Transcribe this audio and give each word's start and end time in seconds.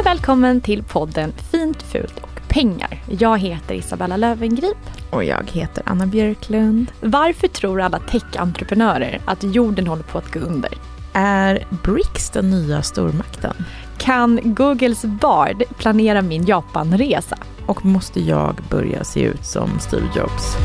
och 0.00 0.06
välkommen 0.06 0.60
till 0.60 0.82
podden 0.82 1.32
Fint, 1.50 1.82
fult 1.82 2.18
och 2.20 2.48
pengar. 2.48 3.02
Jag 3.08 3.38
heter 3.38 3.74
Isabella 3.74 4.16
Lövengrip. 4.16 4.76
Och 5.10 5.24
jag 5.24 5.50
heter 5.50 5.82
Anna 5.86 6.06
Björklund. 6.06 6.92
Varför 7.00 7.48
tror 7.48 7.80
alla 7.80 7.98
tech-entreprenörer 7.98 9.20
att 9.24 9.44
jorden 9.44 9.86
håller 9.86 10.02
på 10.02 10.18
att 10.18 10.32
gå 10.32 10.40
under? 10.40 10.70
Är 11.12 11.66
BRICS 11.84 12.30
den 12.30 12.50
nya 12.50 12.82
stormakten? 12.82 13.54
Kan 13.98 14.54
Googles 14.54 15.04
Bard 15.04 15.62
planera 15.78 16.22
min 16.22 16.44
Japanresa? 16.44 17.38
Och 17.66 17.84
måste 17.84 18.20
jag 18.20 18.60
börja 18.70 19.04
se 19.04 19.20
ut 19.22 19.44
som 19.44 19.78
Steve 19.78 20.08
Jobs? 20.16 20.56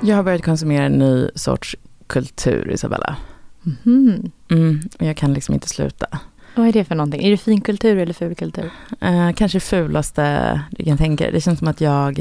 Jag 0.00 0.16
har 0.16 0.22
börjat 0.22 0.44
konsumera 0.44 0.84
en 0.84 0.92
ny 0.92 1.30
sorts 1.34 1.76
kultur, 2.06 2.70
Isabella. 2.70 3.16
Mhm. 3.62 4.30
Mm, 4.48 4.80
och 4.98 5.06
jag 5.06 5.16
kan 5.16 5.32
liksom 5.32 5.54
inte 5.54 5.68
sluta. 5.68 6.06
Vad 6.54 6.68
är 6.68 6.72
det 6.72 6.84
för 6.84 6.94
någonting? 6.94 7.24
Är 7.24 7.30
det 7.30 7.36
finkultur 7.36 7.96
eller 7.96 8.12
fulkultur? 8.12 8.70
Eh, 9.00 9.32
kanske 9.32 9.60
fulaste 9.60 10.60
du 10.70 10.84
kan 10.84 10.98
tänka 10.98 11.24
dig. 11.24 11.32
Det 11.32 11.40
känns 11.40 11.58
som 11.58 11.68
att 11.68 11.80
jag, 11.80 12.16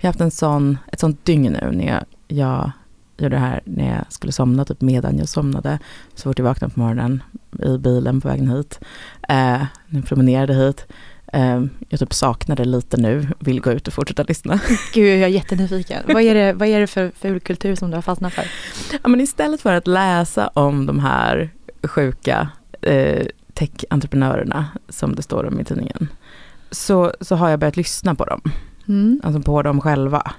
vi 0.00 0.06
har 0.06 0.08
haft 0.08 0.20
en 0.20 0.30
sån, 0.30 0.78
ett 0.92 1.00
sånt 1.00 1.24
dygn 1.24 1.52
nu 1.52 1.70
när 1.72 1.86
jag, 1.86 2.04
jag 2.28 2.72
gjorde 3.16 3.36
det 3.36 3.40
här 3.40 3.60
när 3.64 3.96
jag 3.96 4.12
skulle 4.12 4.32
somna, 4.32 4.64
typ 4.64 4.80
medan 4.80 5.18
jag 5.18 5.28
somnade. 5.28 5.78
Så 6.14 6.22
fort 6.22 6.38
jag 6.38 6.44
vaknade 6.44 6.74
på 6.74 6.80
morgonen 6.80 7.22
i 7.64 7.78
bilen 7.78 8.20
på 8.20 8.28
vägen 8.28 8.50
hit. 8.50 8.80
Eh, 9.28 9.36
när 9.36 9.68
jag 9.88 10.06
promenerade 10.06 10.54
hit. 10.54 10.86
Eh, 11.32 11.64
jag 11.88 12.00
typ 12.00 12.14
saknade 12.14 12.64
lite 12.64 12.96
nu, 12.96 13.28
vill 13.38 13.60
gå 13.60 13.72
ut 13.72 13.88
och 13.88 13.94
fortsätta 13.94 14.22
lyssna. 14.22 14.60
Gud, 14.94 15.06
jag 15.06 15.22
är 15.22 15.28
jättenyfiken. 15.28 16.02
vad, 16.06 16.22
är 16.22 16.34
det, 16.34 16.52
vad 16.52 16.68
är 16.68 16.80
det 16.80 16.86
för 16.86 17.12
fulkultur 17.20 17.74
som 17.74 17.90
du 17.90 17.96
har 17.96 18.02
fastnat 18.02 18.32
för? 18.32 18.44
Ja, 19.02 19.08
men 19.08 19.20
istället 19.20 19.60
för 19.60 19.72
att 19.72 19.86
läsa 19.86 20.48
om 20.48 20.86
de 20.86 20.98
här 20.98 21.50
sjuka 21.82 22.48
eh, 22.82 23.26
tech-entreprenörerna 23.54 24.66
som 24.88 25.14
det 25.14 25.22
står 25.22 25.44
om 25.44 25.60
i 25.60 25.64
tidningen, 25.64 26.08
så, 26.70 27.12
så 27.20 27.36
har 27.36 27.48
jag 27.48 27.58
börjat 27.58 27.76
lyssna 27.76 28.14
på 28.14 28.24
dem. 28.24 28.42
Mm. 28.88 29.20
Alltså 29.24 29.42
på 29.42 29.62
dem 29.62 29.80
själva. 29.80 30.32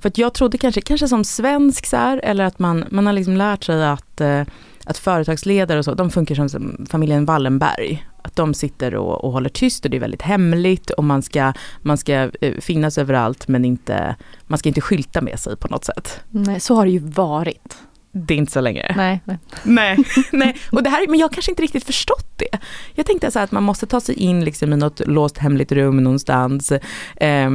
För 0.00 0.08
att 0.08 0.18
jag 0.18 0.34
trodde 0.34 0.58
kanske, 0.58 0.80
kanske 0.80 1.08
som 1.08 1.24
svensk 1.24 1.86
så 1.86 1.96
här, 1.96 2.20
eller 2.24 2.44
att 2.44 2.58
man, 2.58 2.84
man 2.90 3.06
har 3.06 3.12
liksom 3.12 3.36
lärt 3.36 3.64
sig 3.64 3.84
att, 3.84 4.20
eh, 4.20 4.42
att 4.84 4.98
företagsledare 4.98 5.78
och 5.78 5.84
så, 5.84 5.94
de 5.94 6.10
funkar 6.10 6.34
som, 6.34 6.48
som 6.48 6.86
familjen 6.90 7.24
Wallenberg. 7.24 8.06
Att 8.22 8.36
de 8.36 8.54
sitter 8.54 8.94
och, 8.94 9.24
och 9.24 9.32
håller 9.32 9.48
tyst 9.48 9.84
och 9.84 9.90
det 9.90 9.96
är 9.96 10.00
väldigt 10.00 10.22
hemligt 10.22 10.90
och 10.90 11.04
man 11.04 11.22
ska, 11.22 11.52
man 11.82 11.98
ska 11.98 12.30
eh, 12.40 12.54
finnas 12.60 12.98
överallt 12.98 13.48
men 13.48 13.64
inte, 13.64 14.16
man 14.46 14.58
ska 14.58 14.68
inte 14.68 14.80
skylta 14.80 15.20
med 15.20 15.40
sig 15.40 15.56
på 15.56 15.68
något 15.68 15.84
sätt. 15.84 16.20
Nej, 16.30 16.60
så 16.60 16.74
har 16.74 16.84
det 16.84 16.90
ju 16.90 16.98
varit. 16.98 17.78
Det 18.12 18.34
är 18.34 18.38
inte 18.38 18.52
så 18.52 18.60
länge. 18.60 18.94
Nej, 18.96 19.20
nej. 19.24 19.38
Nej, 19.62 19.98
nej. 20.32 20.56
Och 20.72 20.82
det 20.82 20.90
här, 20.90 21.06
men 21.08 21.18
jag 21.18 21.28
har 21.28 21.32
kanske 21.32 21.52
inte 21.52 21.62
riktigt 21.62 21.84
förstått 21.84 22.32
det. 22.36 22.58
Jag 22.94 23.06
tänkte 23.06 23.30
så 23.30 23.38
att 23.38 23.52
man 23.52 23.62
måste 23.62 23.86
ta 23.86 24.00
sig 24.00 24.14
in 24.14 24.44
liksom 24.44 24.72
i 24.72 24.76
något 24.76 25.06
låst 25.06 25.38
hemligt 25.38 25.72
rum 25.72 25.96
någonstans, 25.96 26.72
eh, 27.16 27.50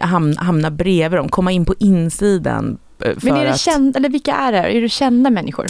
hamna, 0.00 0.40
hamna 0.42 0.70
bredvid 0.70 1.18
dem, 1.18 1.28
komma 1.28 1.52
in 1.52 1.64
på 1.64 1.74
insidan. 1.78 2.78
Eh, 3.02 3.16
Men 3.22 3.36
är 3.36 3.44
det 3.44 3.50
att, 3.50 3.60
känd, 3.60 3.96
eller 3.96 4.08
vilka 4.08 4.34
är 4.34 4.52
det? 4.52 4.58
Är 4.58 4.80
det 4.80 4.88
kända 4.88 5.30
människor? 5.30 5.66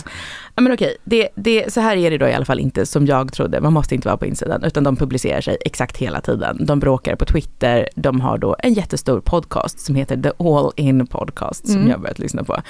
ja, 0.54 0.62
men 0.62 0.72
okej, 0.72 0.96
det, 1.04 1.28
det, 1.34 1.72
så 1.72 1.80
här 1.80 1.96
är 1.96 2.10
det 2.10 2.18
då 2.18 2.28
i 2.28 2.34
alla 2.34 2.44
fall 2.44 2.60
inte 2.60 2.86
som 2.86 3.06
jag 3.06 3.32
trodde, 3.32 3.60
man 3.60 3.72
måste 3.72 3.94
inte 3.94 4.08
vara 4.08 4.16
på 4.16 4.26
insidan, 4.26 4.64
utan 4.64 4.84
de 4.84 4.96
publicerar 4.96 5.40
sig 5.40 5.56
exakt 5.64 5.96
hela 5.96 6.20
tiden. 6.20 6.66
De 6.66 6.80
bråkar 6.80 7.16
på 7.16 7.24
Twitter, 7.24 7.88
de 7.94 8.20
har 8.20 8.38
då 8.38 8.56
en 8.58 8.72
jättestor 8.74 9.20
podcast 9.20 9.80
som 9.80 9.94
heter 9.94 10.16
The 10.22 10.30
All 10.44 10.72
In 10.76 11.06
Podcast, 11.06 11.66
som 11.66 11.76
Mm. 11.76 11.90
jag 11.90 12.00
börjat 12.00 12.18
lyssna 12.18 12.44
på. 12.44 12.62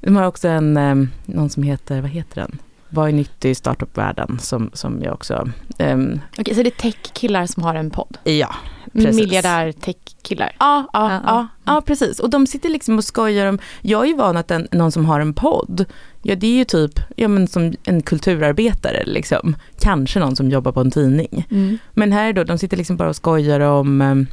De 0.00 0.16
har 0.16 0.26
också 0.26 0.48
en, 0.48 0.76
eh, 0.76 0.94
någon 1.26 1.50
som 1.50 1.62
heter, 1.62 2.00
vad 2.00 2.10
heter 2.10 2.40
den? 2.40 2.58
Vad 2.96 3.08
är 3.08 3.12
nytt 3.12 3.44
i 3.44 3.54
startup-världen 3.54 4.38
som, 4.38 4.70
som 4.72 5.02
jag 5.02 5.14
också, 5.14 5.48
ehm, 5.78 6.20
Okej, 6.38 6.54
så 6.54 6.62
det 6.62 6.68
är 6.68 6.90
tech-killar 6.90 7.46
som 7.46 7.62
har 7.62 7.74
en 7.74 7.90
podd? 7.90 8.18
ja, 8.24 8.54
precis. 8.92 9.16
Miljardär-tech-killar? 9.16 10.56
Ja, 10.58 10.86
ja, 10.92 11.12
Ja, 11.12 11.12
ja, 11.12 11.20
ja. 11.26 11.48
ja, 11.64 11.82
precis. 11.86 12.20
Och 12.20 12.30
de 12.30 12.46
sitter 12.46 12.68
liksom 12.68 12.98
och 12.98 13.04
skojar 13.04 13.46
om, 13.46 13.58
jag 13.82 14.02
är 14.02 14.06
ju 14.06 14.14
van 14.14 14.36
att 14.36 14.50
en, 14.50 14.68
någon 14.72 14.92
som 14.92 15.04
har 15.04 15.20
en 15.20 15.34
podd, 15.34 15.84
ja 16.22 16.34
det 16.34 16.46
är 16.46 16.56
ju 16.56 16.64
typ, 16.64 17.00
ja 17.16 17.28
men 17.28 17.48
som 17.48 17.74
en 17.84 18.02
kulturarbetare 18.02 19.04
liksom, 19.06 19.56
kanske 19.80 20.20
någon 20.20 20.36
som 20.36 20.50
jobbar 20.50 20.72
på 20.72 20.80
en 20.80 20.90
tidning. 20.90 21.46
Mm. 21.50 21.78
Men 21.94 22.12
här 22.12 22.32
då, 22.32 22.44
de 22.44 22.58
sitter 22.58 22.76
liksom 22.76 22.96
bara 22.96 23.08
och 23.08 23.16
skojar 23.16 23.60
om 23.60 24.00
um, 24.00 24.26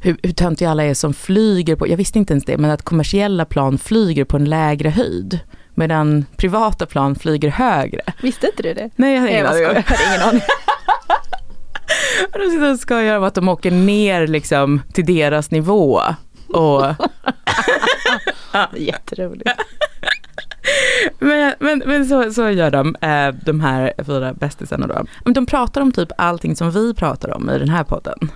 hur, 0.00 0.16
hur 0.22 0.32
töntiga 0.32 0.70
alla 0.70 0.84
är 0.84 0.94
som 0.94 1.14
flyger 1.14 1.76
på, 1.76 1.88
jag 1.88 1.96
visste 1.96 2.18
inte 2.18 2.32
ens 2.32 2.44
det, 2.44 2.58
men 2.58 2.70
att 2.70 2.82
kommersiella 2.82 3.44
plan 3.44 3.78
flyger 3.78 4.24
på 4.24 4.36
en 4.36 4.44
lägre 4.44 4.88
höjd. 4.88 5.40
Medan 5.74 6.24
privata 6.36 6.86
plan 6.86 7.14
flyger 7.14 7.48
högre. 7.48 8.02
Visste 8.22 8.46
inte 8.46 8.62
du 8.62 8.74
det? 8.74 8.90
Nej, 8.96 9.14
jag 9.14 9.32
jag 9.32 9.62
jag 9.62 9.82
hade 9.82 10.04
ingen 10.08 10.28
aning. 10.28 10.42
Och 12.32 12.38
de 12.40 12.50
sitter 12.50 12.72
och 12.72 12.78
skojar 12.78 13.18
om 13.18 13.24
att 13.24 13.34
de 13.34 13.48
åker 13.48 13.70
ner 13.70 14.26
liksom 14.26 14.82
till 14.92 15.06
deras 15.06 15.50
nivå. 15.50 16.00
Och, 16.48 16.84
Jätteroligt. 18.76 19.50
men 21.18 21.54
men, 21.58 21.82
men 21.86 22.06
så, 22.06 22.32
så 22.32 22.50
gör 22.50 22.70
de, 22.70 22.96
eh, 23.00 23.34
de 23.44 23.60
här 23.60 23.92
fyra 24.06 24.34
bästisarna 24.34 24.86
då. 24.86 25.32
De 25.32 25.46
pratar 25.46 25.80
om 25.80 25.92
typ 25.92 26.08
allting 26.18 26.56
som 26.56 26.70
vi 26.70 26.94
pratar 26.94 27.36
om 27.36 27.50
i 27.50 27.58
den 27.58 27.68
här 27.68 27.84
podden. 27.84 28.30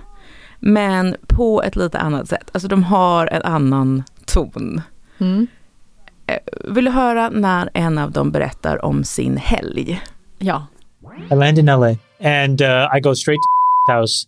Men 0.59 1.15
på 1.27 1.63
ett 1.63 1.75
lite 1.75 1.99
annat 1.99 2.29
sätt. 2.29 2.49
Alltså 2.53 2.67
de 2.67 2.83
har 2.83 3.27
en 3.27 3.41
annan 3.41 4.03
ton. 4.25 4.81
Mm. 5.17 5.47
Eh, 6.27 6.39
Vill 6.63 6.85
du 6.85 6.91
höra 6.91 7.29
när 7.29 7.69
en 7.73 7.97
av 7.97 8.11
dem 8.11 8.31
berättar 8.31 8.85
om 8.85 9.03
sin 9.03 9.37
helg? 9.37 10.01
Ja. 10.39 10.67
I 11.31 11.35
land 11.35 11.59
in 11.59 11.65
LA 11.65 11.95
and 12.19 12.61
uh, 12.61 12.87
I 12.93 12.99
go 12.99 13.15
straight 13.15 13.39
to 13.41 13.91
house, 13.91 14.27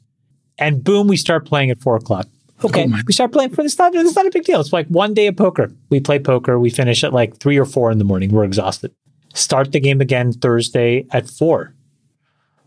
and 0.57 0.83
boom, 0.83 1.07
we 1.07 1.17
start 1.17 1.45
playing 1.45 1.71
at 1.71 1.81
four 1.81 1.95
o'clock. 1.95 2.25
Okay, 2.63 2.87
we 3.07 3.13
start 3.13 3.31
playing 3.31 3.55
for 3.55 3.63
this. 3.63 3.77
Not 3.77 3.95
it's 3.95 4.15
not 4.15 4.25
a 4.25 4.31
big 4.33 4.43
deal. 4.43 4.59
It's 4.59 4.73
like 4.73 4.87
one 4.87 5.13
day 5.13 5.27
of 5.27 5.37
poker. 5.37 5.71
We 5.89 5.99
play 6.01 6.19
poker. 6.19 6.59
We 6.59 6.69
finish 6.69 7.03
at 7.03 7.13
like 7.13 7.37
three 7.37 7.57
or 7.57 7.65
four 7.65 7.91
in 7.91 7.99
the 7.99 8.03
morning. 8.03 8.31
We're 8.31 8.43
exhausted. 8.43 8.91
Start 9.33 9.71
the 9.71 9.79
game 9.79 10.01
again 10.01 10.33
Thursday 10.33 11.05
at 11.11 11.29
four. 11.29 11.73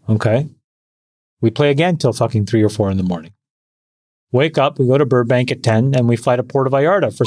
Okay, 0.08 0.48
we 1.40 1.50
play 1.50 1.70
again 1.70 1.96
till 1.96 2.12
fucking 2.12 2.46
three 2.46 2.62
or 2.62 2.70
four 2.70 2.90
in 2.90 2.96
the 2.96 3.02
morning. 3.02 3.32
Wake 4.32 4.56
up. 4.56 4.78
We 4.78 4.86
go 4.86 4.96
to 4.98 5.04
Burbank 5.04 5.52
at 5.52 5.62
ten, 5.62 5.94
and 5.94 6.08
we 6.08 6.16
fly 6.16 6.36
to 6.36 6.42
Puerto 6.42 6.70
Vallarta 6.70 7.14
for 7.16 7.24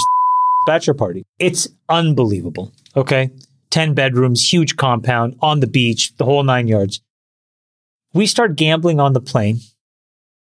bachelor 0.66 0.94
party. 0.94 1.24
It's 1.40 1.68
unbelievable. 1.90 2.72
Okay. 2.96 3.30
10 3.72 3.94
bedrooms, 3.94 4.54
huge 4.54 4.78
compound 4.78 5.38
on 5.42 5.60
the 5.60 5.68
beach, 5.68 6.16
the 6.18 6.26
whole 6.26 6.44
nine 6.44 6.68
yards. 6.68 7.02
We 8.14 8.28
start 8.28 8.56
gambling 8.56 9.00
on 9.00 9.14
the 9.14 9.20
plane. 9.20 9.60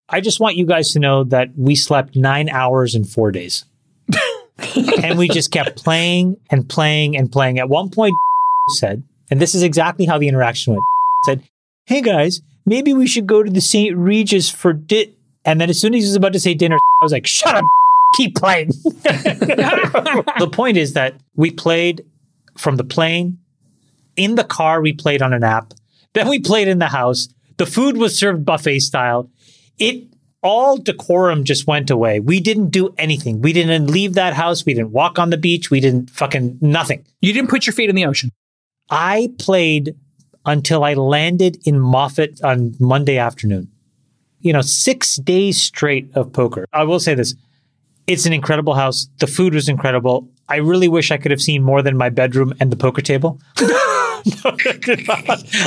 I 0.08 0.20
just 0.20 0.40
want 0.40 0.56
you 0.56 0.66
guys 0.66 0.90
to 0.92 0.98
know 0.98 1.24
that 1.24 1.48
we 1.56 1.74
slept 1.74 2.14
nine 2.14 2.50
hours 2.50 2.94
in 2.94 3.04
four 3.04 3.32
days. 3.32 3.64
and 5.02 5.19
we 5.19 5.28
just 5.28 5.50
kept 5.50 5.82
playing 5.82 6.36
and 6.50 6.69
playing 6.69 7.16
and 7.16 7.32
playing. 7.32 7.58
At 7.58 7.70
one 7.70 7.88
point, 7.88 8.14
said, 8.69 9.02
and 9.30 9.40
this 9.40 9.54
is 9.54 9.62
exactly 9.62 10.04
how 10.04 10.19
the 10.19 10.28
interaction 10.28 10.74
went, 10.74 10.84
said, 11.24 11.42
Hey 11.86 12.02
guys, 12.02 12.42
maybe 12.66 12.92
we 12.92 13.06
should 13.06 13.26
go 13.26 13.42
to 13.42 13.50
the 13.50 13.60
St. 13.60 13.96
Regis 13.96 14.50
for 14.50 14.72
dit. 14.72 15.14
And 15.44 15.60
then 15.60 15.70
as 15.70 15.80
soon 15.80 15.94
as 15.94 16.02
he 16.02 16.08
was 16.08 16.16
about 16.16 16.34
to 16.34 16.40
say 16.40 16.54
dinner, 16.54 16.76
I 16.76 17.04
was 17.04 17.12
like, 17.12 17.26
shut 17.26 17.54
up, 17.54 17.64
keep 18.14 18.37
playing. 18.37 18.69
the 18.94 20.49
point 20.53 20.76
is 20.76 20.93
that 20.94 21.14
we 21.35 21.50
played 21.50 22.05
from 22.56 22.76
the 22.76 22.85
plane, 22.85 23.38
in 24.17 24.35
the 24.35 24.44
car, 24.44 24.81
we 24.81 24.93
played 24.93 25.23
on 25.23 25.32
an 25.32 25.44
app. 25.44 25.73
Then 26.12 26.29
we 26.29 26.38
played 26.38 26.69
in 26.69 26.79
the 26.79 26.88
house. 26.88 27.29
The 27.56 27.67
food 27.67 27.97
was 27.97 28.17
served 28.17 28.44
buffet 28.44 28.81
style. 28.81 29.31
It 29.79 30.05
all 30.43 30.76
decorum 30.76 31.44
just 31.44 31.67
went 31.67 31.91
away. 31.91 32.20
We 32.20 32.41
didn't 32.41 32.70
do 32.70 32.94
anything. 32.99 33.41
We 33.41 33.53
didn't 33.53 33.87
leave 33.87 34.15
that 34.15 34.35
house. 34.35 34.67
We 34.67 34.75
didn't 34.75 34.91
walk 34.91 35.19
on 35.19 35.31
the 35.31 35.37
beach. 35.37 35.70
We 35.70 35.81
didn't 35.81 36.11
fucking 36.11 36.58
nothing. 36.61 37.06
You 37.20 37.32
didn't 37.32 37.49
put 37.49 37.67
your 37.67 37.73
feet 37.73 37.88
in 37.88 37.97
the 37.97 38.06
ocean. 38.06 38.31
I 38.91 39.32
played 39.38 39.94
until 40.44 40.85
I 40.85 40.94
landed 40.94 41.58
in 41.65 41.79
Moffat 41.79 42.43
on 42.43 42.75
Monday 42.81 43.17
afternoon. 43.17 43.70
You 44.41 44.53
know, 44.53 44.62
six 44.62 45.17
days 45.17 45.62
straight 45.62 46.11
of 46.15 46.32
poker. 46.32 46.67
I 46.73 46.82
will 46.82 46.99
say 46.99 47.15
this 47.15 47.37
it's 48.06 48.26
an 48.26 48.32
incredible 48.32 48.75
house. 48.75 49.08
The 49.19 49.26
food 49.26 49.54
was 49.54 49.69
incredible. 49.69 50.28
I 50.49 50.56
really 50.56 50.88
wish 50.88 51.10
I 51.10 51.16
could 51.19 51.31
have 51.31 51.40
seen 51.40 51.62
more 51.62 51.82
than 51.82 51.96
my 51.96 52.10
bedroom 52.10 52.52
and 52.60 52.70
the 52.70 52.76
poker 52.76 53.02
table. 53.02 53.38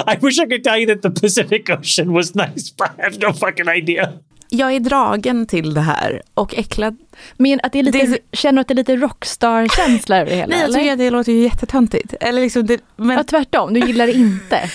I 0.07 0.17
wish 0.21 0.39
I 0.39 0.45
could 0.45 0.63
tell 0.63 0.77
you 0.77 0.85
that 0.87 1.01
the 1.01 1.09
Pacific 1.21 1.69
Ocean 1.69 2.13
was 2.13 2.35
nice, 2.35 2.69
but 2.77 2.91
I 2.99 3.03
have 3.03 3.17
no 3.19 3.33
fucking 3.33 3.67
idea. 3.67 4.13
Jag 4.49 4.71
är 4.75 4.79
dragen 4.79 5.45
till 5.47 5.73
det 5.73 5.81
här 5.81 6.21
och 6.33 6.55
äcklad. 6.55 6.97
Men 7.37 7.59
att 7.63 7.71
det 7.73 7.79
är 7.79 7.83
lite, 7.83 7.97
Det 7.97 8.17
känner 8.37 8.53
du 8.53 8.61
att 8.61 8.67
det 8.67 8.73
är 8.73 8.75
lite 8.75 8.95
rockstar-känsla 8.95 10.17
över 10.17 10.29
det 10.31 10.35
hela? 10.35 10.47
Nej, 10.47 10.57
jag 10.59 10.65
eller? 10.69 10.79
tycker 10.79 10.91
att 10.91 10.97
det 10.97 11.09
låter 11.09 11.31
ju 11.31 11.41
jättetöntigt. 11.43 12.13
Eller 12.19 12.41
liksom 12.41 12.65
det, 12.65 12.81
men 12.95 13.17
Ja, 13.17 13.23
tvärtom, 13.23 13.73
du 13.73 13.79
gillar 13.79 14.07
det 14.07 14.13
inte. 14.13 14.59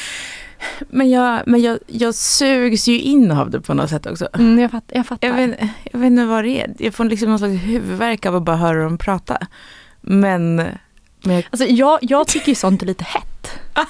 men, 0.88 1.10
jag, 1.10 1.42
men 1.46 1.62
jag, 1.62 1.78
jag 1.86 2.14
sugs 2.14 2.88
ju 2.88 3.00
in 3.00 3.30
av 3.30 3.50
det 3.50 3.60
på 3.60 3.74
något 3.74 3.90
sätt 3.90 4.06
också. 4.06 4.28
Mm, 4.34 4.58
jag, 4.58 4.70
fatt, 4.70 4.84
jag 4.88 5.06
fattar. 5.06 5.28
Jag 5.28 5.34
vet, 5.34 5.60
jag 5.92 6.00
vet 6.00 6.06
inte 6.06 6.24
vad 6.24 6.44
det 6.44 6.60
är. 6.60 6.74
Jag 6.78 6.94
får 6.94 7.04
liksom 7.04 7.28
någon 7.28 7.38
slags 7.38 7.54
huvudvärk 7.54 8.26
av 8.26 8.36
att 8.36 8.42
bara 8.42 8.56
höra 8.56 8.82
dem 8.82 8.98
prata. 8.98 9.38
Men, 10.00 10.56
men 11.22 11.34
jag, 11.34 11.46
Alltså, 11.50 11.66
jag, 11.66 11.98
jag 12.02 12.26
tycker 12.26 12.48
ju 12.48 12.54
sånt 12.54 12.82
är 12.82 12.86
lite 12.86 13.04
hett. 13.04 13.50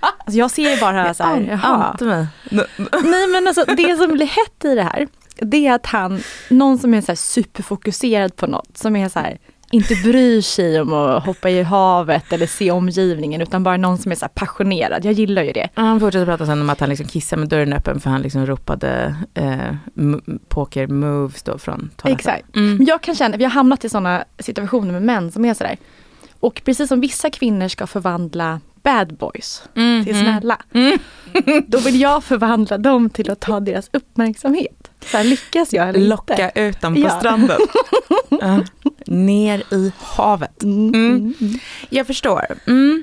Alltså, 0.00 0.38
jag 0.38 0.50
ser 0.50 0.70
ju 0.70 0.80
bara 0.80 1.14
så 1.14 1.22
här, 1.22 1.60
ante 1.62 2.04
mig. 2.04 2.26
Nej 3.04 3.26
men 3.28 3.46
alltså 3.46 3.64
det 3.64 3.96
som 3.96 4.12
blir 4.12 4.26
hett 4.26 4.64
i 4.64 4.74
det 4.74 4.82
här, 4.82 5.08
det 5.36 5.66
är 5.66 5.74
att 5.74 5.86
han, 5.86 6.22
någon 6.48 6.78
som 6.78 6.94
är 6.94 7.00
så 7.00 7.16
superfokuserad 7.16 8.36
på 8.36 8.46
något, 8.46 8.78
som 8.78 8.96
är 8.96 9.08
så 9.08 9.18
här, 9.18 9.38
inte 9.70 9.94
bryr 9.94 10.40
sig 10.40 10.80
om 10.80 10.92
att 10.92 11.26
hoppa 11.26 11.50
i 11.50 11.62
havet 11.62 12.32
eller 12.32 12.46
se 12.46 12.70
omgivningen, 12.70 13.40
utan 13.40 13.62
bara 13.62 13.76
någon 13.76 13.98
som 13.98 14.12
är 14.12 14.16
så 14.16 14.26
passionerad. 14.34 15.04
Jag 15.04 15.12
gillar 15.12 15.42
ju 15.42 15.52
det. 15.52 15.68
Han 15.74 16.00
fortsätter 16.00 16.26
prata 16.26 16.46
sen 16.46 16.60
om 16.60 16.70
att 16.70 16.80
han 16.80 16.88
liksom 16.88 17.06
kissade 17.06 17.40
med 17.40 17.48
dörren 17.48 17.72
öppen 17.72 18.00
för 18.00 18.10
han 18.10 18.22
liksom 18.22 18.46
ropade 18.46 19.16
eh, 19.34 19.74
poker 20.48 20.86
moves 20.86 21.42
då 21.42 21.58
från 21.58 21.90
toaletten. 21.96 22.12
Exakt. 22.12 22.56
Mm. 22.56 22.76
Men 22.76 22.86
jag 22.86 23.02
kan 23.02 23.14
känna, 23.14 23.36
vi 23.36 23.44
har 23.44 23.50
hamnat 23.50 23.84
i 23.84 23.88
sådana 23.88 24.24
situationer 24.38 24.92
med 24.92 25.02
män 25.02 25.32
som 25.32 25.44
är 25.44 25.54
sådär. 25.54 25.76
Och 26.40 26.62
precis 26.64 26.88
som 26.88 27.00
vissa 27.00 27.30
kvinnor 27.30 27.68
ska 27.68 27.86
förvandla 27.86 28.60
bad 28.82 29.14
boys 29.16 29.62
Mm. 29.74 30.04
till 30.04 30.14
snälla. 30.20 30.58
Då 31.66 31.78
vill 31.78 32.00
jag 32.00 32.24
förvandla 32.24 32.78
dem 32.78 33.10
till 33.10 33.30
att 33.30 33.40
ta 33.40 33.60
deras 33.60 33.90
uppmärksamhet. 33.92 34.90
Så 35.04 35.16
här, 35.16 35.24
lyckas 35.24 35.72
jag 35.72 35.88
eller 35.88 36.00
Locka 36.00 36.32
inte? 36.48 36.60
ut 36.60 36.80
dem 36.80 36.94
på 36.94 37.00
Ja. 37.00 37.10
stranden. 37.18 37.58
Ja. 38.30 38.60
Ner 39.06 39.74
i 39.74 39.92
havet. 39.98 40.62
Mm. 40.62 40.88
Mm. 40.94 41.06
Mm. 41.16 41.34
Mm. 41.40 41.52
Jag 41.90 42.06
förstår. 42.06 42.44
Mm. 42.66 43.02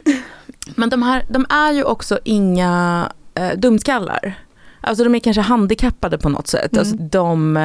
Men 0.76 0.90
de 0.90 1.04
här, 1.04 1.24
de 1.30 1.46
är 1.50 1.72
ju 1.72 1.84
också 1.84 2.20
inga 2.24 3.12
eh, 3.36 3.52
dumskallar. 3.58 4.34
Alltså 4.82 5.04
de 5.04 5.16
är 5.16 5.20
kanske 5.20 5.42
handikappade 5.42 6.18
på 6.18 6.30
något 6.30 6.48
sätt. 6.48 6.72
Mm. 6.74 6.80
Alltså 6.80 6.96
de 6.96 7.58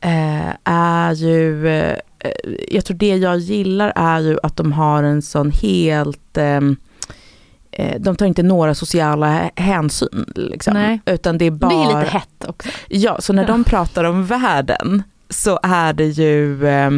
eh, 0.00 0.50
är 0.64 1.12
ju, 1.12 1.68
eh, 1.68 1.96
jag 2.68 2.84
tror 2.84 2.96
det 2.96 3.16
jag 3.16 3.38
gillar 3.38 3.92
är 3.96 4.20
ju 4.20 4.38
att 4.42 4.56
de 4.56 4.72
har 4.72 5.02
en 5.02 5.22
sån 5.22 5.50
helt, 5.50 6.36
eh, 6.36 6.60
de 7.98 8.16
tar 8.16 8.26
inte 8.26 8.42
några 8.42 8.74
sociala 8.74 9.26
hä- 9.26 9.50
hänsyn. 9.56 10.24
Liksom. 10.34 10.98
Utan 11.06 11.38
det 11.38 11.44
är 11.44 11.50
bara... 11.50 11.68
Det 11.70 11.82
är 11.92 12.00
lite 12.00 12.10
hett 12.12 12.44
också. 12.48 12.68
Ja, 12.88 13.20
så 13.20 13.32
när 13.32 13.46
de 13.46 13.64
pratar 13.64 14.04
om 14.04 14.26
världen 14.26 15.02
så 15.30 15.58
är 15.62 15.92
det 15.92 16.04
ju, 16.06 16.66
eh, 16.68 16.90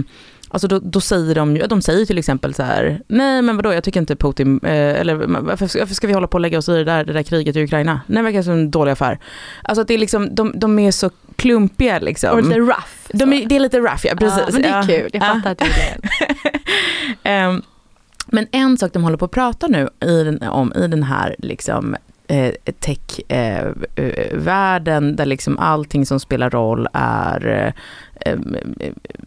alltså 0.48 0.68
då, 0.68 0.78
då 0.78 1.00
säger 1.00 1.34
de 1.34 1.56
ju, 1.56 1.62
de 1.66 1.82
säger 1.82 2.06
till 2.06 2.18
exempel 2.18 2.54
så 2.54 2.62
här, 2.62 3.00
nej 3.08 3.42
men 3.42 3.56
vadå 3.56 3.72
jag 3.72 3.84
tycker 3.84 4.00
inte 4.00 4.16
Putin, 4.16 4.60
eh, 4.62 4.70
eller 5.00 5.14
varför, 5.14 5.66
ska- 5.66 5.78
varför 5.78 5.94
ska 5.94 6.06
vi 6.06 6.12
hålla 6.12 6.26
på 6.26 6.34
och 6.34 6.40
lägga 6.40 6.58
oss 6.58 6.68
i 6.68 6.72
det 6.72 6.84
där, 6.84 7.04
det 7.04 7.12
där 7.12 7.22
kriget 7.22 7.56
i 7.56 7.62
Ukraina? 7.64 8.00
Nej, 8.06 8.16
det 8.16 8.22
verkar 8.22 8.42
som 8.42 8.52
en 8.52 8.70
dålig 8.70 8.92
affär. 8.92 9.18
Alltså 9.62 9.82
att 9.82 9.88
det 9.88 9.94
är 9.94 9.98
liksom, 9.98 10.34
de, 10.34 10.52
de 10.54 10.78
är 10.78 10.90
så 10.90 11.10
klumpiga 11.36 11.98
liksom. 11.98 12.30
Och 12.30 12.42
lite 12.42 12.58
rough. 12.58 12.86
de 13.12 13.32
är, 13.32 13.46
det 13.46 13.56
är 13.56 13.60
lite 13.60 13.78
rough 13.78 14.06
ja, 14.06 14.14
precis. 14.18 14.38
Ja, 14.46 14.52
men 14.52 14.62
det 14.62 14.68
är 14.68 14.76
Ja. 14.76 14.82
kul, 14.86 15.10
jag 15.12 15.22
Ja. 15.22 15.40
fattar 15.44 15.64
gillar 15.66 15.76
det. 15.78 16.08
Ehm, 17.30 17.62
men 18.32 18.46
en 18.52 18.78
sak 18.78 18.92
de 18.92 19.02
håller 19.02 19.16
på 19.16 19.24
att 19.24 19.30
prata 19.30 19.66
nu 19.66 19.88
i 20.00 20.24
den, 20.24 20.42
om 20.42 20.72
i 20.76 20.88
den 20.88 21.02
här 21.02 21.36
liksom, 21.38 21.96
eh, 22.28 22.52
tech-världen 22.80 25.16
där 25.16 25.26
liksom 25.26 25.58
allting 25.58 26.06
som 26.06 26.20
spelar 26.20 26.50
roll 26.50 26.88
är 26.92 27.46
eh, 27.46 27.72
eh, 28.32 28.38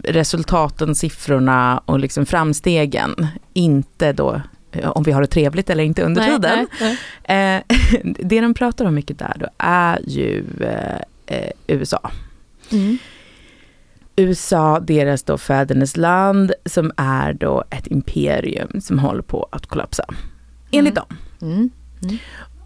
resultaten, 0.04 0.96
siffrorna 0.96 1.82
och 1.86 2.00
liksom 2.00 2.26
framstegen. 2.26 3.28
Inte 3.54 4.14
då 4.14 4.42
eh, 4.72 4.90
om 4.90 5.04
vi 5.04 5.12
har 5.12 5.22
det 5.22 5.28
trevligt 5.28 5.70
eller 5.70 5.84
inte 5.84 6.04
under 6.04 6.22
Nej, 6.22 6.32
tiden. 6.32 6.68
nej, 6.80 6.98
nej. 7.28 7.58
Eh, 7.58 7.64
det 8.20 8.42
de 8.42 8.54
pratar 8.54 8.86
om 8.86 8.96
mycket 8.96 9.20
där 9.20 9.34
då 9.40 9.48
är 9.58 10.00
ju 10.08 10.46
eh, 10.60 11.02
eh, 11.26 11.52
USA. 11.68 12.12
Mm. 12.72 12.98
USA, 14.16 14.80
deras 14.80 15.24
då 15.24 15.38
fädernesland, 15.38 16.52
som 16.66 16.92
är 16.98 17.34
då 17.34 17.64
ett 17.70 17.88
imperium 17.88 18.82
som 18.82 19.00
håller 19.00 19.22
på 19.22 19.48
att 19.52 19.66
kollapsa. 19.66 20.06
Enligt 20.72 20.96
dem. 20.96 21.18
Mm. 21.42 21.70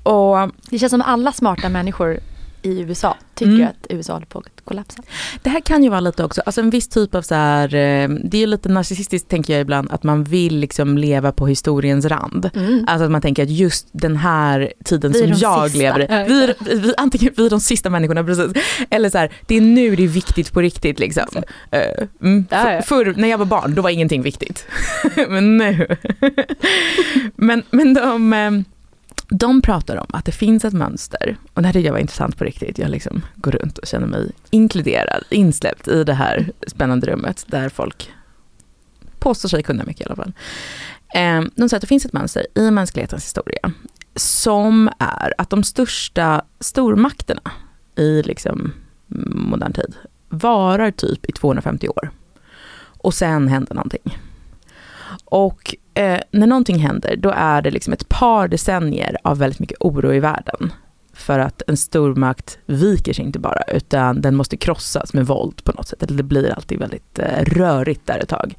Och 0.04 0.52
Det 0.70 0.80
känns 0.80 0.92
som 0.92 1.02
alla 1.02 1.32
smarta 1.32 1.70
människor 1.70 2.20
i 2.66 2.80
USA 2.82 3.18
tycker 3.36 3.52
Mm. 3.54 3.68
att 3.68 3.88
USA 3.90 4.14
håller 4.14 4.26
på 4.26 4.40
att 4.40 4.46
kollapsa. 4.66 5.02
det 5.42 5.50
här 5.50 5.60
kan 5.60 5.84
ju 5.84 5.90
vara 5.90 6.00
lite 6.00 6.24
också, 6.24 6.42
alltså 6.46 6.62
en 6.62 6.70
viss 6.70 6.88
typ 6.88 7.16
av 7.16 7.22
så 7.22 7.36
här, 7.36 7.66
eh, 7.76 8.10
det 8.10 8.38
är 8.38 8.40
ju 8.40 8.46
lite 8.46 8.70
narcissistiskt 8.70 9.30
tänker 9.30 9.54
jag 9.54 9.62
ibland, 9.62 9.92
att 9.92 10.04
man 10.04 10.24
vill 10.24 10.58
liksom 10.60 10.98
leva 10.98 11.32
på 11.32 11.48
historiens 11.48 12.06
rand. 12.06 12.50
Alltså 12.88 13.06
att 13.06 13.12
man 13.12 13.22
tänker 13.22 13.44
att 13.44 13.50
just 13.50 13.88
den 13.92 14.16
här 14.18 14.74
tiden 14.86 15.12
Vi 15.12 15.20
som 15.20 15.28
jag 15.38 15.64
sista. 15.72 15.80
lever 15.80 16.00
i, 16.02 16.28
vi, 16.28 16.44
är- 16.44 16.76
vi, 16.82 16.94
antingen 16.98 17.34
vi 17.38 17.46
är 17.46 17.50
de 17.50 17.60
sista 17.60 17.90
människorna 17.90 18.24
precis, 18.24 18.64
eller 18.90 19.10
så 19.10 19.18
här, 19.18 19.32
det 19.48 19.56
är 19.58 19.62
nu 19.62 19.96
det 19.96 20.04
är 20.04 20.08
viktigt 20.08 20.52
på 20.54 20.62
riktigt 20.62 21.00
liksom. 21.00 21.24
Eh, 21.72 21.82
mm, 22.22 22.46
Förr, 22.86 23.14
när 23.18 23.28
jag 23.28 23.38
var 23.38 23.46
barn, 23.46 23.76
då 23.76 23.82
var 23.82 23.90
ingenting 23.90 24.22
viktigt. 24.22 24.68
men 25.30 25.58
nu. 25.58 25.88
men, 27.36 27.64
men 27.72 27.94
de, 27.94 28.34
eh, 28.34 28.52
de 29.30 29.62
pratar 29.62 29.98
om 29.98 30.08
att 30.10 30.26
det 30.26 30.32
finns 30.32 30.66
ett 30.66 30.74
mönster, 30.74 31.38
och 31.54 31.62
det 31.62 31.68
här 31.68 31.74
tycker 31.74 31.86
jag 31.86 31.94
var 31.94 32.00
intressant 32.00 32.38
på 32.38 32.44
riktigt, 32.44 32.78
jag 32.78 32.90
liksom 32.90 33.22
går 33.36 33.52
runt 33.52 33.78
och 33.78 33.88
känner 33.88 34.08
mig 34.08 34.32
inkluderad, 34.50 35.24
insläppt 35.30 35.88
i 35.88 36.04
det 36.04 36.14
här 36.14 36.52
spännande 36.68 37.08
rummet 37.08 37.46
där 37.48 37.70
folk 37.70 38.12
påstår 39.20 39.50
sig 39.50 39.64
kunna 39.64 39.84
mycket 39.84 40.02
i 40.02 40.06
alla 40.06 40.16
fall. 40.16 40.34
Ehm, 41.16 41.52
de 41.56 41.70
säger 41.70 41.78
att 41.78 41.82
det 41.82 41.88
finns 41.88 42.06
ett 42.06 42.14
mönster 42.14 42.48
i 42.56 42.72
mänsklighetens 42.72 43.24
historia 43.24 43.72
som 44.16 44.90
är 45.00 45.34
att 45.38 45.50
de 45.50 45.64
största 45.64 46.42
stormakterna 46.60 47.52
i 47.96 48.24
liksom 48.24 48.74
modern 49.36 49.74
tid 49.74 49.96
varar 50.30 50.92
typ 50.92 51.26
i 51.26 51.32
250 51.32 51.88
år. 51.88 52.10
Och 52.98 53.14
sen 53.14 53.48
händer 53.48 53.76
någonting. 53.76 54.18
Och 55.36 55.76
eh, 55.94 56.20
när 56.32 56.48
någonting 56.48 56.80
händer, 56.80 57.16
då 57.16 57.34
är 57.36 57.62
det 57.62 57.72
liksom 57.72 57.94
ett 57.94 58.10
par 58.10 58.48
decennier 58.48 59.18
av 59.24 59.38
väldigt 59.38 59.60
mycket 59.60 59.78
oro 59.80 60.14
i 60.14 60.20
världen. 60.20 60.74
För 61.14 61.40
att 61.40 61.62
en 61.68 61.78
stormakt 61.78 62.60
viker 62.66 63.14
sig 63.14 63.26
inte 63.26 63.40
bara, 63.40 63.64
utan 63.64 64.22
den 64.22 64.36
måste 64.36 64.58
krossas 64.58 65.14
med 65.14 65.28
våld 65.28 65.64
på 65.64 65.72
något 65.72 65.88
sätt. 65.88 66.04
Eller 66.04 66.18
det 66.18 66.24
blir 66.24 66.54
alltid 66.54 66.80
väldigt 66.80 67.20
eh, 67.20 67.44
rörigt 67.44 68.08
där 68.08 68.20
ett 68.20 68.30
tag. 68.30 68.56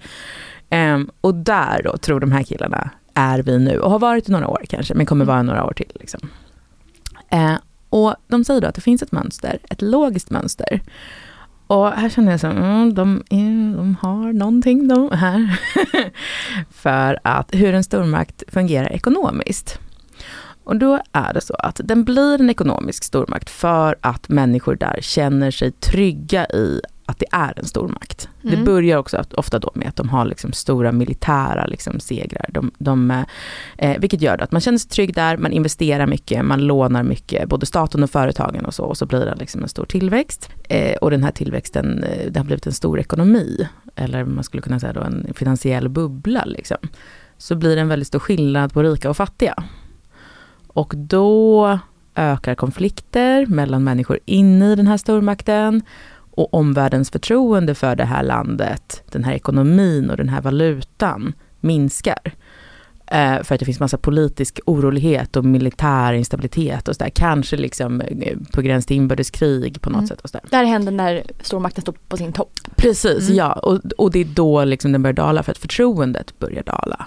Eh, 0.71 0.99
och 1.21 1.35
där 1.35 1.80
då 1.85 1.97
tror 1.97 2.21
de 2.21 2.33
här 2.33 2.42
killarna 2.42 2.90
är 3.14 3.42
vi 3.42 3.59
nu 3.59 3.78
och 3.78 3.90
har 3.90 3.99
varit 3.99 4.28
i 4.28 4.33
några 4.33 4.49
år 4.49 4.64
kanske, 4.68 4.95
men 4.95 5.06
kommer 5.06 5.25
vara 5.25 5.42
några 5.42 5.64
år 5.64 5.73
till. 5.73 5.92
Liksom. 5.95 6.28
Eh, 7.28 7.54
och 7.90 8.14
de 8.28 8.45
säger 8.45 8.61
då 8.61 8.68
att 8.68 8.75
det 8.75 8.80
finns 8.80 9.02
ett 9.02 9.12
mönster, 9.12 9.59
ett 9.71 9.83
logiskt 9.83 10.30
mönster 10.30 10.80
och 11.66 11.90
här 11.92 12.08
känner 12.08 12.30
jag 12.30 12.40
så, 12.40 12.46
mm, 12.46 12.94
de, 12.94 13.23
är, 13.30 13.76
de 13.76 13.96
har 14.00 14.32
någonting 14.32 14.88
de 14.88 15.11
här. 15.12 15.61
För 16.70 17.18
att 17.23 17.54
hur 17.54 17.75
en 17.75 17.85
stormakt 17.85 18.42
fungerar 18.49 18.92
ekonomiskt. 18.92 19.78
Och 20.64 20.76
då 20.76 21.00
är 21.12 21.35
det 21.35 21.40
så 21.40 21.54
att 21.54 21.80
den 21.85 22.04
blir 22.04 22.40
en 22.40 22.50
ekonomisk 22.50 23.04
stormakt 23.04 23.50
för 23.50 23.96
att 24.00 24.28
människor 24.28 24.76
där 24.76 24.99
känner 25.00 25.50
sig 25.50 25.73
trygga 25.73 26.46
i 26.46 26.80
att 27.07 27.19
det 27.19 27.27
är 27.31 27.59
en 27.59 27.65
stormakt. 27.65 28.29
Mm. 28.45 28.57
Det 28.57 28.65
börjar 28.65 28.99
också 28.99 29.25
ofta 29.35 29.59
då 29.59 29.71
med 29.75 29.89
att 29.89 29.97
de 29.97 30.09
har 30.09 30.25
liksom 30.25 30.53
stora 30.53 30.93
militära 30.93 31.67
liksom 31.67 32.01
segrar. 32.01 32.47
De, 32.49 32.71
de, 32.79 33.25
eh, 33.79 33.99
vilket 33.99 34.23
gör 34.23 34.43
att 34.43 34.53
man 34.53 34.61
känner 34.61 34.79
sig 34.79 34.91
trygg 34.91 35.15
där, 35.15 35.37
man 35.37 35.53
investerar 35.53 36.07
mycket, 36.07 36.45
man 36.45 36.61
lånar 36.61 37.03
mycket, 37.03 37.49
både 37.49 37.67
staten 37.67 38.03
och 38.03 38.11
företagen 38.11 38.65
och 38.65 38.75
så. 38.75 38.85
Och 38.85 38.97
så 38.97 39.07
blir 39.07 39.21
det 39.21 39.35
liksom 39.35 39.63
en 39.63 39.69
stor 39.69 39.85
tillväxt. 39.85 40.51
Eh, 40.69 40.97
och 40.97 41.11
den 41.11 41.25
här 41.25 41.33
tillväxten, 41.33 42.05
eh, 42.05 42.31
det 42.31 42.41
har 42.41 42.45
blivit 42.45 42.67
en 42.67 42.73
stor 42.73 43.01
ekonomi. 43.01 43.69
Eller 43.97 44.25
man 44.25 44.45
skulle 44.45 44.63
kunna 44.63 44.81
säga 44.81 44.93
då 44.93 45.01
en 45.01 45.35
finansiell 45.35 45.89
bubbla. 45.89 46.45
Liksom. 46.45 46.79
Så 47.39 47.55
blir 47.55 47.75
det 47.75 47.81
en 47.81 47.89
väldigt 47.89 48.09
stor 48.09 48.19
skillnad 48.19 48.73
på 48.73 48.83
rika 48.83 49.11
och 49.11 49.17
fattiga. 49.17 49.65
Och 50.67 50.93
då 50.97 51.79
ökar 52.15 52.55
konflikter 52.55 53.47
mellan 53.47 53.85
människor 53.85 54.19
inne 54.25 54.73
i 54.73 54.75
den 54.75 54.87
här 54.87 54.97
stormakten 54.97 55.83
och 56.37 56.55
omvärldens 56.55 57.11
förtroende 57.11 57.75
för 57.75 57.97
det 57.97 58.05
här 58.05 58.23
landet, 58.23 59.02
den 59.11 59.25
här 59.25 59.33
ekonomin 59.33 60.11
och 60.11 60.16
den 60.16 60.28
här 60.28 60.40
valutan 60.43 61.33
minskar. 61.61 62.33
Eh, 63.07 63.43
för 63.43 63.55
att 63.55 63.59
det 63.59 63.64
finns 63.64 63.81
massa 63.81 63.99
politisk 63.99 64.61
orolighet 64.66 65.37
och 65.37 65.45
militär 65.45 66.12
instabilitet 66.12 66.88
och 66.88 66.97
sådär. 66.97 67.11
Kanske 67.11 67.57
liksom 67.57 68.00
eh, 68.00 68.37
på 68.52 68.62
gräns 68.62 68.87
till 68.87 68.97
inbördeskrig 68.97 69.81
på 69.81 69.90
något 69.90 69.99
mm. 69.99 70.09
sätt. 70.09 70.21
Och 70.21 70.31
så 70.31 70.38
där. 70.38 70.50
Det 70.50 70.57
här 70.57 70.64
händer 70.64 70.93
när 70.93 71.23
stormakten 71.40 71.83
står 71.83 71.95
på 72.09 72.16
sin 72.16 72.33
topp. 72.33 72.52
Precis, 72.76 73.25
mm. 73.28 73.37
ja. 73.37 73.52
Och, 73.52 73.81
och 73.99 74.11
det 74.11 74.19
är 74.19 74.25
då 74.25 74.64
liksom 74.64 74.93
den 74.93 75.02
börjar 75.02 75.14
dala 75.14 75.43
för 75.43 75.52
att 75.52 75.59
förtroendet 75.59 76.38
börjar 76.38 76.62
dala. 76.62 77.07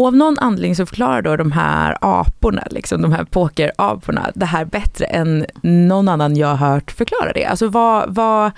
Och 0.00 0.06
av 0.06 0.16
någon 0.16 0.38
anledning 0.38 0.76
så 0.76 0.86
förklarar 0.86 1.22
då 1.22 1.36
de 1.36 1.52
här 1.52 1.98
aporna, 2.00 2.66
liksom, 2.70 3.02
de 3.02 3.12
här 3.12 3.24
pokeraporna, 3.24 4.30
det 4.34 4.46
här 4.46 4.64
bättre 4.64 5.04
än 5.04 5.46
någon 5.62 6.08
annan 6.08 6.36
jag 6.36 6.54
har 6.54 6.72
hört 6.72 6.90
förklara 6.90 7.32
det. 7.32 7.44
Alltså 7.44 7.68
vad, 7.68 8.14
vad, 8.14 8.50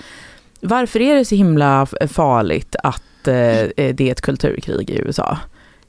varför 0.60 1.00
är 1.00 1.14
det 1.14 1.24
så 1.24 1.34
himla 1.34 1.86
farligt 2.08 2.76
att 2.82 3.28
eh, 3.28 3.34
det 3.76 4.00
är 4.00 4.12
ett 4.12 4.20
kulturkrig 4.20 4.90
i 4.90 4.98
USA? 4.98 5.38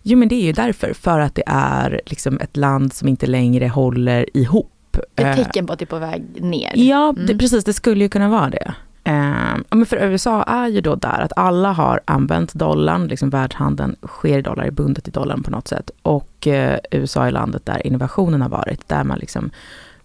Jo 0.02 0.18
men 0.18 0.28
det 0.28 0.36
är 0.36 0.46
ju 0.46 0.52
därför, 0.52 0.94
för 0.94 1.20
att 1.20 1.36
det 1.36 1.44
är 1.46 2.02
liksom 2.06 2.40
ett 2.40 2.58
land 2.58 2.94
som 2.94 3.08
inte 3.08 3.26
längre 3.26 3.68
håller 3.68 4.38
ihop. 4.38 4.98
Ett 5.16 5.26
eh, 5.26 5.36
tecken 5.36 5.68
på 5.68 5.74
att 5.74 5.80
det 5.80 5.86
är 5.86 5.88
på 5.88 6.00
väg 6.00 6.24
ner. 6.44 6.72
Ja, 6.76 7.10
mm. 7.10 7.26
det, 7.26 7.38
precis, 7.38 7.64
det 7.64 7.74
skulle 7.74 8.04
ju 8.04 8.10
kunna 8.10 8.30
vara 8.30 8.50
det. 8.50 8.74
Eh, 9.04 9.56
men 9.70 9.86
för 9.86 9.98
USA 9.98 10.44
är 10.44 10.68
ju 10.68 10.82
då 10.82 10.96
där 10.96 11.20
att 11.20 11.34
alla 11.36 11.72
har 11.72 12.02
använt 12.06 12.54
dollarn, 12.54 13.08
liksom 13.08 13.30
världshandeln 13.30 13.96
sker 14.08 14.38
i 14.38 14.42
dollar, 14.42 14.64
är 14.64 14.72
bundet 14.72 15.08
i 15.08 15.12
dollarn 15.12 15.44
på 15.44 15.52
något 15.52 15.68
sätt. 15.68 15.92
Och 16.02 16.48
eh, 16.48 16.80
USA 16.92 17.26
är 17.26 17.32
landet 17.32 17.66
där 17.66 17.88
innovationen 17.88 18.42
har 18.42 18.50
varit, 18.50 18.88
där 18.88 19.04
man 19.04 19.20
liksom 19.20 19.52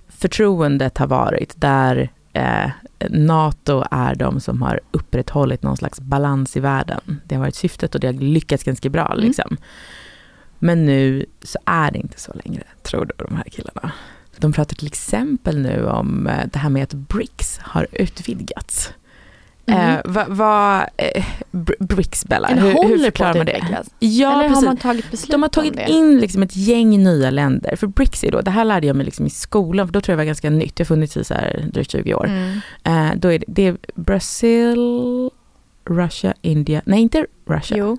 förtroendet 0.09 0.99
har 0.99 1.07
varit, 1.07 1.61
där 1.61 2.11
eh, 2.33 2.71
NATO 3.11 3.85
är 3.91 4.15
de 4.15 4.41
som 4.41 4.63
har 4.63 4.81
upprätthållit 4.91 5.63
någon 5.63 5.77
slags 5.77 6.01
balans 6.01 6.57
i 6.57 6.61
världen. 6.61 7.21
Det 7.25 7.35
har 7.35 7.43
varit 7.43 7.55
syftet 7.55 7.95
och 7.95 8.01
det 8.01 8.07
har 8.07 8.15
lyckats 8.15 8.65
ganska 8.65 8.89
bra. 8.89 9.07
Mm. 9.07 9.25
Liksom. 9.25 9.57
Men 10.59 10.87
nu 10.87 11.27
så 11.43 11.59
är 11.65 11.91
det 11.91 11.99
inte 11.99 12.21
så 12.21 12.33
längre, 12.45 12.63
tror 12.83 13.05
då 13.05 13.25
de 13.25 13.37
här 13.37 13.45
killarna. 13.51 13.93
De 14.41 14.53
pratar 14.53 14.77
till 14.77 14.87
exempel 14.87 15.59
nu 15.59 15.87
om 15.87 16.27
eh, 16.27 16.47
det 16.53 16.59
här 16.59 16.71
med 16.71 16.83
att 16.83 16.95
BRICS 16.95 17.59
har 17.63 17.87
utvidgats. 17.93 18.93
Mm. 19.69 19.95
Eh, 19.95 20.01
vad, 20.05 20.29
va, 20.29 20.87
eh, 20.97 21.25
BRICS 21.79 22.25
Bella, 22.25 22.49
hur, 22.49 22.89
hur 22.89 22.99
förklarar 22.99 23.35
man 23.35 23.47
det? 23.47 23.85
Ja, 23.99 24.33
Eller 24.33 24.49
precis. 24.49 24.57
har 24.57 24.63
man 24.63 24.77
tagit 24.77 25.11
beslut 25.11 25.31
De 25.31 25.43
har 25.43 25.49
tagit 25.49 25.89
in 25.89 26.21
liksom 26.21 26.43
ett 26.43 26.57
gäng 26.57 27.03
nya 27.03 27.31
länder. 27.31 27.77
För 27.77 27.87
BRICS 27.87 28.25
är 28.25 28.31
då, 28.31 28.41
det 28.41 28.51
här 28.51 28.65
lärde 28.65 28.87
jag 28.87 28.97
mig 28.97 29.05
liksom 29.05 29.27
i 29.27 29.31
skolan, 29.31 29.87
för 29.87 29.93
då 29.93 30.01
tror 30.01 30.13
jag 30.13 30.17
det 30.17 30.21
var 30.21 30.27
ganska 30.27 30.51
nytt. 30.51 30.77
Det 30.77 30.83
har 30.83 30.87
funnits 30.87 31.17
i 31.17 31.25
så 31.25 31.35
här 31.35 31.69
drygt 31.73 31.91
20 31.91 32.15
år. 32.15 32.27
Mm. 32.27 32.61
Eh, 32.85 33.17
då 33.17 33.33
är 33.33 33.39
det, 33.39 33.45
det 33.49 33.67
är 33.67 33.77
Brasil, 33.95 34.79
Russia, 35.85 36.35
India, 36.43 36.83
nej 36.85 37.01
inte 37.01 37.27
Russia. 37.47 37.77
Jo. 37.77 37.99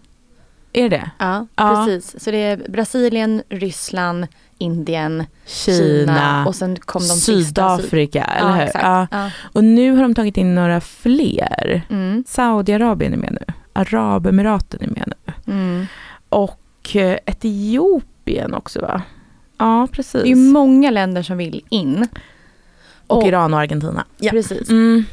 Är 0.74 0.90
det 0.90 1.12
Ja, 1.20 1.48
ja, 1.56 1.86
precis. 1.86 2.24
Så 2.24 2.32
det 2.32 2.38
är 2.38 2.58
Brasilien, 2.70 3.44
Ryssland, 3.50 4.28
Indien, 4.60 5.26
Kina, 5.46 5.78
Kina 5.78 6.46
och 6.48 6.56
sen 6.56 6.76
kom 6.80 7.02
de 7.02 7.08
Sydafrika, 7.08 8.20
sista, 8.20 8.38
eller 8.38 8.54
hur? 8.54 8.72
Ja, 8.74 9.08
ja. 9.12 9.32
Och 9.54 9.64
nu 9.64 9.92
har 9.92 10.02
de 10.02 10.16
tagit 10.16 10.38
in 10.38 10.56
några 10.56 10.82
fler. 10.82 11.82
Mm. 11.90 12.24
Saudiarabien 12.28 13.14
är 13.14 13.18
med 13.18 13.32
nu. 13.32 13.54
Arabemiraten 13.74 14.82
är 14.82 14.88
med 14.88 15.14
nu. 15.26 15.54
Mm. 15.54 15.86
Och 16.30 16.96
eh, 16.96 17.18
Etiopien 17.26 18.54
också 18.54 18.82
va? 18.82 19.02
Ja, 19.58 19.88
precis. 19.92 20.24
Det 20.24 20.32
är 20.32 20.36
många 20.36 20.92
länder 20.92 21.24
som 21.24 21.38
vill 21.38 21.64
in. 21.70 22.08
Och, 23.08 23.18
och 23.18 23.28
Iran 23.28 23.54
och 23.54 23.60
Argentina. 23.60 24.06
Ja. 24.18 24.32
Precis. 24.32 24.70
Mm. 24.70 25.06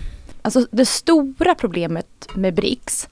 Alltså 0.42 0.66
det 0.70 0.86
stora 0.86 1.54
problemet 1.54 2.28
med 2.34 2.54
BRICS 2.54 3.08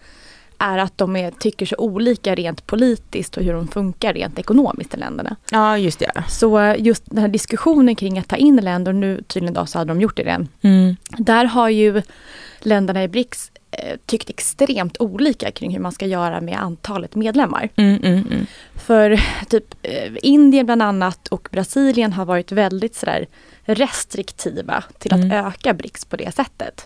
är 0.59 0.79
att 0.79 0.99
de 0.99 1.17
är, 1.17 1.31
tycker 1.31 1.67
så 1.67 1.77
olika 1.79 2.35
rent 2.35 2.67
politiskt 2.67 3.37
och 3.37 3.43
hur 3.43 3.53
de 3.53 3.69
funkar 3.69 4.13
rent 4.13 4.39
ekonomiskt 4.39 4.95
i 4.95 4.97
länderna. 4.97 5.37
Ja, 5.51 5.79
just 5.79 5.99
det. 5.99 6.13
Så 6.29 6.75
just 6.79 7.11
den 7.11 7.19
här 7.19 7.29
diskussionen 7.29 7.97
kring 7.97 8.19
att 8.19 8.29
ta 8.29 8.37
in 8.37 8.57
länder, 8.57 8.93
och 8.93 8.97
nu 8.97 9.23
tydligen 9.27 9.55
idag 9.55 9.69
så 9.69 9.79
hade 9.79 9.91
de 9.91 10.01
gjort 10.01 10.17
det 10.17 10.23
redan. 10.23 10.49
Mm. 10.63 10.97
Där 11.19 11.45
har 11.45 11.69
ju 11.69 12.03
länderna 12.61 13.05
i 13.05 13.09
BRICS 13.09 13.53
eh, 13.71 13.97
tyckt 14.07 14.31
extremt 14.31 15.01
olika 15.01 15.51
kring 15.51 15.73
hur 15.73 15.81
man 15.81 15.93
ska 15.93 16.07
göra 16.07 16.41
med 16.41 16.59
antalet 16.59 17.15
medlemmar. 17.15 17.69
Mm, 17.77 17.97
mm, 17.97 18.27
mm. 18.31 18.47
För 18.75 19.21
typ 19.49 19.75
eh, 19.83 20.13
Indien 20.23 20.67
bland 20.67 20.83
annat 20.83 21.29
och 21.29 21.49
Brasilien 21.53 22.13
har 22.13 22.25
varit 22.25 22.53
väldigt 22.53 22.95
sådär 22.95 23.27
restriktiva 23.65 24.85
till 24.99 25.13
att 25.13 25.21
mm. 25.21 25.47
öka 25.47 25.75
BRICS 25.75 26.05
på 26.05 26.17
det 26.17 26.35
sättet. 26.35 26.85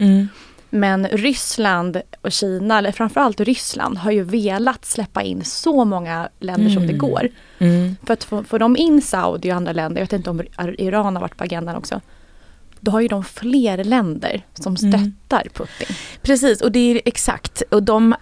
Men 0.70 1.06
Ryssland 1.06 2.02
och 2.20 2.32
Kina, 2.32 2.78
eller 2.78 2.92
framförallt 2.92 3.40
Ryssland, 3.40 3.98
har 3.98 4.10
ju 4.10 4.22
velat 4.22 4.84
släppa 4.84 5.22
in 5.22 5.44
så 5.44 5.84
många 5.84 6.28
länder 6.38 6.70
mm. 6.70 6.74
som 6.74 6.82
det 6.82 6.92
mm. 6.92 6.98
går. 6.98 7.28
Mm. 7.58 7.96
För 8.06 8.12
att 8.12 8.24
få, 8.24 8.44
få 8.44 8.58
dem 8.58 8.76
in 8.76 9.02
Saudi 9.02 9.52
och 9.52 9.56
andra 9.56 9.72
länder, 9.72 10.00
jag 10.00 10.06
vet 10.06 10.12
inte 10.12 10.30
om 10.30 10.42
Iran 10.78 11.16
har 11.16 11.20
varit 11.20 11.36
på 11.36 11.44
agendan 11.44 11.76
också. 11.76 12.00
Då 12.80 12.90
har 12.90 13.00
ju 13.00 13.08
de 13.08 13.24
fler 13.24 13.84
länder 13.84 14.42
som 14.54 14.76
mm. 14.76 14.92
stöttar 14.92 15.40
mm. 15.40 15.52
Putin. 15.52 15.96
Precis, 16.22 16.60
och 16.60 16.72
det 16.72 16.78
är 16.78 17.00
exakt. 17.04 17.62
Och 17.70 17.82
de, 17.82 18.14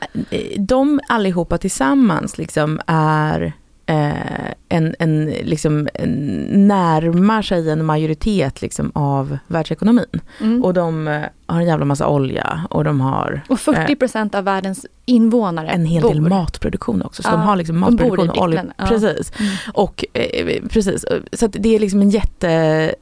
de 0.59 1.01
allihopa 1.09 1.59
tillsammans 1.59 2.39
liksom 2.39 2.81
är 2.87 3.53
eh, 3.87 4.53
en, 4.69 4.95
en, 4.99 5.25
liksom, 5.25 5.89
en, 5.95 6.45
närmar 6.69 7.43
sig 7.43 7.71
en 7.71 7.85
majoritet 7.85 8.63
liksom, 8.63 8.93
av 8.95 9.39
världsekonomin. 9.47 10.21
Mm. 10.41 10.65
Och 10.65 10.75
de 10.75 11.09
eh, 11.09 11.23
har 11.47 11.61
en 11.61 11.67
jävla 11.67 11.85
massa 11.85 12.09
olja 12.09 12.61
och 12.71 12.85
de 12.85 13.01
har... 13.01 13.43
Och 13.49 13.61
40 13.61 13.97
eh, 14.15 14.39
av 14.39 14.45
världens 14.45 14.87
invånare 15.05 15.69
En 15.69 15.87
hel 15.87 16.03
bor. 16.03 16.09
del 16.09 16.21
matproduktion 16.21 17.03
också. 17.03 17.23
Så 17.23 17.29
ja, 17.29 17.33
de 17.33 17.41
har 17.41 17.57
liksom 17.57 17.79
matproduktion 17.79 18.31
och 18.31 18.39
olja. 18.39 18.65
Ja. 18.77 18.87
Precis. 18.87 19.33
Mm. 19.39 19.53
Och 19.73 20.05
eh, 20.13 20.63
precis, 20.69 21.05
så 21.33 21.47
det 21.47 21.75
är 21.75 21.79
liksom 21.79 22.03
en 22.03 22.11
jätte... 22.11 22.51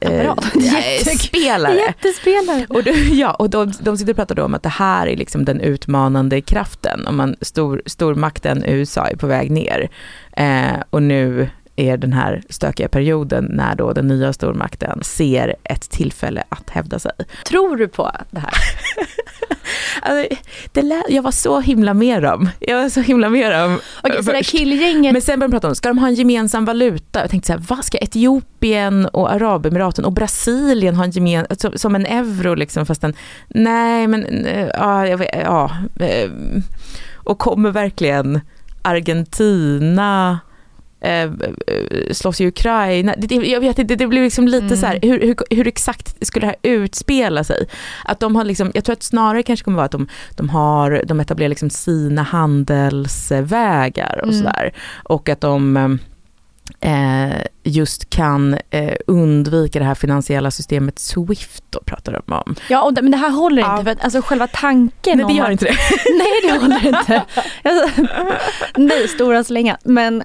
Eh, 0.01 0.11
Jättespelare. 0.55 1.75
Jättespelare. 1.75 2.67
Och, 2.69 2.83
de, 2.85 2.91
ja, 2.93 3.35
och 3.35 3.51
de, 3.51 3.73
de 3.81 3.97
sitter 3.97 4.13
och 4.13 4.17
pratar 4.17 4.41
om 4.41 4.55
att 4.55 4.63
det 4.63 4.69
här 4.69 5.07
är 5.07 5.17
liksom 5.17 5.45
den 5.45 5.61
utmanande 5.61 6.41
kraften. 6.41 7.07
Om 7.07 7.17
man, 7.17 7.37
stor, 7.41 7.83
stormakten 7.87 8.65
USA 8.67 9.07
är 9.07 9.17
på 9.17 9.27
väg 9.27 9.51
ner. 9.51 9.89
Eh, 10.37 10.83
och 10.91 11.03
nu 11.03 11.49
är 11.77 11.97
den 11.97 12.13
här 12.13 12.43
stökiga 12.49 12.89
perioden 12.89 13.45
när 13.51 13.75
då 13.75 13.93
den 13.93 14.07
nya 14.09 14.33
stormakten 14.33 14.99
ser 15.03 15.57
ett 15.65 15.91
tillfälle 15.91 16.45
att 16.49 16.71
hävda 16.71 16.99
sig. 16.99 17.13
Tror 17.47 17.77
du 17.77 17.89
på 17.89 18.11
det 18.31 18.41
här? 18.41 18.53
alltså, 20.03 20.37
det 20.73 20.83
lät, 20.83 21.05
jag 21.09 21.23
var 21.23 21.31
så 21.31 21.61
himla 21.61 21.95
med 21.95 22.23
dem. 22.23 22.51
Jag 22.61 22.83
var 22.83 22.89
så 22.89 23.01
himla 23.01 23.29
med 23.29 23.53
dem 23.53 23.81
Okej, 24.03 24.25
så 24.25 24.33
det 24.33 24.43
killgänget... 24.43 25.13
Men 25.13 25.23
sen 25.23 25.39
började 25.39 25.53
de 25.53 25.57
prata 25.57 25.69
om, 25.69 25.75
ska 25.75 25.89
de 25.89 25.99
ha 25.99 26.09
en 26.09 26.15
gemensam 26.15 26.65
valuta? 26.65 27.21
Jag 27.21 27.31
tänkte 27.31 27.47
så 27.47 27.53
här, 27.53 27.65
vad 27.69 27.85
ska 27.85 27.99
Etiopien 27.99 29.07
och 29.07 29.33
Arabemiraten 29.33 30.05
och 30.05 30.13
Brasilien 30.13 30.95
ha 30.95 31.05
en 31.05 31.11
gemensam, 31.11 31.73
som 31.79 31.95
en 31.95 32.07
euro 32.07 32.55
liksom, 32.55 32.87
fast 32.87 33.05
en, 33.05 33.15
nej 33.49 34.07
men, 34.07 34.47
ja, 34.75 35.09
jag 35.09 35.19
vet, 35.19 35.31
ja. 35.43 35.71
Eh, 36.01 36.31
och 37.15 37.39
kommer 37.39 37.71
verkligen 37.71 38.41
Argentina 38.85 40.39
eh, 41.01 41.31
slåss 42.11 42.41
i 42.41 42.47
Ukraina. 42.47 43.15
Det, 43.19 43.35
jag 43.35 43.61
vet 43.61 43.79
inte, 43.79 43.97
det 43.97 44.07
blir 44.07 44.23
liksom 44.23 44.49
lite 44.49 44.67
mm. 44.67 44.77
så 44.77 44.87
här, 44.87 44.99
hur, 45.03 45.21
hur, 45.21 45.37
hur, 45.51 45.67
exakt 45.67 46.27
skulle 46.27 46.47
det 46.47 46.57
här 46.63 46.75
utspela 46.75 47.45
sig? 47.45 47.67
Att 48.05 48.21
de 48.21 48.37
har 48.37 48.45
liksom, 48.45 48.71
jag 48.75 48.85
tror 48.85 48.93
att 48.93 49.03
snarare 49.03 49.43
kanske 49.43 49.65
kommer 49.65 49.77
vara 49.77 49.87
att 49.87 49.93
de, 49.93 50.09
de, 50.31 50.49
har, 50.49 51.03
de 51.07 51.21
etablerar 51.21 51.49
liksom 51.49 51.71
sina 51.71 52.23
handelsvägar 52.23 54.21
och 54.23 54.29
mm. 54.29 54.39
sådär. 54.39 54.73
Och 55.05 55.29
att 55.29 55.41
de 55.41 55.77
eh, 55.77 55.89
just 57.63 58.11
kan 58.11 58.59
eh, 58.71 58.95
undvika 59.07 59.79
det 59.79 59.85
här 59.85 59.95
finansiella 59.95 60.51
systemet 60.51 60.99
Swift 60.99 61.65
då 61.71 61.81
pratar 61.81 62.13
de 62.27 62.35
om. 62.35 62.55
Ja, 62.69 62.83
och 62.83 62.95
det, 62.95 63.03
men 63.03 63.11
det 63.11 63.17
här 63.19 63.31
håller 63.31 63.63
Ja. 63.63 63.73
inte. 63.73 63.85
För 63.85 63.91
att, 63.91 64.05
alltså 64.05 64.23
själva 64.23 64.47
tanken 64.47 65.19
Nej 65.19 65.27
det 65.27 65.33
gör 65.33 65.45
att, 65.45 65.51
inte 65.53 65.65
det. 65.65 65.77
Nej, 66.19 66.41
det 66.43 66.61
håller 66.61 66.87
inte. 66.87 67.23
Alltså, 67.63 68.03
nej, 68.77 69.09
stora 69.09 69.45
slängar. 69.45 69.77
Men 69.85 70.23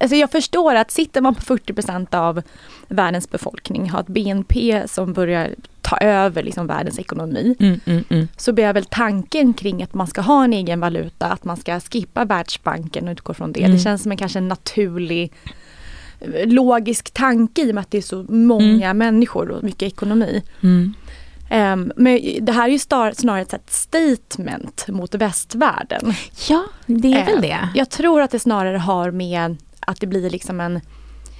alltså 0.00 0.16
jag 0.16 0.30
förstår 0.30 0.74
att 0.74 0.90
sitter 0.90 1.20
man 1.20 1.34
på 1.34 1.40
40% 1.56 2.14
av 2.14 2.42
världens 2.88 3.30
befolkning, 3.30 3.90
har 3.90 4.00
ett 4.00 4.06
BNP 4.06 4.82
som 4.86 5.12
börjar 5.12 5.50
ta 5.88 5.96
över 5.98 6.42
liksom 6.42 6.66
världens 6.66 6.98
ekonomi, 6.98 7.56
Mm, 7.60 7.80
mm, 7.86 8.04
mm. 8.10 8.28
så 8.36 8.52
blir 8.52 8.72
väl 8.72 8.84
tanken 8.84 9.54
kring 9.54 9.82
att 9.82 9.94
man 9.94 10.06
ska 10.06 10.20
ha 10.20 10.44
en 10.44 10.52
egen 10.52 10.80
valuta, 10.80 11.26
att 11.26 11.44
man 11.44 11.56
ska 11.56 11.80
skippa 11.80 12.24
Världsbanken 12.24 13.08
och 13.08 13.12
utgå 13.12 13.34
från 13.34 13.52
det. 13.52 13.60
Mm. 13.60 13.72
Det 13.76 13.78
känns 13.82 14.02
som 14.02 14.10
en 14.12 14.18
kanske 14.18 14.38
en 14.38 14.48
naturlig 14.48 15.32
eh, 16.20 16.46
logisk 16.46 17.10
tanke 17.10 17.62
i 17.62 17.70
och 17.70 17.74
med 17.74 17.82
att 17.82 17.90
det 17.90 17.98
är 17.98 18.02
så 18.02 18.26
många 18.28 18.94
människor 18.94 19.50
och 19.50 19.64
mycket 19.64 19.82
ekonomi. 19.82 20.42
Mm. 20.62 20.94
Ehm, 21.50 21.92
men 21.96 22.20
det 22.40 22.52
här 22.52 22.64
är 22.68 22.72
ju 22.72 22.78
star- 22.78 23.12
snarare 23.12 23.42
ett 23.42 23.70
statement 23.70 24.84
mot 24.88 25.14
västvärlden. 25.14 26.14
Ja, 26.48 26.64
det 26.86 27.12
är 27.12 27.24
väl 27.26 27.34
Ehm, 27.34 27.40
det. 27.42 27.58
Jag 27.74 27.90
tror 27.90 28.20
att 28.22 28.30
det 28.30 28.38
snarare 28.38 28.76
har 28.78 29.10
med 29.10 29.56
att 29.80 30.00
det 30.00 30.06
blir 30.06 30.30
liksom 30.30 30.60
en, 30.60 30.80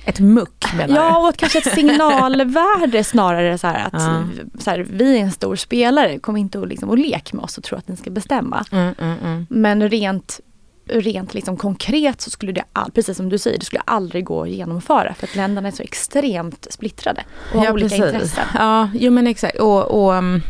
Ett 0.08 0.20
muck 0.20 0.74
menar 0.76 0.96
ja 0.96 1.28
och 1.28 1.36
kanske 1.36 1.58
ett 1.58 1.74
signalvärde 1.74 3.04
snarare 3.04 3.58
så 3.58 3.66
här 3.66 3.86
att 3.86 3.92
Ja. 3.92 4.22
så 4.58 4.70
här, 4.70 4.86
vi 4.90 5.18
är 5.18 5.22
en 5.22 5.32
stor 5.32 5.56
spelare, 5.56 6.18
kom 6.18 6.36
inte 6.36 6.58
och, 6.58 6.66
liksom, 6.66 6.90
och 6.90 6.98
lek 6.98 7.32
med 7.32 7.44
oss 7.44 7.58
och 7.58 7.64
tro 7.64 7.78
att 7.78 7.88
ni 7.88 7.96
ska 7.96 8.10
bestämma. 8.10 8.64
du? 8.70 8.76
Mm, 8.76 8.94
mm, 9.00 9.18
mm. 9.24 9.46
Men 9.50 9.90
rent, 9.90 10.40
rent 10.86 11.34
liksom 11.34 11.56
konkret 11.56 12.20
så 12.20 12.30
skulle 12.30 12.52
det, 12.52 12.64
all, 12.72 12.90
precis 12.90 13.16
som 13.16 13.28
du 13.28 13.38
säger, 13.38 13.58
det 13.58 13.64
skulle 13.64 13.82
aldrig 13.84 14.24
gå 14.24 14.42
att 14.42 14.48
genomföra 14.48 15.14
för 15.14 15.26
att 15.26 15.36
länderna 15.36 15.68
är 15.68 15.72
så 15.72 15.82
extremt 15.82 16.66
splittrade 16.70 17.24
och 17.54 17.60
har 17.60 17.72
olika 17.72 17.96
intressen. 17.96 18.44
Ja, 18.54 18.90
jo 18.94 19.10
men 19.12 19.26
exakt. 19.26 19.58
Och, 19.58 20.04
och 20.04 20.12
um, 20.14 20.42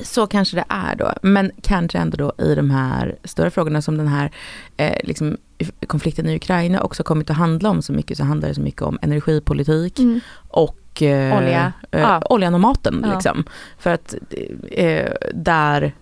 så 0.00 0.26
kanske 0.26 0.56
det 0.56 0.64
är 0.68 0.96
då. 0.96 1.12
Men 1.22 1.50
kanske 1.62 1.98
ändå 1.98 2.16
då 2.16 2.44
i 2.44 2.54
de 2.54 2.70
här 2.70 3.16
stora 3.24 3.50
frågorna 3.50 3.82
som 3.82 3.96
den 3.96 4.08
här 4.08 4.30
eh, 4.76 4.96
liksom, 5.04 5.36
konflikten 5.86 6.28
i 6.28 6.36
Ukraina 6.36 6.80
också 6.80 7.02
kommit 7.02 7.30
att 7.30 7.36
handla 7.36 7.70
om 7.70 7.82
så 7.82 7.92
mycket, 7.92 8.16
så 8.18 8.24
handlar 8.24 8.48
det 8.48 8.54
så 8.54 8.60
mycket 8.60 8.82
om 8.82 8.98
energipolitik 9.02 9.98
Mm. 9.98 10.20
och 10.48 11.02
eh, 11.02 11.38
Olja. 11.38 11.72
eh, 11.90 12.00
Ja. 12.00 12.22
oljan 12.30 12.54
och 12.54 12.60
maten. 12.60 13.04
Ja. 13.06 13.14
Liksom. 13.14 13.44
För 13.78 13.90
att 13.90 14.14
eh, 14.70 15.12
där 15.34 15.92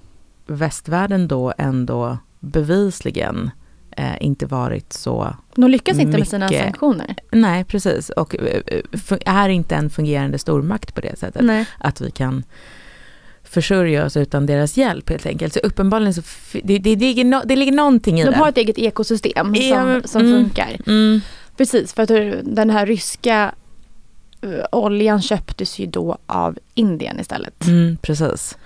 västvärlden 0.46 1.28
då 1.28 1.52
ändå 1.58 2.18
bevisligen 2.40 3.50
eh, 3.90 4.22
inte 4.22 4.46
varit 4.46 4.92
så 4.92 5.36
De 5.54 5.70
lyckas 5.70 5.98
inte 5.98 6.18
med 6.18 6.28
sina 6.28 6.46
Mycket. 6.46 6.62
sanktioner. 6.64 7.14
Nej, 7.32 7.64
precis. 7.64 8.10
Och 8.10 8.36
eh, 8.36 8.62
fu- 8.92 9.22
är 9.26 9.48
inte 9.48 9.74
en 9.76 9.90
fungerande 9.90 10.38
stormakt 10.38 10.94
på 10.94 11.00
det 11.00 11.18
sättet. 11.18 11.44
Nej. 11.44 11.66
Att 11.78 12.00
vi 12.00 12.10
kan 12.10 12.44
försörja 13.48 14.04
oss 14.04 14.16
utan 14.16 14.46
deras 14.46 14.76
hjälp 14.76 15.10
helt 15.10 15.26
enkelt. 15.26 15.54
Så 15.54 15.60
uppenbarligen 15.60 16.14
så 16.14 16.22
det, 16.52 16.78
det, 16.78 16.78
det, 16.78 16.96
ligger, 16.96 17.24
no, 17.24 17.42
det 17.44 17.56
ligger 17.56 17.72
någonting 17.72 18.20
i 18.20 18.24
De 18.24 18.30
det. 18.30 18.36
har 18.36 18.48
ett 18.48 18.56
eget 18.56 18.78
ekosystem 18.78 19.54
som, 19.54 20.02
som 20.04 20.20
mm. 20.20 20.32
funkar. 20.32 20.76
Mm, 20.86 21.20
Precis, 21.56 21.92
för 21.92 22.02
att 22.02 22.08
den 22.44 22.70
här 22.70 22.86
ryska 22.86 23.54
eh, 24.42 24.64
oljan 24.72 25.22
köptes 25.22 25.78
ju 25.78 25.86
då 25.86 26.18
av 26.26 26.58
Indien 26.74 27.20
istället. 27.20 27.66
mm, 27.66 27.96
precis. 28.02 28.56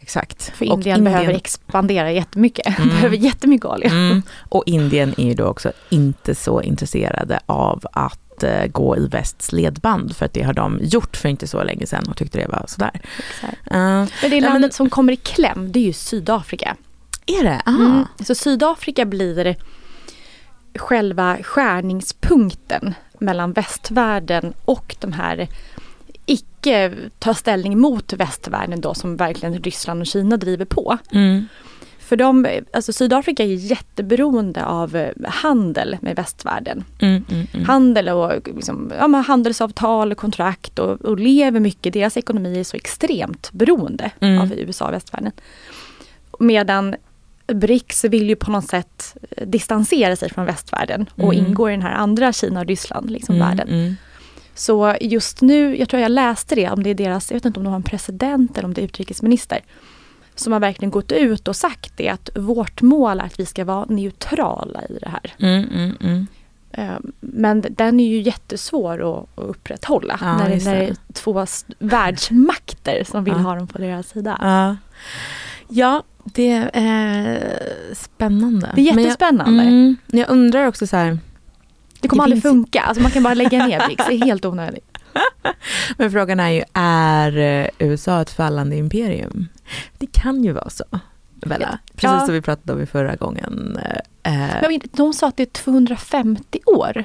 Exakt. 0.00 0.42
För 0.56 0.72
Och 0.72 0.78
Indien, 0.78 1.04
behöver 1.04 1.34
expandera 1.34 2.12
jättemycket. 2.12 2.66
Mm. 2.78 2.88
behöver 2.88 3.16
jättemycket 3.16 3.66
olja. 3.66 3.90
Mm. 3.90 4.22
Och 4.48 4.62
Indien 4.66 5.14
är 5.18 5.24
ju 5.24 5.34
då 5.34 5.44
också 5.44 5.72
inte 5.88 6.34
så 6.34 6.62
intresserade 6.62 7.40
av 7.46 7.86
att 7.92 8.25
eh, 8.42 8.66
gå 8.66 8.96
i 8.96 9.06
västs 9.06 9.52
ledband. 9.52 10.16
För 10.16 10.26
att 10.26 10.32
det 10.32 10.42
har 10.42 10.52
de 10.52 10.78
gjort 10.82 11.16
för 11.16 11.28
inte 11.28 11.46
så 11.46 11.62
länge 11.62 11.86
sedan 11.86 12.04
och 12.08 12.16
tyckte 12.16 12.38
det 12.38 12.48
var 12.48 12.64
sådär. 12.68 12.90
Exakt. 12.94 13.52
Uh, 13.70 13.76
Men 13.76 14.08
det 14.20 14.28
men- 14.30 14.42
landet 14.42 14.74
som 14.74 14.90
kommer 14.90 15.12
i 15.12 15.16
kläm, 15.16 15.72
det 15.72 15.78
är 15.78 15.84
ju 15.84 15.92
Sydafrika. 15.92 16.76
är 17.26 17.44
det? 17.44 17.62
Mm. 17.66 18.04
Så 18.20 18.34
Sydafrika 18.34 19.04
blir 19.04 19.56
själva 20.78 21.36
skärningspunkten 21.42 22.94
mellan 23.18 23.52
västvärlden 23.52 24.52
och 24.64 24.96
de 25.00 25.12
här 25.12 25.48
icke 26.26 26.92
ta 27.18 27.34
ställning 27.34 27.78
mot 27.78 28.12
västvärlden 28.12 28.80
då 28.80 28.94
som 28.94 29.16
verkligen 29.16 29.62
Ryssland 29.62 30.00
och 30.00 30.06
Kina 30.06 30.36
driver 30.36 30.64
på. 30.64 30.98
Mm. 31.12 31.48
För 32.06 32.16
de, 32.16 32.46
alltså 32.72 32.92
Sydafrika 32.92 33.42
är 33.42 33.46
jätteberoende 33.46 34.64
av 34.64 34.96
eh, 34.96 35.10
handel 35.24 35.96
med 36.00 36.16
västvärlden. 36.16 36.84
Mm, 36.98 37.24
mm, 37.30 37.46
mm. 37.52 37.66
Handel 37.66 38.08
och 38.08 38.48
liksom, 38.54 38.92
ja, 38.98 39.06
handelsavtal 39.06 40.12
och 40.12 40.18
kontrakt 40.18 40.78
och, 40.78 41.00
och 41.00 41.18
lever 41.18 41.60
mycket, 41.60 41.92
deras 41.92 42.16
ekonomi 42.16 42.60
är 42.60 42.64
så 42.64 42.76
extremt 42.76 43.52
beroende 43.52 44.10
Mm. 44.20 44.40
av 44.40 44.52
USA 44.52 44.86
och 44.86 44.92
västvärlden. 44.92 45.32
Medan 46.38 46.94
BRICS 47.46 48.04
vill 48.04 48.28
ju 48.28 48.36
på 48.36 48.50
något 48.50 48.68
sätt 48.68 49.16
eh, 49.30 49.46
distansera 49.46 50.16
sig 50.16 50.30
från 50.30 50.46
västvärlden 50.46 51.06
och 51.14 51.34
Mm. 51.34 51.46
ingår 51.46 51.70
i 51.70 51.72
den 51.72 51.82
här 51.82 51.94
andra 51.94 52.32
Kina 52.32 52.60
och 52.60 52.66
Ryssland, 52.66 53.10
liksom 53.10 53.34
Mm, 53.34 53.48
världen. 53.48 53.96
Så 54.54 54.96
just 55.00 55.40
nu, 55.40 55.76
jag 55.78 55.88
tror 55.88 56.02
jag 56.02 56.10
läste 56.10 56.54
det, 56.54 56.70
om 56.70 56.82
det 56.82 56.90
är 56.90 56.94
deras, 56.94 57.30
jag 57.30 57.36
vet 57.36 57.44
inte 57.44 57.60
om 57.60 57.64
de 57.64 57.70
har 57.70 57.76
en 57.76 57.82
president 57.82 58.58
eller 58.58 58.64
om 58.68 58.74
det 58.74 58.80
är 58.80 58.84
utrikesminister, 58.84 59.60
som 60.36 60.52
har 60.52 60.60
verkligen 60.60 60.90
gått 60.90 61.12
ut 61.12 61.48
och 61.48 61.56
sagt 61.56 61.92
det 61.96 62.08
att 62.08 62.30
vårt 62.34 62.82
mål 62.82 63.20
är 63.20 63.24
att 63.24 63.40
vi 63.40 63.46
ska 63.46 63.64
vara 63.64 63.84
neutrala 63.88 64.82
i 64.88 64.98
det 65.00 65.08
här. 65.08 65.34
Mm, 65.38 65.68
mm, 65.74 65.96
mm. 66.00 66.26
Eh, 66.72 66.98
Men 67.20 67.64
den 67.70 68.00
är 68.00 68.08
ju 68.08 68.20
jättesvår 68.20 69.18
att, 69.18 69.28
upprätthålla 69.34 70.18
Ja, 70.20 70.36
när, 70.38 70.48
det, 70.48 70.54
just 70.54 70.66
när 70.66 70.74
det 70.76 70.84
är 70.84 70.96
två 71.12 71.46
världsmakter 71.78 73.04
som 73.04 73.24
vill 73.24 73.34
Ja. 73.36 73.40
ha 73.40 73.54
dem 73.54 73.66
på 73.66 73.78
deras 73.78 74.08
sida. 74.08 74.38
Ja. 74.40 74.76
ja, 75.68 76.02
det 76.24 76.68
är 76.72 77.94
spännande. 77.94 78.70
Det 78.74 78.88
är 78.88 78.94
Men 78.94 79.04
jättespännande. 79.04 79.62
Jag, 79.64 79.72
mm, 79.72 79.96
jag 80.06 80.28
undrar 80.30 80.66
också 80.66 80.86
så 80.86 80.96
här, 80.96 81.18
Det 82.00 82.08
kommer 82.08 82.20
Det 82.22 82.24
aldrig 82.24 82.42
finns- 82.42 82.52
funka, 82.52 82.80
alltså 82.80 83.02
man 83.02 83.10
kan 83.12 83.22
bara 83.22 83.34
lägga 83.34 83.66
ner 83.66 83.86
BRICS, 83.86 84.04
det 84.08 84.14
är 84.14 84.24
helt 84.24 84.44
onödigt. 84.44 84.95
men 85.96 86.10
frågan 86.10 86.40
är 86.40 86.50
ju, 86.50 86.62
är 86.72 87.36
eh, 87.38 87.68
USA 87.78 88.20
ett 88.22 88.30
fallande 88.30 88.76
imperium? 88.76 89.48
Det 89.98 90.06
kan 90.12 90.44
ju 90.44 90.52
vara 90.52 90.70
så. 90.70 90.84
Bella. 91.34 91.78
Precis 91.96 92.02
Ja. 92.20 92.24
som 92.26 92.34
vi 92.34 92.40
pratade 92.42 92.72
om 92.72 92.80
i 92.82 92.86
förra 92.86 93.16
gången. 93.16 93.78
Eh, 94.22 94.60
vet, 94.60 94.70
inte, 94.70 94.88
de 94.92 95.12
sa 95.12 95.28
att 95.28 95.36
det 95.36 95.42
är 95.42 95.46
250 95.46 96.58
år. 96.66 97.04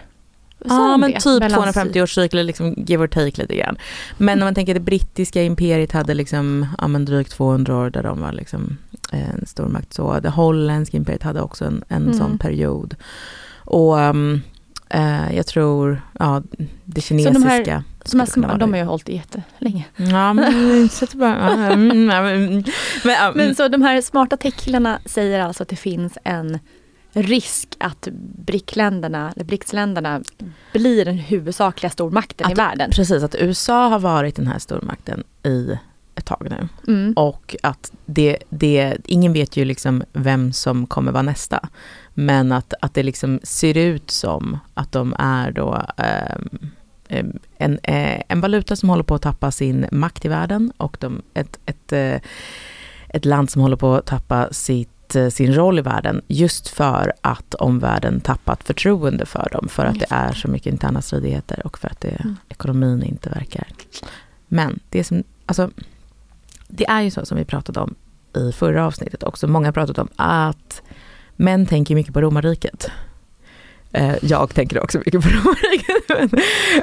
Sa 0.68 0.92
Ja 0.92 0.98
men 0.98 1.12
det? 1.12 1.20
typ 1.20 1.40
Mellan 1.40 1.58
250 1.58 2.02
års 2.02 2.16
cykler, 2.16 2.44
liksom 2.44 2.74
give 2.78 3.04
or 3.04 3.08
take 3.08 3.42
lite 3.42 3.56
grann. 3.56 3.78
Men 4.18 4.40
om 4.42 4.46
man 4.46 4.56
tänker 4.56 4.74
det 4.74 4.80
brittiska 4.80 5.44
imperiet 5.44 5.92
hade 5.92 6.14
liksom, 6.14 6.68
ja 6.78 6.88
men 6.88 7.06
drygt 7.06 7.32
200 7.32 7.78
år 7.78 7.90
där 7.90 8.04
de 8.04 8.22
var 8.22 8.32
liksom 8.32 8.78
en 9.12 9.46
stormakt. 9.46 9.94
Så 9.94 10.20
det 10.20 10.30
holländska 10.30 10.98
imperiet 10.98 11.24
hade 11.24 11.42
också 11.42 11.66
en, 11.66 11.84
en 11.88 12.04
Mm. 12.04 12.18
sån 12.18 12.38
period. 12.38 12.96
Och 13.56 13.98
um, 13.98 14.42
eh, 14.94 15.36
jag 15.36 15.48
tror, 15.48 16.02
ja 16.20 16.42
det 16.86 17.02
kinesiska. 17.02 17.34
de 17.34 17.44
här- 17.44 17.84
De, 18.12 18.20
här, 18.20 18.26
sma- 18.28 18.58
de 18.58 18.72
har 18.74 18.78
ju 18.80 18.86
hållit 18.86 19.06
det 19.06 19.14
jättelänge. 19.14 19.86
Ja 19.96 20.34
men 20.34 20.90
så 20.92 21.06
ja, 21.20 21.28
mm, 21.72 22.10
ja, 22.10 22.22
men, 22.22 22.52
men, 23.04 23.14
ja, 23.14 23.32
Men 23.36 23.56
så 23.56 23.68
de 23.68 23.82
här 23.82 24.02
smarta 24.02 24.38
techkillarna 24.38 25.00
säger 25.06 25.40
alltså 25.40 25.64
att 25.64 25.70
det 25.70 25.76
finns 25.76 26.18
en 26.24 26.60
risk 27.14 27.68
att 27.80 28.08
BRIC-länderna, 28.46 29.32
eller 29.36 29.46
BRICS-länderna 29.46 30.22
blir 30.74 31.06
den 31.06 31.18
huvudsakliga 31.18 31.90
stormakten 31.90 32.50
i 32.50 32.52
Att- 32.54 32.58
världen. 32.60 32.90
Precis, 32.92 33.24
att 33.24 33.36
USA 33.36 33.88
har 33.88 34.00
varit 34.00 34.36
den 34.36 34.48
här 34.48 34.60
stormakten 34.60 35.24
i 35.44 35.78
ett 36.16 36.26
tag 36.26 36.48
nu. 36.50 36.68
Mm. 36.94 37.14
Och 37.14 37.56
att 37.64 37.92
det, 38.06 38.38
det, 38.50 38.98
ingen 39.06 39.34
vet 39.34 39.58
ju 39.58 39.66
liksom 39.66 40.04
vem 40.14 40.54
som 40.54 40.88
kommer 40.88 41.12
vara 41.12 41.22
nästa. 41.24 41.70
Men 42.14 42.52
att, 42.52 42.74
att 42.82 42.94
det 42.94 43.04
liksom 43.04 43.40
ser 43.44 43.78
ut 43.78 44.12
som 44.12 44.60
att 44.74 44.92
de 44.92 45.16
är 45.20 45.52
då 45.52 45.82
ehm, 45.98 46.50
en, 47.58 47.80
eh, 47.84 48.22
en 48.28 48.42
valuta 48.42 48.76
som 48.76 48.90
håller 48.90 49.04
på 49.04 49.16
att 49.16 49.22
tappa 49.22 49.52
sin 49.52 49.86
makt 49.92 50.26
i 50.26 50.28
världen 50.28 50.72
och 50.78 50.98
de, 51.00 51.22
ett, 51.34 51.60
ett, 51.66 51.92
eh, 51.94 52.22
ett 53.10 53.26
land 53.26 53.50
som 53.50 53.62
håller 53.62 53.76
på 53.76 53.96
att 53.96 54.06
tappa 54.06 54.54
sitt, 54.54 55.16
eh, 55.16 55.30
sin 55.30 55.54
roll 55.54 55.80
i 55.80 55.82
världen 55.82 56.22
just 56.28 56.68
för 56.68 57.14
att 57.22 57.56
omvärlden 57.56 58.20
tappat 58.22 58.64
förtroende 58.64 59.26
för 59.26 59.50
dem. 59.52 59.68
För 59.70 59.86
att 59.86 60.00
det 60.00 60.06
är 60.10 60.34
så 60.34 60.48
mycket 60.48 60.74
interna 60.74 61.02
stridigheter 61.02 61.66
och 61.66 61.78
för 61.78 61.88
att 61.88 62.02
det, 62.02 62.18
Mm. 62.24 62.38
ekonomin 62.50 63.04
inte 63.04 63.30
verkar. 63.30 63.68
Men 64.48 64.80
det 64.90 65.04
som, 65.04 65.24
alltså 65.46 65.70
det 66.68 66.86
är 66.90 67.02
ju 67.02 67.12
så 67.12 67.26
som 67.26 67.38
vi 67.38 67.46
pratade 67.46 67.80
om 67.80 67.96
i 68.36 68.52
förra 68.52 68.86
avsnittet 68.86 69.24
också. 69.24 69.48
Många 69.48 69.72
pratat 69.72 69.98
om 69.98 70.08
att 70.16 70.82
män 71.42 71.66
tänker 71.66 71.96
mycket 71.96 72.14
på 72.14 72.22
romarriket. 72.22 72.92
Eh, 73.92 74.16
Jag 74.22 74.54
tänker 74.54 74.84
också 74.84 74.98
mycket 74.98 75.22
på 75.24 75.30
romarriket. 75.44 76.32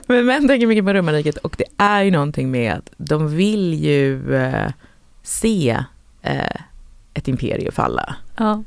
Men, 0.06 0.26
män 0.26 0.48
tänker 0.48 0.66
mycket 0.66 0.84
på 0.84 0.92
romarriket 0.92 1.36
och 1.36 1.54
det 1.58 1.64
är 1.76 2.02
ju 2.02 2.10
någonting 2.10 2.50
med 2.50 2.72
att 2.74 2.90
de 2.96 3.36
vill 3.36 3.74
ju 3.74 4.34
eh, 4.36 4.72
se 5.22 5.78
eh, 6.22 6.60
ett 7.14 7.28
imperium 7.28 7.72
falla. 7.72 8.16
Ja. 8.36 8.62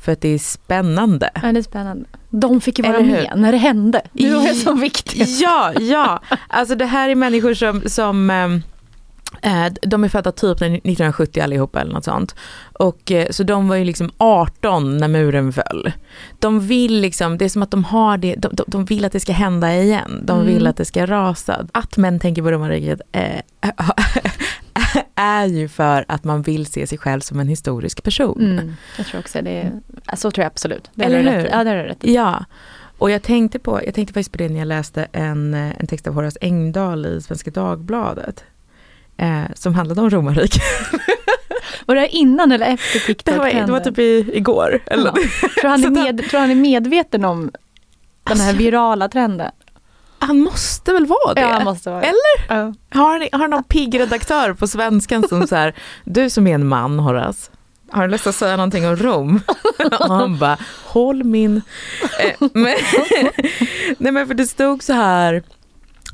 för 0.00 0.12
att 0.12 0.20
det 0.20 0.28
är 0.28 0.38
spännande. 0.38 1.30
Ja, 1.42 1.52
det 1.52 1.58
är 1.58 1.62
spännande. 1.62 2.04
De 2.30 2.60
fick 2.60 2.78
ju 2.78 2.84
vara 2.84 3.00
med 3.02 3.32
när 3.36 3.52
det 3.52 3.58
hände. 3.58 4.02
Det 4.12 4.30
var 4.34 4.50
I- 4.50 4.54
så 4.54 4.72
viktigt. 4.72 5.40
Ja, 5.40 5.72
ja. 5.80 6.22
Alltså 6.48 6.74
det 6.74 6.86
här 6.86 7.08
är 7.08 7.14
människor 7.14 7.54
som, 7.54 7.82
som 7.86 8.30
ehm, 8.30 8.54
eh, 8.54 8.60
de 9.82 10.04
är 10.04 10.08
födda 10.08 10.32
typ 10.32 10.56
1970 10.62 11.40
allihopa 11.42 11.80
eller 11.80 11.92
något 11.92 12.04
sånt. 12.04 12.34
Och, 12.72 13.12
eh, 13.12 13.26
så 13.30 13.42
de 13.42 13.68
var 13.68 13.76
ju 13.76 13.84
liksom 13.84 14.10
18 14.18 14.96
när 14.98 15.08
muren 15.08 15.52
föll. 15.52 15.92
De 16.38 16.60
vill 16.60 17.00
liksom, 17.00 17.38
det 17.38 17.44
är 17.44 17.48
som 17.48 17.62
att 17.62 17.70
de 17.70 17.84
har 17.84 18.18
det, 18.18 18.34
de, 18.34 18.52
de, 18.66 18.84
vill 18.84 19.04
att 19.04 19.12
det 19.12 19.20
ska 19.20 19.32
hända 19.32 19.74
igen. 19.74 20.20
De 20.24 20.40
Mm. 20.40 20.46
vill 20.54 20.66
att 20.66 20.76
det 20.76 20.84
ska 20.84 21.06
rasa. 21.06 21.66
Att 21.72 21.96
män 21.96 22.18
tänker 22.20 22.42
på 22.42 22.50
romarriket 22.50 23.00
eh, 23.12 23.40
är 25.14 25.46
ju 25.46 25.68
för 25.68 26.04
att 26.08 26.24
man 26.24 26.42
vill 26.42 26.66
se 26.66 26.86
sig 26.86 26.98
själv 26.98 27.20
som 27.20 27.40
en 27.40 27.48
historisk 27.48 28.02
person. 28.02 28.40
Mm, 28.58 28.74
jag 28.96 29.06
tror 29.06 29.20
också 29.20 29.42
det 29.42 29.50
är, 29.50 29.72
så 30.16 30.30
tror 30.30 30.42
jag 30.42 30.50
absolut. 30.50 30.90
Det 30.94 31.04
Eller 31.04 31.18
hur? 31.18 31.30
rätt. 31.30 31.48
Ja, 31.52 31.64
det 31.64 31.70
du 31.70 31.82
rätt. 31.82 31.98
Ja, 32.00 32.44
och 32.98 33.10
jag 33.10 33.22
tänkte, 33.22 33.58
på, 33.58 33.80
jag 33.84 33.94
tänkte 33.94 34.12
faktiskt 34.14 34.32
på 34.32 34.38
det 34.38 34.48
när 34.48 34.58
jag 34.58 34.68
läste 34.68 35.06
en, 35.12 35.54
eh, 35.54 35.80
en 35.80 35.86
text 35.86 36.06
av 36.06 36.14
Horace 36.14 36.38
Engdahl 36.40 37.06
i 37.06 37.20
Svenska 37.20 37.50
Dagbladet. 37.50 38.44
Eh, 39.18 39.42
som 39.54 39.74
handlade 39.74 40.00
om 40.00 40.10
romarriket. 40.10 40.62
Var 41.86 41.94
det 41.94 42.00
här 42.00 42.14
innan 42.14 42.52
eller 42.52 42.66
efter 42.66 42.98
TikTok 42.98 43.34
Det 43.34 43.38
var, 43.38 43.66
det 43.66 43.72
var 43.72 43.80
typ 43.80 43.98
i, 43.98 44.30
igår. 44.32 44.82
Eller? 44.86 45.12
Ja. 45.42 45.48
tror, 45.60 45.70
han 45.70 45.84
är 45.84 45.90
med, 46.12 46.30
tror 46.30 46.40
han 46.40 46.50
är 46.50 46.54
medveten 46.54 47.24
om 47.24 47.50
den 48.24 48.40
här 48.40 48.48
Alltså, 48.48 48.56
virala 48.64 49.08
trenden? 49.08 49.50
Han 50.18 50.40
måste 50.40 50.92
väl 50.92 51.06
vara 51.06 51.34
det? 51.34 51.40
Ja, 51.40 51.64
måste 51.64 51.90
vara 51.90 52.00
det. 52.00 52.06
Eller? 52.06 52.58
Ja. 52.58 52.74
Har 53.00 53.38
har 53.38 53.48
någon 53.48 53.64
pigg 53.64 54.00
redaktör 54.00 54.52
på 54.52 54.66
svenskan 54.66 55.28
som 55.28 55.46
så 55.46 55.56
här, 55.56 55.74
du 56.04 56.30
som 56.30 56.46
är 56.46 56.54
en 56.54 56.66
man 56.66 56.98
Horace, 56.98 57.50
har 57.90 58.02
du 58.02 58.08
lust 58.08 58.26
att 58.26 58.34
säga 58.34 58.56
någonting 58.56 58.88
om 58.88 58.96
Rom? 58.96 59.40
Och 60.00 60.14
han 60.14 60.38
bara, 60.38 60.58
håll 60.84 61.24
min... 61.24 61.62
Eh, 62.20 62.48
men, 62.52 62.76
nej 63.98 64.12
men 64.12 64.26
för 64.26 64.34
det 64.34 64.46
stod 64.46 64.82
så 64.82 64.92
här, 64.92 65.42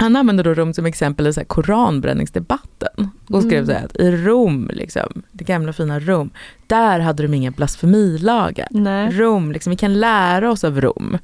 han 0.03 0.17
använde 0.17 0.43
då 0.43 0.55
Rom 0.55 0.75
som 0.75 0.87
exempel 0.87 1.27
i 1.27 1.33
så 1.33 1.41
här 1.41 1.45
koranbränningsdebatten 1.45 3.11
och 3.29 3.43
skrev 3.43 3.67
så 3.67 3.73
här 3.73 3.85
att 3.85 3.97
i 3.97 4.11
Rom, 4.11 4.71
liksom, 4.73 5.23
det 5.33 5.45
gamla 5.45 5.73
fina 5.73 6.01
Rom, 6.01 6.31
där 6.67 7.01
hade 7.01 7.23
de 7.23 7.35
inga 7.35 7.51
blasfemilagar. 7.51 8.69
Nej. 8.71 9.11
Rom, 9.11 9.53
liksom, 9.53 9.71
vi 9.71 9.77
kan 9.77 10.01
lära 10.01 10.51
oss 10.51 10.65
av 10.65 10.81
Rom. 10.81 11.19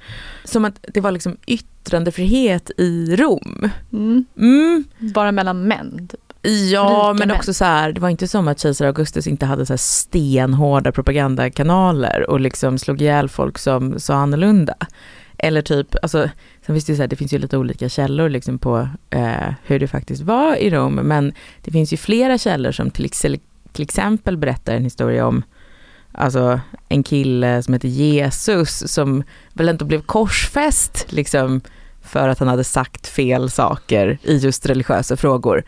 Som 0.44 0.64
att 0.64 0.84
det 0.94 1.00
var 1.00 1.10
liksom 1.10 1.36
yttrandefrihet 1.46 2.70
i 2.76 3.16
Rom. 3.16 3.70
Mm. 3.92 4.24
Mm. 4.36 4.84
Bara 4.98 5.32
mellan 5.32 5.62
män. 5.62 6.08
Typ. 6.08 6.20
Ja, 6.42 6.82
Rika 6.82 7.18
men 7.18 7.28
män. 7.28 7.36
också 7.36 7.54
så 7.54 7.64
här, 7.64 7.92
det 7.92 8.00
var 8.00 8.08
inte 8.08 8.28
som 8.28 8.48
att 8.48 8.60
kejsar 8.60 8.86
Augustus 8.86 9.26
inte 9.26 9.46
hade 9.46 9.66
så 9.66 9.72
här 9.72 9.78
stenhårda 9.78 10.92
propagandakanaler 10.92 12.30
och 12.30 12.40
liksom 12.40 12.78
slog 12.78 13.02
ihjäl 13.02 13.28
folk 13.28 13.58
som 13.58 14.00
sa 14.00 14.14
annorlunda. 14.14 14.74
Eller 15.38 15.62
typ, 15.62 15.94
alltså, 16.02 16.30
sen 16.66 16.74
finns 16.74 16.84
det, 16.84 16.92
ju 16.92 16.96
så 16.96 17.02
här, 17.02 17.08
det 17.08 17.16
finns 17.16 17.32
ju 17.32 17.38
lite 17.38 17.56
olika 17.56 17.88
källor 17.88 18.28
liksom 18.28 18.58
på 18.58 18.88
eh, 19.10 19.52
hur 19.64 19.78
det 19.78 19.88
faktiskt 19.88 20.22
var 20.22 20.56
i 20.56 20.70
Rom, 20.70 20.94
men 20.94 21.32
det 21.62 21.70
finns 21.70 21.92
ju 21.92 21.96
flera 21.96 22.38
källor 22.38 22.72
som 22.72 22.90
till, 22.90 23.04
ex- 23.04 23.22
till 23.72 23.82
exempel 23.82 24.36
berättar 24.36 24.74
en 24.74 24.84
historia 24.84 25.26
om 25.26 25.42
alltså, 26.12 26.60
en 26.88 27.02
kille 27.02 27.62
som 27.62 27.74
heter 27.74 27.88
Jesus 27.88 28.92
som 28.92 29.22
väl 29.52 29.68
inte 29.68 29.84
blev 29.84 30.02
korsfäst 30.02 31.06
liksom, 31.08 31.60
för 32.02 32.28
att 32.28 32.38
han 32.38 32.48
hade 32.48 32.64
sagt 32.64 33.06
fel 33.06 33.50
saker 33.50 34.18
i 34.22 34.36
just 34.36 34.66
religiösa 34.66 35.16
frågor. 35.16 35.64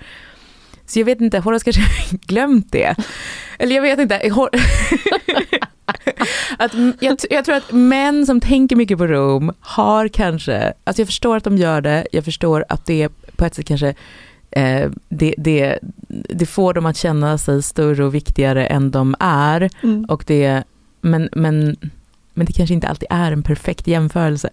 Så 0.87 0.98
jag 0.98 1.04
vet 1.06 1.20
inte, 1.20 1.38
Horace 1.38 1.64
kanske 1.64 1.83
har 1.83 2.18
glömt 2.26 2.72
det. 2.72 2.94
Eller 3.59 3.74
jag 3.74 3.83
vet 3.83 3.98
inte. 3.98 4.20
Att, 6.59 6.74
jag, 7.00 7.18
jag 7.31 7.44
tror 7.44 7.55
att 7.55 7.72
män 7.72 8.26
som 8.26 8.40
tänker 8.40 8.76
mycket 8.76 8.98
på 8.98 9.07
Rom 9.07 9.53
har 9.61 10.09
kanske, 10.09 10.72
alltså 10.85 11.00
jag 11.00 11.09
förstår 11.09 11.37
att 11.37 11.44
de 11.44 11.57
gör 11.57 11.81
det, 11.81 12.07
jag 12.12 12.24
förstår 12.24 12.64
att 12.68 12.87
det 12.87 13.09
på 13.37 13.44
ett 13.44 13.55
sätt 13.55 13.66
kanske 13.66 13.94
eh, 14.50 14.90
det, 15.09 15.35
det, 15.38 15.79
det 16.09 16.46
får 16.46 16.74
dem 16.74 16.87
att 16.87 16.96
känna 16.96 17.38
sig 17.38 17.62
större 17.62 18.05
och 18.05 18.14
viktigare 18.14 18.66
än 18.66 18.90
de 18.90 19.14
är. 19.20 19.70
Mm. 19.83 20.05
Och 20.05 20.24
det, 20.26 20.62
men, 21.00 21.29
men, 21.33 21.76
men 22.35 22.46
det 22.46 22.53
kanske 22.53 22.74
inte 22.74 22.88
alltid 22.88 23.09
är 23.11 23.33
en 23.33 23.42
perfekt 23.42 23.87
jämförelse. 23.87 24.50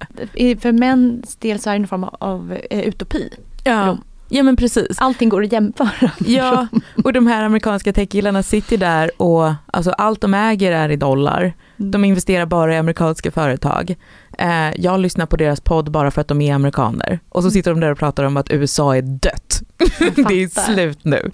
För 0.60 0.72
mäns 0.72 1.36
del 1.36 1.60
så 1.60 1.70
är 1.70 1.74
det 1.74 1.80
en 1.84 1.88
form 1.88 2.04
av 2.04 2.58
eh, 2.70 2.80
utopi. 2.80 3.30
Ja. 3.64 3.98
Ja 4.30 4.44
men 4.44 4.56
precis. 4.56 4.98
Allting 4.98 5.30
går 5.30 5.44
att 5.44 5.52
jämföra. 5.52 6.12
Ja, 6.20 6.68
och 7.04 7.14
de 7.14 7.28
här 7.28 7.44
amerikanska 7.44 7.94
techkillarna 7.94 8.44
sitter 8.44 8.78
där 8.78 9.22
och 9.22 9.54
alltså 9.66 9.92
allt 9.92 10.22
de 10.22 10.34
äger 10.34 10.72
är 10.72 10.90
i 10.90 10.96
dollar. 10.96 11.54
De 11.78 12.06
investerar 12.06 12.46
bara 12.46 12.74
i 12.74 12.78
amerikanska 12.78 13.32
företag. 13.32 13.96
Eh, 14.38 14.72
jag 14.76 15.00
lyssnar 15.00 15.26
på 15.26 15.38
deras 15.38 15.62
podd 15.62 15.92
bara 15.92 16.12
för 16.12 16.22
att 16.22 16.28
de 16.28 16.42
är 16.42 16.56
amerikaner. 16.56 17.20
Och 17.30 17.44
så 17.44 17.52
sitter 17.52 17.72
de 17.72 17.80
där 17.80 17.92
och 17.92 17.98
pratar 17.98 18.24
om 18.24 18.38
att 18.38 18.52
USA 18.52 18.96
är 18.96 19.02
dött. 19.02 19.62
det 20.16 20.44
är 20.44 20.74
slut 20.74 21.00
nu. 21.04 21.32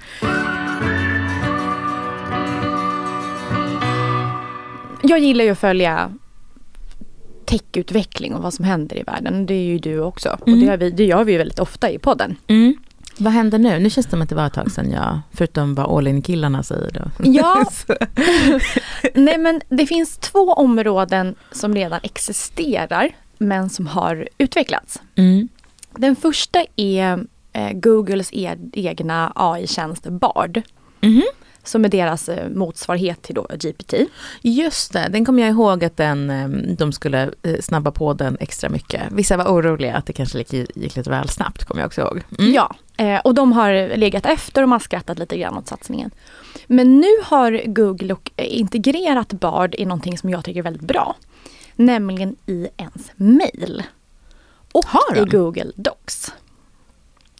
Jag 5.01 5.19
gillar 5.19 5.45
ju 5.45 5.51
att 5.51 5.59
följa 5.59 6.11
techutveckling 7.45 8.35
och 8.35 8.43
vad 8.43 8.53
som 8.53 8.65
händer 8.65 8.97
i 8.97 9.03
världen. 9.03 9.45
Det 9.45 9.53
är 9.53 9.63
ju 9.65 9.79
du 9.79 9.99
också. 9.99 10.37
Och 10.41 10.47
Mm. 10.47 10.59
det, 10.59 10.65
gör 10.65 10.77
vi, 10.77 10.91
det 10.91 11.05
gör 11.05 11.23
vi 11.23 11.31
ju 11.31 11.37
väldigt 11.37 11.59
ofta 11.59 11.89
i 11.91 11.99
podden. 11.99 12.35
Vad 13.17 13.33
händer 13.33 13.59
nu? 13.59 13.79
Nu 13.79 13.89
känns 13.89 14.05
det 14.05 14.09
som 14.11 14.21
att 14.21 14.29
det 14.29 14.35
var 14.35 14.47
ett 14.47 14.53
tag 14.53 14.71
sedan 14.71 14.91
jag, 14.91 15.19
förutom 15.31 15.75
vad 15.75 15.97
all 15.97 16.07
in-killarna 16.07 16.63
säger 16.63 16.91
då. 16.91 17.01
Ja. 17.31 17.65
Nej 19.13 19.37
men 19.37 19.61
det 19.69 19.85
finns 19.87 20.17
två 20.17 20.53
områden 20.53 21.35
som 21.51 21.75
redan 21.75 21.99
existerar 22.03 23.09
men 23.37 23.69
som 23.69 23.87
har 23.87 24.27
utvecklats. 24.37 25.01
Mm. 25.15 25.47
Den 25.97 26.15
första 26.15 26.65
är 26.75 27.25
eh, 27.53 27.71
Googles 27.73 28.29
e- 28.33 28.57
egna 28.73 29.31
AI-tjänst 29.35 30.03
Bard. 30.09 30.61
Mhm. 31.01 31.23
Som 31.63 31.85
är 31.85 31.89
deras 31.89 32.29
eh, 32.29 32.49
motsvarighet 32.49 33.21
till 33.21 33.35
då 33.35 33.47
GPT. 33.59 33.93
Just 34.41 34.93
det, 34.93 35.07
den 35.11 35.25
kommer 35.25 35.43
jag 35.43 35.49
ihåg 35.49 35.83
att 35.83 35.97
den, 35.97 36.29
eh, 36.29 36.47
de 36.77 36.91
skulle 36.91 37.31
eh, 37.43 37.59
snabba 37.61 37.91
på 37.91 38.13
den 38.13 38.37
extra 38.39 38.69
mycket. 38.69 39.01
Vissa 39.11 39.37
var 39.37 39.45
oroliga 39.45 39.95
att 39.95 40.05
det 40.05 40.13
kanske 40.13 40.37
gick, 40.37 40.53
gick 40.53 40.95
lite 40.95 41.09
väl 41.09 41.29
snabbt, 41.29 41.63
kommer 41.63 41.81
jag 41.81 41.87
också 41.87 42.01
ihåg. 42.01 42.21
Mm. 42.39 42.53
Ja, 42.53 42.75
och 43.23 43.33
de 43.33 43.51
har 43.51 43.97
legat 43.97 44.25
efter 44.25 44.63
och 44.63 44.69
man 44.69 44.75
har 44.75 44.83
skrattat 44.83 45.19
lite 45.19 45.37
grann 45.37 45.57
åt 45.57 45.67
satsningen. 45.67 46.11
Men 46.67 46.99
nu 46.99 47.07
har 47.23 47.61
Google 47.65 48.15
integrerat 48.35 49.33
Bard 49.33 49.75
i 49.75 49.85
någonting 49.85 50.17
som 50.17 50.29
jag 50.29 50.45
tycker 50.45 50.59
är 50.59 50.63
väldigt 50.63 50.87
bra. 50.87 51.15
Nämligen 51.75 52.35
i 52.45 52.67
ens 52.77 53.11
mail. 53.15 53.83
Och 54.71 54.85
i? 55.15 55.25
Google 55.25 55.71
Docs. 55.75 56.31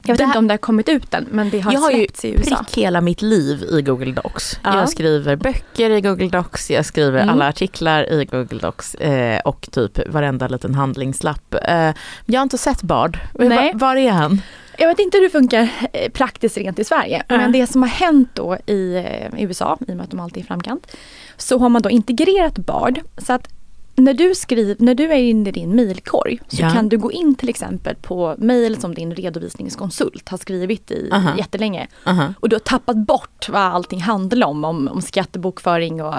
Jag 0.06 0.14
vet 0.14 0.18
Det 0.18 0.24
här- 0.24 0.30
inte 0.30 0.38
om 0.40 0.48
det 0.48 0.54
har 0.54 0.58
kommit 0.58 0.90
ut 0.90 1.14
än 1.14 1.28
men 1.32 1.50
det 1.50 1.60
har 1.60 1.74
jag 1.74 1.80
har 1.80 1.92
ju 1.92 1.98
släppts 1.98 2.26
i 2.26 2.30
USA. 2.32 2.64
prick 2.64 2.78
hela 2.78 3.02
mitt 3.02 3.22
liv 3.22 3.64
i 3.72 3.82
Google 3.82 4.12
Docs. 4.12 4.60
Ja. 4.64 4.80
Jag 4.80 4.90
skriver 4.90 5.36
böcker 5.36 5.90
i 5.90 6.02
Google 6.02 6.28
Docs, 6.30 6.72
jag 6.72 6.86
skriver 6.86 7.20
Mm. 7.22 7.30
alla 7.34 7.48
artiklar 7.50 8.12
i 8.14 8.26
Google 8.26 8.60
Docs 8.60 8.96
eh, 8.96 9.40
och 9.40 9.68
typ 9.72 10.00
varenda 10.14 10.48
liten 10.48 10.76
handlingslapp. 10.76 11.56
Eh, 11.68 11.92
jag 12.26 12.40
har 12.40 12.44
inte 12.44 12.58
sett 12.58 12.82
Bard. 12.82 13.18
Nej. 13.40 13.72
Va, 13.74 13.80
var 13.88 13.96
är 13.96 14.12
han? 14.12 14.42
Jag 14.78 14.88
vet 14.88 15.00
inte 15.00 15.18
hur 15.18 15.24
det 15.24 15.30
funkar 15.30 15.68
eh, 15.94 16.12
praktiskt 16.12 16.58
rent 16.58 16.80
i 16.80 16.84
Sverige. 16.84 17.24
Ja. 17.28 17.38
Men 17.38 17.52
det 17.52 17.68
som 17.68 17.82
har 17.82 17.90
hänt 17.90 18.30
då 18.34 18.58
i 18.66 18.96
eh, 18.96 19.44
USA, 19.44 19.78
i 19.88 19.92
och 19.92 19.96
med 19.96 20.04
att 20.04 20.12
de 20.12 20.20
alltid 20.20 20.38
är 20.38 20.42
i 20.44 20.48
framkant, 20.48 20.98
så 21.38 21.58
har 21.60 21.70
man 21.70 21.82
då 21.82 21.90
integrerat 21.90 22.58
Bard. 22.58 23.00
Så 23.18 23.34
att 23.34 23.48
när 23.96 24.14
du, 24.14 24.36
skriver, 24.36 24.76
när 24.80 24.96
du 24.96 25.04
är 25.04 25.16
inne 25.18 25.50
i 25.50 25.52
din 25.52 25.76
mejlkorg 25.76 26.40
så 26.48 26.62
Ja. 26.62 26.70
kan 26.70 26.90
du 26.90 26.98
gå 26.98 27.12
in 27.12 27.36
till 27.36 27.50
exempel 27.50 27.96
på 27.96 28.36
mejl 28.38 28.78
som 28.82 28.94
din 28.96 29.16
redovisningskonsult 29.16 30.30
har 30.30 30.38
skrivit 30.38 30.92
i 30.92 31.10
Aha. 31.12 31.32
jättelänge. 31.38 31.88
Aha. 32.06 32.34
Och 32.40 32.50
du 32.50 32.56
har 32.56 32.60
tappat 32.60 32.98
bort 32.98 33.50
vad 33.50 33.62
allting 33.62 34.02
handlar 34.02 34.48
om, 34.48 34.64
om, 34.66 34.88
om 34.88 35.02
skattebokföring 35.02 36.04
och 36.04 36.16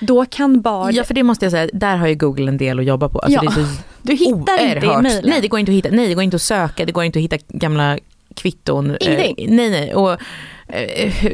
då 0.00 0.24
kan 0.24 0.60
Bard... 0.60 0.92
Ja 0.94 1.04
för 1.04 1.14
det 1.14 1.22
måste 1.22 1.44
jag 1.44 1.52
säga, 1.52 1.70
där 1.72 1.96
har 1.96 2.06
ju 2.08 2.14
Google 2.14 2.48
en 2.48 2.58
del 2.58 2.78
att 2.78 2.84
jobba 2.84 3.08
på. 3.08 3.18
Alltså, 3.18 3.44
Ja. 3.44 3.52
du 4.02 4.12
hittar 4.14 4.32
inte 4.36 4.52
i 4.52 4.88
oerhört- 4.88 5.02
mejlen. 5.02 5.30
Nej 5.30 5.40
det 5.40 5.48
går 5.48 5.60
inte 5.60 5.72
att 5.72 5.76
hitta, 5.76 5.88
nej 5.92 6.08
det 6.08 6.14
går 6.14 6.24
inte 6.24 6.36
att 6.36 6.42
söka, 6.42 6.84
det 6.84 6.92
går 6.92 7.04
inte 7.04 7.18
att 7.18 7.22
hitta 7.22 7.36
gamla 7.48 7.98
kvitton. 8.34 8.96
Ingenting. 9.00 9.48
Eh, 9.48 9.54
nej 9.54 9.70
nej, 9.70 9.94
och 9.94 10.12
eh, 10.12 10.18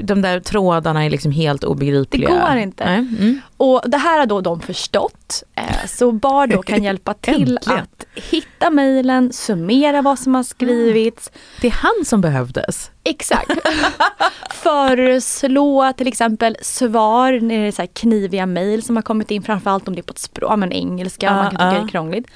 de 0.03 0.23
där 0.23 0.41
trådarna 0.41 1.05
är 1.05 1.11
liksom 1.11 1.33
helt 1.33 1.65
obegripliga. 1.65 2.31
Det 2.31 2.41
går 2.41 2.57
inte. 2.57 2.85
Mm. 2.85 3.41
Och 3.57 3.83
det 3.87 3.97
här 3.97 4.19
har 4.19 4.27
då 4.27 4.41
de 4.41 4.61
förstått. 4.61 5.43
Eh, 5.55 5.87
Så 5.87 6.13
Bard 6.13 6.51
då 6.51 6.63
kan 6.63 6.83
hjälpa 6.83 7.15
till 7.15 7.59
att 7.67 8.07
hitta 8.15 8.71
mejlen, 8.71 9.33
summera 9.33 10.03
vad 10.03 10.19
som 10.19 10.35
har 10.35 10.43
skrivits. 10.43 11.31
Det 11.61 11.67
är 11.67 11.73
han 11.73 12.05
som 12.05 12.21
behövdes. 12.21 12.91
Exakt. 13.05 13.51
Föreslå 14.51 15.93
till 15.97 16.09
exempel 16.09 16.57
svar 16.63 17.41
när 17.41 17.59
det 17.61 17.67
är 17.67 17.73
så 17.73 17.87
kniviga 17.93 18.47
mejl 18.47 18.83
som 18.83 18.97
har 18.97 19.03
kommit 19.03 19.31
in, 19.31 19.43
framförallt 19.43 19.89
om 19.89 19.95
det 19.95 20.01
är 20.01 20.03
på 20.03 20.13
ett 20.13 20.19
språk, 20.19 20.59
men 20.59 20.73
engelska, 20.73 21.31
Ah, 21.31 21.35
man 21.35 21.45
kan 21.45 21.51
tycka 21.51 21.65
ah. 21.67 21.73
det 21.73 21.79
är 21.87 21.89
krångligt. 21.89 22.27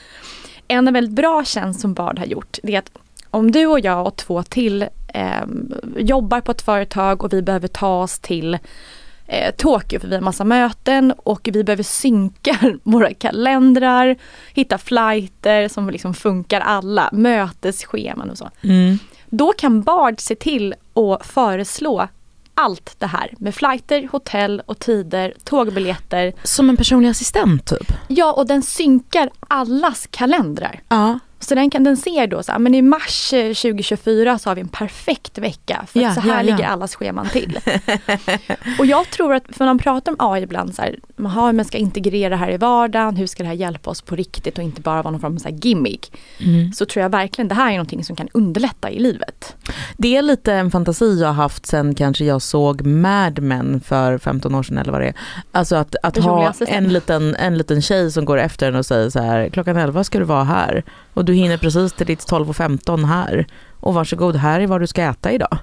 En 0.68 0.92
väldigt 0.92 1.14
bra 1.14 1.44
tjänst 1.44 1.80
som 1.80 1.94
Bard 1.94 2.18
har 2.18 2.26
gjort, 2.26 2.58
det 2.62 2.74
är 2.74 2.78
att 2.78 2.90
om 3.30 3.50
du 3.52 3.66
och 3.66 3.80
jag 3.80 4.06
och 4.06 4.16
två 4.16 4.42
till 4.42 4.86
eh, 5.14 5.44
jobbar 5.96 6.40
på 6.40 6.52
ett 6.52 6.62
företag 6.62 7.24
och 7.24 7.32
vi 7.32 7.42
behöver 7.42 7.68
ta 7.68 8.02
oss 8.02 8.18
till 8.18 8.58
eh, 9.26 9.54
Tokyo 9.56 10.00
för 10.00 10.08
vi 10.08 10.14
har 10.14 10.22
massa 10.22 10.44
möten 10.44 11.12
och 11.16 11.48
vi 11.52 11.64
behöver 11.64 11.82
synka 11.82 12.58
våra 12.82 13.14
kalendrar, 13.14 14.16
hitta 14.54 14.78
flighter 14.78 15.68
som 15.68 15.90
liksom 15.90 16.14
funkar 16.14 16.60
alla, 16.60 17.08
mötesscheman 17.12 18.30
och 18.30 18.38
så. 18.38 18.50
Mm. 18.62 18.98
Då 19.28 19.52
kan 19.52 19.82
Bard 19.82 20.20
se 20.20 20.34
till 20.34 20.74
att 20.94 21.26
föreslå 21.26 22.08
allt 22.54 22.94
det 22.98 23.06
här 23.06 23.34
med 23.38 23.54
flighter, 23.54 24.08
hotell 24.12 24.62
och 24.66 24.78
tider, 24.78 25.34
tågbiljetter. 25.44 26.32
Som 26.42 26.70
en 26.70 26.76
personlig 26.76 27.08
assistent 27.08 27.66
typ? 27.66 27.92
Ja, 28.08 28.32
och 28.32 28.46
den 28.46 28.62
synkar 28.62 29.30
allas 29.48 30.08
kalendrar. 30.10 30.80
Ja. 30.88 31.18
Så 31.40 31.54
den, 31.54 31.70
kan, 31.70 31.84
den 31.84 31.96
ser 31.96 32.26
då 32.26 32.42
så 32.42 32.52
här, 32.52 32.58
men 32.58 32.74
i 32.74 32.82
mars 32.82 33.32
eh, 33.32 33.54
2024 33.54 34.38
så 34.38 34.50
har 34.50 34.54
vi 34.54 34.60
en 34.60 34.68
perfekt 34.68 35.38
vecka. 35.38 35.84
För 35.88 36.00
Ja, 36.00 36.14
så 36.14 36.20
här 36.20 36.30
ja, 36.30 36.36
ja. 36.36 36.42
ligger 36.42 36.64
allas 36.64 36.94
scheman 36.94 37.28
till. 37.28 37.60
och 38.78 38.86
jag 38.86 39.10
tror 39.10 39.34
att, 39.34 39.44
för 39.52 39.64
man 39.64 39.78
pratar 39.78 40.12
om 40.12 40.16
AI 40.18 40.42
ibland 40.42 40.74
så 40.74 40.82
här, 40.82 40.98
man 41.16 41.32
har, 41.32 41.52
man 41.52 41.64
ska 41.64 41.78
integrera 41.78 42.28
det 42.28 42.36
här 42.36 42.50
i 42.50 42.56
vardagen, 42.56 43.16
hur 43.16 43.26
ska 43.26 43.42
det 43.42 43.46
här 43.46 43.56
hjälpa 43.56 43.90
oss 43.90 44.02
på 44.02 44.16
riktigt 44.16 44.58
och 44.58 44.64
inte 44.64 44.80
bara 44.80 45.02
vara 45.02 45.10
någon 45.10 45.20
form 45.20 45.34
av 45.34 45.38
så 45.38 45.48
gimmick. 45.48 46.12
Mm. 46.38 46.72
Så 46.72 46.86
tror 46.86 47.02
jag 47.02 47.10
verkligen 47.10 47.48
det 47.48 47.54
här 47.54 47.68
är 47.68 47.72
någonting 47.72 48.04
som 48.04 48.16
kan 48.16 48.28
underlätta 48.32 48.90
i 48.90 48.98
livet. 48.98 49.56
Det 49.96 50.16
är 50.16 50.22
lite 50.22 50.52
en 50.52 50.70
fantasi 50.70 51.20
jag 51.20 51.28
har 51.28 51.34
haft 51.34 51.66
sen 51.66 51.94
kanske 51.94 52.24
jag 52.24 52.42
såg 52.42 52.86
Mad 52.86 53.42
Men 53.42 53.80
för 53.80 54.18
15 54.18 54.54
år 54.54 54.62
sedan 54.62 54.78
eller 54.78 54.92
vad 54.92 55.00
det 55.00 55.08
är. 55.08 55.14
Alltså 55.52 55.76
att, 55.76 55.96
att 56.02 56.16
ha 56.16 56.52
en 56.66 56.92
liten, 56.92 57.34
en 57.34 57.58
liten 57.58 57.82
tjej 57.82 58.12
som 58.12 58.24
går 58.24 58.38
efter 58.38 58.68
en 58.68 58.74
och 58.74 58.86
säger 58.86 59.10
så 59.10 59.20
här, 59.20 59.48
klockan 59.48 59.76
11 59.76 60.04
ska 60.04 60.18
du 60.18 60.24
vara 60.24 60.44
här 60.44 60.84
och 61.14 61.24
du 61.30 61.36
hinner 61.36 61.56
precis 61.56 61.92
till 61.92 62.06
ditt 62.06 62.20
12.15 62.30 63.06
här 63.06 63.46
och 63.80 63.94
varsågod 63.94 64.36
här 64.36 64.60
är 64.60 64.66
vad 64.66 64.80
du 64.80 64.86
ska 64.86 65.02
äta 65.02 65.32
idag. 65.32 65.58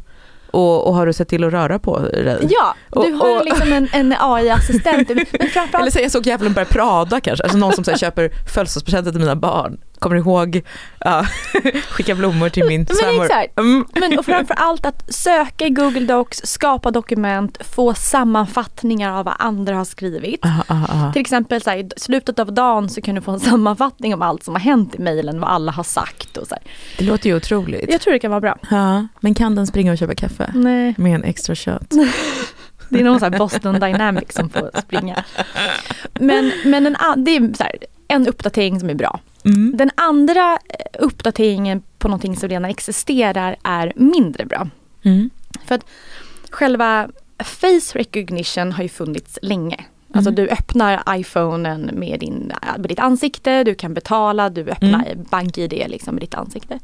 Och, 0.52 0.88
och 0.88 0.94
har 0.96 1.06
du 1.06 1.14
sett 1.14 1.28
till 1.28 1.44
att 1.44 1.52
röra 1.54 1.80
på 1.80 2.00
dig? 2.00 2.38
Ja, 2.50 2.76
du 2.92 3.00
Och- 3.00 3.20
har 3.20 3.38
och- 3.40 3.46
liksom 3.46 3.74
en, 3.74 3.88
en 3.92 4.14
AI-assistent. 4.20 5.08
Framförallt 5.54 5.76
Eller 5.76 5.92
så 5.92 6.00
jag 6.00 6.12
såg 6.12 6.26
Djävulen 6.28 6.54
bär 6.54 6.66
Prada 6.66 7.20
kanske, 7.22 7.44
alltså 7.44 7.58
någon 7.58 7.74
som 7.74 7.84
så 7.84 7.94
köper 7.98 8.30
födelsedagspresenter 8.54 9.12
till 9.12 9.20
mina 9.20 9.36
barn. 9.36 9.78
Kommer 10.00 10.16
ihåg, 10.16 10.62
ja, 11.00 11.26
skicka 11.90 12.16
blommor 12.16 12.50
till 12.50 12.66
min 12.66 12.86
Men 12.90 12.96
svärmor. 12.96 13.26
exakt. 13.26 13.60
Mm. 13.60 13.86
Men 13.94 14.20
och 14.20 14.26
framför 14.26 14.54
allt 14.54 14.86
att 14.86 15.14
söka 15.14 15.66
i 15.66 15.70
Google 15.70 16.06
Docs, 16.06 16.42
skapa 16.44 16.92
dokument, 16.92 17.58
få 17.74 17.94
sammanfattningar 17.94 19.12
av 19.12 19.26
vad 19.26 19.36
andra 19.40 19.76
har 19.76 19.86
skrivit. 19.86 20.40
Ah, 20.46 20.64
ah, 20.68 20.86
ah. 20.90 21.14
Till 21.14 21.22
exempel 21.22 21.62
så 21.62 21.70
här, 21.70 21.78
i 21.78 21.90
slutet 21.98 22.40
av 22.40 22.54
dagen 22.54 22.90
så 22.90 23.02
kan 23.02 23.16
du 23.16 23.22
få 23.22 23.32
en 23.32 23.40
sammanfattning 23.40 24.14
om 24.14 24.22
allt 24.22 24.44
som 24.44 24.54
har 24.56 24.62
hänt 24.62 24.96
i 24.96 25.02
mejlen, 25.02 25.40
vad 25.40 25.50
alla 25.50 25.72
har 25.72 25.84
sagt 25.84 26.38
och 26.38 26.48
så 26.48 26.56
här. 26.56 26.64
Det 26.98 27.06
låter 27.06 27.30
ju 27.30 27.36
otroligt. 27.36 27.92
Jag 27.92 28.02
tror 28.02 28.14
det 28.14 28.20
kan 28.20 28.32
vara 28.32 28.42
bra. 28.42 28.58
Ja, 28.70 29.08
men 29.20 29.34
kan 29.34 29.56
den 29.56 29.68
springa 29.68 29.92
och 29.92 29.98
köpa 29.98 30.16
kaffe? 30.16 30.52
Nej, 30.56 30.96
Med 30.98 31.16
en 31.16 31.24
extra 31.24 31.56
shot. 31.56 31.90
det 32.90 33.00
är 33.00 33.04
någon 33.04 33.20
så 33.20 33.26
här 33.26 33.38
Boston 33.38 33.80
Dynamics 33.80 34.36
som 34.36 34.50
får 34.50 34.72
springa. 34.82 35.24
Men, 36.14 36.52
men 36.66 36.86
en, 36.86 37.24
det 37.24 37.36
är 37.36 37.54
så 37.58 37.64
här, 37.64 37.76
en 38.08 38.28
uppdatering 38.28 38.80
som 38.80 38.90
är 38.90 38.94
bra. 38.94 39.20
Mm. 39.46 39.72
Den 39.78 39.90
andra 39.96 40.54
eh, 40.54 40.86
uppdateringen 41.00 41.82
på 41.98 42.08
någonting 42.08 42.36
som 42.38 42.50
redan 42.50 42.66
existerar 42.66 43.56
är 43.64 43.94
mindre 43.96 44.46
bra. 44.46 44.70
Mm. 45.04 45.30
Själva 46.52 47.10
face 47.44 47.92
recognition 47.94 48.72
har 48.72 48.84
ju 48.84 48.90
funnits 48.90 49.40
länge. 49.42 49.86
Alltså 50.14 50.30
Mm. 50.30 50.36
du 50.36 50.50
öppnar 50.50 51.04
iPhonen 51.10 51.90
med, 51.94 52.20
din, 52.20 52.52
med 52.78 52.90
ditt 52.90 53.00
ansikte, 53.00 53.64
du 53.64 53.76
kan 53.76 53.94
betala, 53.94 54.50
du 54.50 54.62
öppnar 54.70 55.06
Mm. 55.12 55.26
BankID 55.32 55.84
liksom 55.88 56.16
med 56.16 56.24
ditt 56.24 56.36
ansikte. 56.36 56.80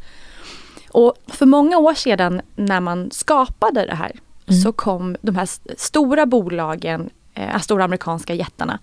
Och 0.92 1.14
för 1.28 1.46
många 1.46 1.78
år 1.78 1.94
sedan 1.94 2.42
när 2.56 2.80
man 2.80 3.12
skapade 3.12 3.86
det 3.86 3.96
här 3.96 4.12
Mm. 4.48 4.62
så 4.62 4.72
kom 4.72 5.16
de 5.22 5.36
här 5.36 5.44
st- 5.44 5.74
stora 5.78 6.26
bolagen, 6.26 7.10
eh, 7.34 7.60
stora 7.60 7.84
amerikanska 7.84 8.34
jättarna 8.34 8.80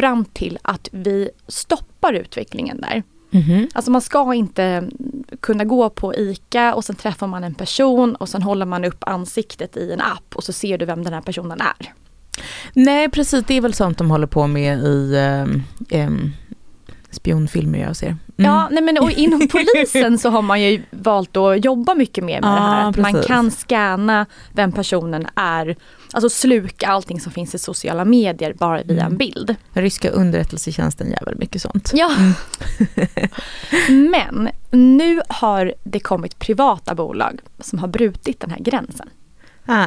fram 0.00 0.24
till 0.24 0.58
att 0.62 0.88
vi 0.92 1.30
stoppar 1.48 2.12
utvecklingen 2.12 2.80
där. 2.80 3.02
Mhm. 3.30 3.68
Alltså 3.74 3.90
man 3.90 4.00
ska 4.00 4.34
inte 4.34 4.62
mm, 4.64 4.90
kunna 5.40 5.64
gå 5.64 5.90
på 5.90 6.14
ICA 6.14 6.74
och 6.74 6.84
sen 6.84 6.96
träffar 6.96 7.26
man 7.26 7.44
en 7.44 7.54
person 7.54 8.14
och 8.14 8.28
sen 8.28 8.42
håller 8.42 8.66
man 8.66 8.84
upp 8.84 9.04
ansiktet 9.06 9.76
i 9.76 9.92
en 9.92 10.00
app 10.00 10.36
och 10.36 10.44
så 10.44 10.52
ser 10.52 10.78
du 10.78 10.84
vem 10.84 11.04
den 11.04 11.12
här 11.12 11.20
personen 11.20 11.60
är. 11.60 11.92
Nej 12.72 13.10
precis, 13.10 13.44
det 13.46 13.54
är 13.54 13.60
väl 13.60 13.74
sånt 13.74 13.98
de 13.98 14.10
håller 14.10 14.26
på 14.26 14.46
med 14.46 14.78
i 14.78 15.16
um, 15.16 15.62
um, 15.90 16.32
spionfilmer 17.10 17.78
jag 17.78 17.96
ser. 17.96 18.06
Mm. 18.06 18.20
Ja, 18.36 18.68
nej 18.70 18.82
men 18.82 18.98
och 18.98 19.10
inom 19.10 19.48
polisen 19.52 20.18
så 20.18 20.30
har 20.30 20.42
man 20.42 20.62
ju 20.62 20.82
valt 20.90 21.36
att 21.36 21.64
jobba 21.64 21.94
mycket 21.94 22.24
mer 22.24 22.40
med 22.40 22.52
det 22.52 22.60
här. 22.60 22.88
Att 22.88 22.96
man 22.96 23.22
kan 23.22 23.50
scanna 23.50 24.26
vem 24.52 24.72
personen 24.72 25.26
är, 25.34 25.76
alltså 26.12 26.28
sluka 26.30 26.86
allting 26.88 27.20
som 27.20 27.32
finns 27.32 27.54
i 27.54 27.58
sociala 27.58 28.04
medier 28.04 28.52
bara 28.58 28.82
via 28.82 29.00
Mm. 29.00 29.12
en 29.12 29.18
bild. 29.18 29.56
Ryska 29.72 30.10
underrättelsetjänsten 30.10 31.10
gör 31.10 31.24
väl 31.26 31.38
mycket 31.38 31.62
sånt. 31.62 31.90
Ja. 31.94 32.10
men 33.88 34.48
nu 34.70 35.20
har 35.28 35.74
det 35.84 36.00
kommit 36.00 36.38
privata 36.38 36.94
bolag 36.94 37.40
som 37.60 37.78
har 37.78 37.88
brutit 37.88 38.40
den 38.40 38.50
här 38.50 38.58
gränsen. 38.58 39.08
Ah, 39.66 39.86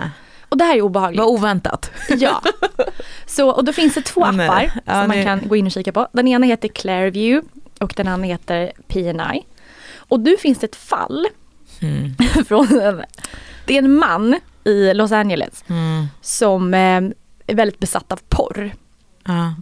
Och 0.53 0.57
det 0.57 0.63
här 0.65 0.75
är 0.77 0.81
obehagligt. 0.81 1.19
vad 1.19 1.27
oväntat. 1.27 1.91
Ja. 2.09 2.41
Så, 3.25 3.49
och 3.49 3.63
då 3.65 3.73
finns 3.73 3.93
det 3.93 4.01
två 4.01 4.23
appar 4.25 4.71
Ja, 4.85 4.93
som 5.01 5.07
man 5.07 5.23
kan 5.23 5.47
gå 5.47 5.55
in 5.55 5.65
och 5.65 5.71
kika 5.71 5.91
på. 5.91 6.07
Den 6.13 6.27
ena 6.27 6.45
heter 6.45 6.67
Clareview 6.67 7.47
och 7.79 7.93
den 7.97 8.07
andra 8.07 8.27
heter 8.27 8.71
PNI. 8.87 9.45
Och 9.95 10.19
nu 10.19 10.37
finns 10.37 10.59
det 10.59 10.65
ett 10.65 10.75
fall 10.75 11.27
Mm. 11.81 12.15
från 12.47 12.79
en, 12.81 13.03
det 13.65 13.73
är 13.73 13.77
en 13.83 13.95
man 13.95 14.35
i 14.63 14.93
Los 14.93 15.11
Angeles 15.11 15.63
Mm. 15.69 16.05
som 16.21 16.73
eh, 16.73 16.79
är 17.47 17.55
väldigt 17.55 17.79
besatt 17.79 18.11
av 18.11 18.19
porr. 18.29 18.71
Ja, 19.25 19.53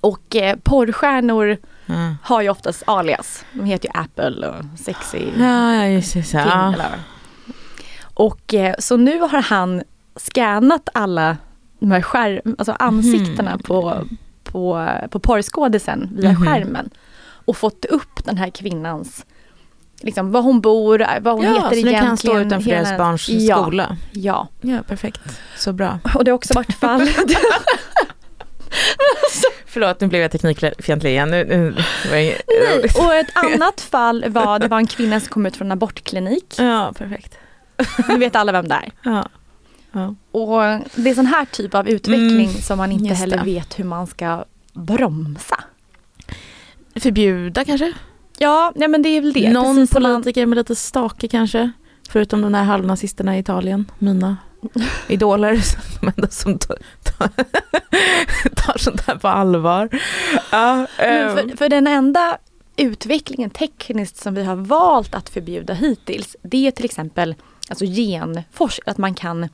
Och 0.00 0.36
eh, 0.36 0.56
porrstjärnor 0.62 1.56
ja. 1.86 2.14
har 2.22 2.42
ju 2.42 2.48
oftast 2.48 2.82
alias. 2.86 3.44
De 3.52 3.64
heter 3.64 3.88
ju 3.94 4.00
Apple 4.00 4.48
och 4.48 4.64
Sexy 4.84 5.26
Ja, 5.38 5.86
just. 5.86 6.12
King 6.12 6.22
Ja. 6.32 6.74
Och 8.14 8.54
eh, 8.54 8.74
så 8.78 8.96
nu 8.96 9.20
har 9.20 9.42
han 9.42 9.82
scannat 10.16 10.88
alla 10.94 11.36
de 11.80 11.90
här 11.90 12.02
skärm, 12.02 12.54
alltså 12.58 12.72
ansiktena 12.78 13.50
Mhm. 13.50 13.58
på, 13.62 14.04
på, 14.44 14.88
på 15.10 15.18
porrskådisen 15.20 16.10
via 16.16 16.32
Mhm. 16.32 16.46
skärmen. 16.46 16.90
Och 17.28 17.56
fått 17.56 17.84
upp 17.84 18.24
den 18.24 18.38
här 18.38 18.50
kvinnans, 18.50 19.26
liksom 20.00 20.32
var 20.32 20.42
hon 20.42 20.60
bor, 20.60 21.06
vad 21.20 21.34
hon 21.34 21.44
Ja, 21.44 21.50
heter 21.50 21.62
så 21.62 21.68
det 21.70 21.76
egentligen. 21.76 22.04
kan 22.04 22.16
stå 22.16 22.38
utanför 22.40 22.70
hela- 22.70 22.84
deras 22.84 22.98
barns 22.98 23.28
ja, 23.28 23.62
skola. 23.62 23.96
Ja, 24.12 24.48
Ja, 24.60 24.78
perfekt. 24.88 25.20
Så 25.56 25.72
bra. 25.72 25.98
och 26.14 26.24
det 26.24 26.30
har 26.30 26.36
också 26.36 26.54
varit 26.54 26.74
fall. 26.74 27.08
Förlåt, 29.66 30.00
nu 30.00 30.06
blev 30.06 30.22
jag 30.22 30.30
teknikfientlig 30.30 31.10
igen. 31.10 31.30
Nu, 31.30 31.44
nu. 31.44 31.74
Nej, 32.10 32.40
och 32.98 33.14
ett 33.14 33.30
annat 33.34 33.80
fall 33.80 34.24
var, 34.28 34.58
det 34.58 34.68
var 34.68 34.78
en 34.78 34.86
kvinna 34.86 35.20
som 35.20 35.28
kom 35.28 35.46
ut 35.46 35.56
från 35.56 35.66
en 35.68 35.72
abortklinik. 35.72 36.54
Ja, 36.58 36.92
perfekt. 36.98 37.38
Nu 38.08 38.18
vet 38.18 38.36
alla 38.36 38.52
vem 38.52 38.68
det 38.68 38.74
är. 38.74 38.90
Ja. 39.02 39.28
Ja. 39.96 40.14
Och 40.32 40.60
det 40.94 41.10
är 41.10 41.14
sån 41.14 41.26
här 41.26 41.44
typ 41.44 41.74
av 41.74 41.88
utveckling 41.88 42.48
Mm, 42.48 42.62
som 42.62 42.78
man 42.78 42.92
inte 42.92 43.14
heller 43.14 43.36
det. 43.38 43.44
vet 43.44 43.78
hur 43.78 43.84
man 43.84 44.06
ska 44.06 44.44
bromsa. 44.72 45.64
Förbjuda 46.96 47.64
kanske? 47.64 47.92
Ja, 48.38 48.72
nej 48.76 48.88
men 48.88 49.02
det 49.02 49.08
är 49.08 49.20
väl 49.20 49.32
det. 49.32 49.50
Någon 49.52 49.76
Precis 49.76 49.90
som 49.94 50.02
man- 50.02 50.14
politiker 50.22 50.46
med 50.46 50.56
lite 50.58 50.74
stake 50.74 51.28
kanske? 51.28 51.70
Förutom 52.08 52.42
de 52.42 52.52
där 52.52 52.62
halvnazisterna 52.62 53.36
i 53.36 53.40
Italien, 53.40 53.90
mina 53.98 54.36
idoler. 55.08 55.62
De 56.00 56.12
enda 56.16 56.28
som 56.28 56.58
tar, 56.58 56.76
tar, 57.02 57.28
tar 58.56 58.78
sånt 58.78 59.00
här 59.06 59.16
på 59.16 59.28
allvar. 59.28 59.88
Ja, 60.52 60.86
ehm, 60.98 61.36
för, 61.36 61.56
för 61.56 61.68
den 61.68 61.86
enda 61.86 62.38
utvecklingen 62.76 63.50
tekniskt 63.50 64.16
som 64.16 64.34
vi 64.34 64.44
har 64.44 64.56
valt 64.56 65.14
att 65.14 65.28
förbjuda 65.28 65.74
hittills, 65.74 66.36
det 66.42 66.66
är 66.66 66.70
till 66.70 66.84
exempel 66.84 67.34
alltså 67.68 67.84
genforsk, 67.84 68.80
att 68.86 68.98
man 68.98 69.14
kan 69.14 69.48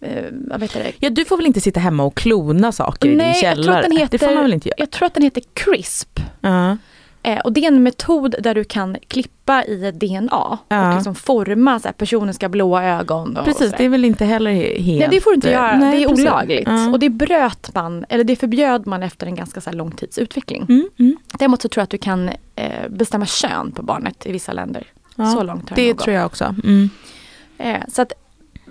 eh, 0.00 0.24
vad 0.32 0.62
heter 0.62 0.82
det? 0.84 0.92
ja, 0.98 1.10
du 1.10 1.24
får 1.24 1.36
väl 1.36 1.46
inte 1.46 1.60
sitta 1.60 1.80
hemma 1.80 2.02
och 2.04 2.14
klona 2.14 2.72
saker 2.72 3.08
i 3.08 3.16
Nej, 3.16 3.32
din 3.34 3.42
jag 3.48 3.54
tror 3.54 3.64
källare? 3.64 3.82
den 3.82 3.92
heter- 3.92 4.18
Det 4.18 4.26
får 4.26 4.34
man 4.34 4.42
väl 4.44 4.54
inte 4.54 4.68
göra? 4.68 4.76
Jag 4.78 4.90
tror 4.90 5.06
att 5.06 5.14
den 5.14 5.22
heter 5.22 5.42
CRISP. 5.54 6.20
Ja. 6.40 6.76
Eh, 7.22 7.38
och 7.38 7.52
det 7.52 7.60
är 7.64 7.68
en 7.68 7.82
metod 7.82 8.34
där 8.40 8.54
du 8.54 8.64
kan 8.64 8.96
klippa 9.08 9.64
i 9.64 9.90
DNA 9.92 10.58
Ja. 10.68 10.88
och 10.88 10.94
liksom 10.94 11.14
forma 11.14 11.80
så 11.80 11.88
här, 11.88 11.92
personen 11.92 12.34
ska 12.34 12.46
ha 12.46 12.48
blåa 12.48 12.84
ögon. 12.84 13.36
Och 13.36 13.44
Precis, 13.44 13.70
så 13.70 13.76
det 13.76 13.84
är 13.84 13.88
väl 13.88 14.04
inte 14.04 14.24
heller 14.24 14.50
he- 14.50 14.80
helt... 14.82 14.98
Nej 15.00 15.08
det 15.10 15.20
får 15.20 15.30
du 15.30 15.34
inte 15.34 15.50
göra, 15.50 15.76
Nej, 15.78 15.98
det 15.98 16.04
är 16.04 16.08
precis. 16.08 16.24
olagligt. 16.26 16.68
Ja. 16.68 16.90
Och 16.90 16.98
det 16.98 17.08
bröt 17.10 17.74
man, 17.74 18.04
eller 18.08 18.24
det 18.24 18.36
förbjöd 18.36 18.86
man 18.86 19.02
efter 19.02 19.26
en 19.26 19.34
ganska 19.34 19.60
så 19.60 19.70
här 19.70 19.76
lång 19.76 19.90
tids 19.90 20.18
utveckling. 20.18 20.66
Mm, 20.68 20.88
mm. 20.98 21.16
Däremot 21.38 21.62
så 21.62 21.68
tror 21.68 21.80
jag 21.80 21.84
att 21.84 21.90
du 21.90 21.98
kan 21.98 22.30
eh, 22.56 22.88
bestämma 22.88 23.26
kön 23.26 23.72
på 23.72 23.82
barnet 23.82 24.26
i 24.26 24.32
vissa 24.32 24.52
länder. 24.52 24.86
Ja, 25.16 25.26
Så 25.26 25.42
långt 25.42 25.68
har 25.70 25.76
Det 25.76 25.88
nog 25.88 25.98
tror 25.98 26.16
jag 26.16 26.26
också. 26.26 26.54
Mm. 26.64 26.90
Eh, 27.58 27.76
så 27.88 28.02
att 28.02 28.12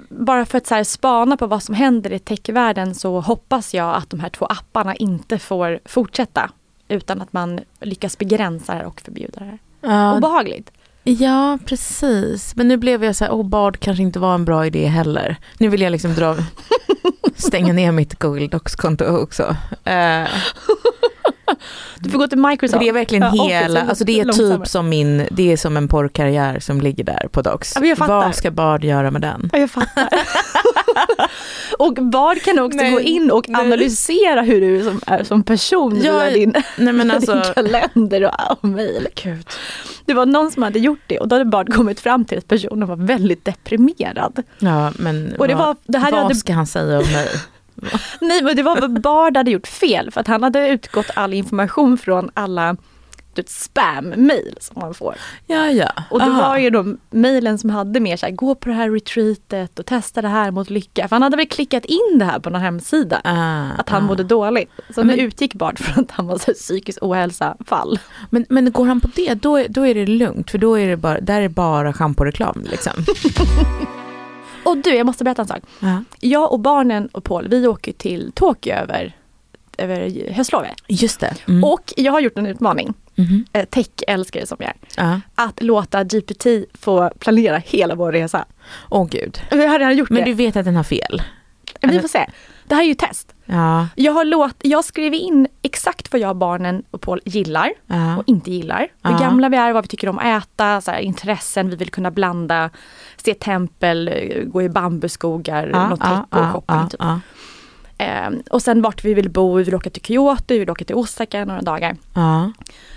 bara 0.09 0.45
för 0.45 0.57
att 0.57 0.67
så 0.67 0.75
här 0.75 0.83
spana 0.83 1.37
på 1.37 1.47
vad 1.47 1.63
som 1.63 1.75
händer 1.75 2.13
i 2.13 2.19
techvärlden 2.19 2.95
så 2.95 3.19
hoppas 3.19 3.73
jag 3.73 3.95
att 3.95 4.09
de 4.09 4.19
här 4.19 4.29
två 4.29 4.45
apparna 4.45 4.95
inte 4.95 5.39
får 5.39 5.79
fortsätta. 5.85 6.49
Utan 6.87 7.21
att 7.21 7.33
man 7.33 7.59
lyckas 7.79 8.17
begränsa 8.17 8.71
det 8.73 8.77
här 8.77 8.85
och 8.85 9.01
förbjuda 9.01 9.39
det 9.39 9.45
här. 9.45 9.59
Ja, 9.81 10.17
Obehagligt. 10.17 10.71
Ja, 11.03 11.59
precis. 11.65 12.55
Men 12.55 12.67
nu 12.67 12.77
blev 12.77 13.03
jag 13.03 13.15
så 13.15 13.25
här, 13.25 13.31
oh, 13.31 13.43
bad 13.43 13.79
kanske 13.79 14.03
inte 14.03 14.19
var 14.19 14.35
en 14.35 14.45
bra 14.45 14.65
idé 14.65 14.87
heller. 14.87 15.37
Nu 15.57 15.67
vill 15.67 15.81
jag 15.81 15.91
liksom 15.91 16.13
dra... 16.13 16.35
stänga 17.35 17.73
ner 17.73 17.91
mitt 17.91 18.19
Google 18.19 18.47
Docs-konto 18.47 19.05
också. 19.05 19.43
Uh, 19.87 20.27
du 21.99 22.09
får 22.09 22.19
gå 22.19 22.27
till 22.27 22.37
Microsoft. 22.37 22.79
det 22.79 22.89
är 22.89 22.93
verkligen 22.93 23.35
ja, 23.35 23.47
hela, 23.47 23.81
alltså 23.81 24.03
det 24.03 24.19
är 24.19 24.25
typ 24.25 24.67
som 24.67 24.89
min, 24.89 25.27
det 25.31 25.51
är 25.51 25.57
som 25.57 25.77
en 25.77 25.87
porrkarriär 25.87 26.59
som 26.59 26.81
ligger 26.81 27.03
där 27.03 27.27
på 27.31 27.41
Docs. 27.41 27.73
Ja, 27.81 27.95
Vad 28.07 28.35
ska 28.35 28.51
Bard 28.51 28.83
göra 28.83 29.11
med 29.11 29.21
den? 29.21 29.49
Ja, 29.53 29.59
jag 29.59 29.71
fattar. 29.71 30.09
och 31.79 31.93
Bard 31.93 32.41
kan 32.41 32.59
också 32.59 32.77
men, 32.77 32.93
gå 32.93 33.01
in 33.01 33.31
och 33.31 33.49
analysera 33.49 34.41
hur 34.41 34.61
du 34.61 34.83
som, 34.83 35.01
är 35.07 35.23
som 35.23 35.43
person 35.43 36.01
ja, 36.03 36.19
via 36.19 36.29
din, 36.29 36.55
nej 36.77 36.93
men 36.93 37.11
alltså, 37.11 37.33
din 37.45 37.53
kalender 37.53 38.23
och, 38.23 38.51
och 38.51 38.63
mejl. 38.63 39.07
Det 40.05 40.13
var 40.13 40.25
någon 40.25 40.51
som 40.51 40.63
hade 40.63 40.79
gjort 40.79 41.01
det 41.07 41.19
och 41.19 41.27
då 41.27 41.35
hade 41.35 41.45
Bard 41.45 41.73
kommit 41.73 41.99
fram 41.99 42.25
till 42.25 42.37
att 42.37 42.47
personen 42.47 42.87
var 42.87 42.95
väldigt 42.95 43.45
deprimerad. 43.45 44.43
Ja 44.59 44.91
men 44.95 45.35
och 45.39 45.47
det 45.47 45.55
vad, 45.55 45.65
var, 45.65 45.75
det 45.85 45.97
här 45.97 46.11
vad 46.11 46.21
hade, 46.21 46.35
ska 46.35 46.53
han 46.53 46.67
säga 46.67 46.99
om 46.99 47.11
mig? 47.11 47.27
Nej 48.21 48.43
men 48.43 48.55
det 48.55 48.63
var 48.63 48.81
vad 48.81 49.01
Bard 49.01 49.37
hade 49.37 49.51
gjort 49.51 49.67
fel 49.67 50.11
för 50.11 50.21
att 50.21 50.27
han 50.27 50.43
hade 50.43 50.67
utgått 50.67 51.09
all 51.15 51.33
information 51.33 51.97
från 51.97 52.31
alla 52.33 52.75
spam-mail 53.45 54.57
som 54.59 54.81
man 54.81 54.93
får. 54.93 55.15
Ja, 55.47 55.67
ja. 55.67 55.91
Och 56.09 56.19
det 56.19 56.29
var 56.29 56.57
ju 56.57 56.69
de 56.69 56.97
mejlen 57.09 57.57
som 57.57 57.69
hade 57.69 57.99
mer 57.99 58.17
såhär, 58.17 58.33
gå 58.33 58.55
på 58.55 58.69
det 58.69 58.75
här 58.75 58.89
retreatet 58.89 59.79
och 59.79 59.85
testa 59.85 60.21
det 60.21 60.27
här 60.27 60.51
mot 60.51 60.69
lycka. 60.69 61.07
För 61.07 61.15
han 61.15 61.23
hade 61.23 61.37
väl 61.37 61.47
klickat 61.47 61.85
in 61.85 62.19
det 62.19 62.25
här 62.25 62.39
på 62.39 62.49
någon 62.49 62.61
hemsida. 62.61 63.21
Ah, 63.23 63.71
att 63.79 63.89
han 63.89 64.03
ah. 64.03 64.07
mådde 64.07 64.23
dåligt. 64.23 64.69
Så 64.89 65.03
men, 65.03 65.17
nu 65.17 65.23
utgick 65.23 65.53
Bard 65.53 65.79
från 65.79 66.03
att 66.03 66.11
han 66.11 66.27
var 66.27 66.37
så 66.37 66.53
psykisk 66.53 66.99
ohälsa-fall. 67.01 67.99
Men, 68.29 68.45
men 68.49 68.71
går 68.71 68.85
han 68.85 69.01
på 69.01 69.09
det, 69.15 69.33
då, 69.33 69.63
då 69.69 69.87
är 69.87 69.95
det 69.95 70.07
lugnt. 70.07 70.51
För 70.51 70.57
då 70.57 70.79
är 70.79 70.87
det 70.87 70.97
bara, 70.97 71.19
där 71.19 71.41
är 71.41 71.49
bara 71.49 71.93
schamporeklam 71.93 72.65
liksom. 72.69 72.93
Och 74.69 74.77
du, 74.77 74.95
jag 74.95 75.05
måste 75.05 75.23
berätta 75.23 75.41
en 75.41 75.47
sak. 75.47 75.63
Ja. 75.79 76.03
Jag 76.19 76.51
och 76.51 76.59
barnen 76.59 77.07
och 77.07 77.23
Paul, 77.23 77.47
vi 77.47 77.67
åker 77.67 77.91
till 77.91 78.31
Tokyo 78.35 78.73
över, 78.73 79.15
över 79.77 80.31
höstlovet. 80.31 80.73
Just 80.87 81.19
det. 81.19 81.33
Mm. 81.47 81.63
Och 81.63 81.93
jag 81.97 82.11
har 82.11 82.19
gjort 82.19 82.37
en 82.37 82.45
utmaning. 82.45 82.93
Mm. 83.15 83.45
Tech-älskare 83.69 84.45
som 84.45 84.57
jag 84.59 84.69
är. 84.69 84.75
Ja. 84.97 85.21
Att 85.35 85.63
låta 85.63 86.03
GPT 86.03 86.45
få 86.73 87.09
planera 87.19 87.57
hela 87.57 87.95
vår 87.95 88.11
resa. 88.11 88.45
Åh 88.89 89.03
oh, 89.03 89.07
gud. 89.07 89.41
Jag 89.49 89.69
har 89.69 89.79
redan 89.79 89.97
gjort 89.97 90.09
Men 90.09 90.19
det. 90.19 90.25
du 90.25 90.33
vet 90.33 90.55
att 90.55 90.65
den 90.65 90.75
har 90.75 90.83
fel? 90.83 91.21
Vi 91.81 91.99
får 91.99 92.07
se. 92.07 92.29
Det 92.67 92.75
här 92.75 92.81
är 92.81 92.87
ju 92.87 92.93
test. 92.93 93.33
Ja. 93.45 93.87
Jag, 93.95 94.13
har 94.13 94.25
låt, 94.25 94.55
jag 94.61 94.85
skrev 94.85 95.13
in 95.13 95.47
exakt 95.61 96.11
vad 96.11 96.21
jag, 96.21 96.35
barnen 96.35 96.83
och 96.91 97.01
Paul 97.01 97.21
gillar 97.25 97.73
ja. 97.87 98.17
och 98.17 98.23
inte 98.27 98.51
gillar. 98.51 98.87
Ja. 99.01 99.09
Hur 99.09 99.19
gamla 99.19 99.49
vi 99.49 99.57
är, 99.57 99.73
vad 99.73 99.83
vi 99.83 99.87
tycker 99.87 100.09
om 100.09 100.19
att 100.19 100.43
äta, 100.43 100.81
så 100.81 100.91
här, 100.91 100.99
intressen, 100.99 101.69
vi 101.69 101.75
vill 101.75 101.89
kunna 101.89 102.11
blanda, 102.11 102.69
se 103.21 103.33
tempel, 103.33 104.11
gå 104.45 104.61
i 104.61 104.69
bambuskogar, 104.69 105.69
ja, 105.73 105.89
något 105.89 105.99
ja, 106.03 106.25
och 106.29 106.51
shopping. 106.53 106.89
Typ. 106.89 107.01
Um, 108.27 108.43
och 108.51 108.61
sen 108.61 108.81
vart 108.81 109.03
vi 109.03 109.13
vill 109.13 109.29
bo, 109.29 109.55
vi 109.55 109.63
vill 109.63 109.75
åka 109.75 109.89
till 109.89 110.01
Kyoto, 110.01 110.43
vi 110.47 110.59
vill 110.59 110.69
åka 110.69 110.85
till 110.85 110.95
Osaka 110.95 111.45
några 111.45 111.61
dagar. 111.61 111.97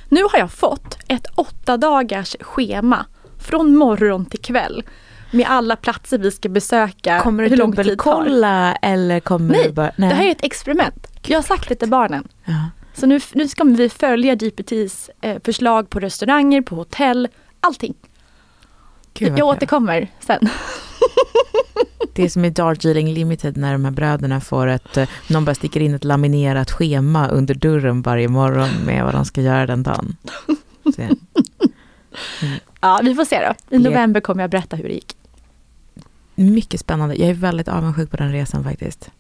Nu 0.09 0.23
har 0.23 0.39
jag 0.39 0.53
fått 0.53 0.99
ett 1.09 1.27
åtta 1.35 1.77
dagars 1.77 2.37
schema 2.41 3.07
från 3.39 3.77
morgon 3.77 4.27
till 4.27 4.41
kväll 4.41 4.83
med 5.31 5.47
alla 5.49 5.77
platser 5.77 6.19
vi 6.19 6.31
ska 6.31 6.49
besöka. 6.49 7.21
Kommer 7.21 7.49
du 7.49 7.57
dubbelkolla 7.57 8.75
eller 8.75 9.21
kommer 9.21 9.55
nej, 9.55 9.65
du 9.67 9.73
bara... 9.73 9.93
Nej, 9.97 10.09
det 10.09 10.15
här 10.15 10.27
är 10.27 10.31
ett 10.31 10.45
experiment. 10.45 11.07
Jag 11.27 11.39
har 11.39 11.43
sagt 11.43 11.69
det 11.69 11.75
till 11.75 11.89
barnen. 11.89 12.29
Ja. 12.45 12.71
Så 12.95 13.07
nu, 13.07 13.21
nu 13.33 13.49
ska 13.49 13.65
vi 13.65 13.89
följa 13.89 14.35
GPTs 14.35 15.11
eh, 15.21 15.43
förslag 15.45 15.91
på 15.91 16.01
restauranger, 16.01 16.63
på 16.63 16.75
hotell, 16.75 17.29
allting. 17.61 17.95
Gud, 19.15 19.39
jag 19.39 19.47
återkommer 19.47 20.09
sen. 20.21 20.41
Det 22.13 22.25
är 22.25 22.29
som 22.29 22.45
i 22.45 22.51
Darjeeling 22.51 23.13
Limited 23.13 23.57
när 23.57 23.73
de 23.73 23.85
här 23.85 23.93
bröderna 23.93 24.41
får 24.41 24.67
ett, 24.67 24.97
eh, 24.97 25.09
någon 25.29 25.45
bara 25.45 25.55
sticker 25.55 25.81
in 25.81 25.95
ett 25.95 26.05
laminerat 26.05 26.71
schema 26.71 27.29
under 27.29 27.55
dörren 27.55 28.03
varje 28.03 28.29
morgon 28.29 28.69
med 28.87 29.05
vad 29.05 29.15
de 29.15 29.25
ska 29.25 29.41
göra 29.41 29.67
den 29.67 29.83
dagen. 29.83 30.17
Mm. 30.99 31.17
Ja, 32.81 33.01
vi 33.03 33.15
får 33.15 33.25
se 33.25 33.39
då. 33.47 33.77
I 33.77 33.79
november 33.79 34.21
kommer 34.21 34.43
jag 34.43 34.51
berätta 34.51 34.77
hur 34.77 34.85
det 34.85 34.95
gick. 34.95 35.17
Mycket 36.35 36.81
spännande. 36.81 37.15
Jag 37.15 37.29
är 37.29 37.35
väldigt 37.35 37.69
avundsjuk 37.69 38.11
på 38.11 38.17
den 38.17 38.33
resan 38.33 38.65
faktiskt. 38.65 39.11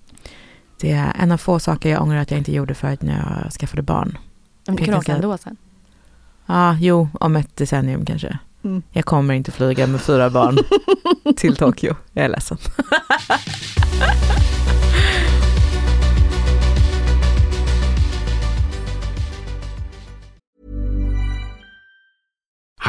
Det 0.81 0.90
är 0.90 1.12
en 1.18 1.33
av 1.33 1.37
få 1.37 1.59
saker 1.59 1.90
jag 1.90 2.03
ångrar 2.03 2.18
att 2.18 2.31
jag 2.31 2.38
inte 2.38 2.53
gjorde 2.53 2.74
förut 2.74 3.03
när 3.03 3.42
jag 3.42 3.53
skaffade 3.53 3.83
barn. 3.83 4.18
Men 4.66 4.76
du 4.76 4.85
kan 4.85 4.94
åka 4.94 5.12
ändå 5.12 5.38
sen? 5.38 5.57
Ja, 6.46 6.76
jo, 6.81 7.09
om 7.20 7.37
ett 7.37 7.57
decennium 7.57 8.05
kanske. 8.05 8.38
Mm. 8.64 8.82
Jag 8.92 9.04
kommer 9.04 9.34
inte 9.34 9.52
flyga 9.52 9.86
med 9.86 10.00
fyra 10.00 10.30
barn 10.30 10.58
till 11.36 11.56
Tokyo. 11.56 11.96
Jag 12.12 12.24
är 12.24 12.28
ledsen. 12.28 12.58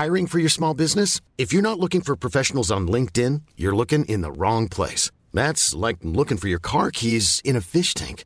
Hiring 0.01 0.25
for 0.27 0.39
your 0.39 0.49
small 0.49 0.73
business? 0.73 1.21
If 1.37 1.53
you're 1.53 1.61
not 1.61 1.77
looking 1.79 2.01
for 2.01 2.15
professionals 2.15 2.71
on 2.71 2.87
LinkedIn, 2.87 3.41
you're 3.55 3.75
looking 3.75 4.03
in 4.05 4.21
the 4.21 4.31
wrong 4.31 4.67
place. 4.67 5.11
That's 5.31 5.75
like 5.75 5.97
looking 6.01 6.37
for 6.37 6.47
your 6.47 6.59
car 6.59 6.89
keys 6.91 7.39
in 7.43 7.55
a 7.55 7.61
fish 7.61 7.93
tank. 7.93 8.25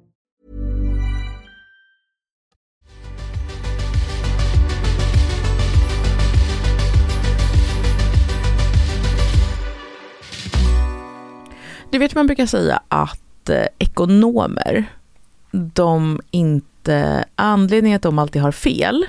Du 11.91 11.97
vet 11.97 12.15
man 12.15 12.27
brukar 12.27 12.45
säga 12.45 12.81
att 12.87 13.49
eh, 13.49 13.65
ekonomer, 13.79 14.85
de 15.51 16.21
inte, 16.31 17.25
anledningen 17.35 17.95
att 17.95 18.01
de 18.01 18.19
alltid 18.19 18.41
har 18.41 18.51
fel, 18.51 19.05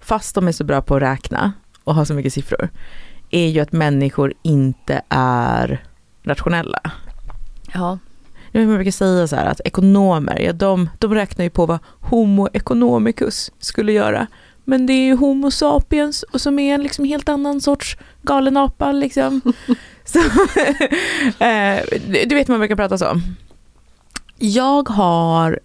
fast 0.00 0.34
de 0.34 0.48
är 0.48 0.52
så 0.52 0.64
bra 0.64 0.82
på 0.82 0.96
att 0.96 1.02
räkna 1.02 1.52
och 1.84 1.94
har 1.94 2.04
så 2.04 2.14
mycket 2.14 2.32
siffror, 2.32 2.68
är 3.30 3.48
ju 3.48 3.60
att 3.60 3.72
människor 3.72 4.34
inte 4.42 5.02
är 5.08 5.84
rationella. 6.22 6.80
Ja. 7.72 7.98
Man 8.52 8.74
brukar 8.74 8.90
säga 8.90 9.26
så 9.26 9.36
här 9.36 9.46
att 9.46 9.60
ekonomer, 9.64 10.38
ja, 10.40 10.52
de, 10.52 10.90
de 10.98 11.14
räknar 11.14 11.44
ju 11.44 11.50
på 11.50 11.66
vad 11.66 11.78
Homo 12.00 12.48
economicus 12.52 13.52
skulle 13.58 13.92
göra. 13.92 14.26
Men 14.70 14.86
det 14.86 14.92
är 14.92 15.04
ju 15.06 15.16
Homo 15.16 15.50
sapiens 15.50 16.22
och 16.22 16.40
som 16.40 16.58
är 16.58 16.74
en 16.74 16.82
liksom 16.82 17.04
helt 17.04 17.28
annan 17.28 17.60
sorts 17.60 17.96
galen 18.22 18.56
apa 18.56 18.92
liksom. 18.92 19.40
Så, 20.04 20.18
eh, 21.44 21.80
du 22.26 22.34
vet 22.34 22.48
man 22.48 22.58
brukar 22.58 22.76
prata 22.76 22.98
så. 22.98 23.20
Jag 24.38 24.88
har 24.88 25.60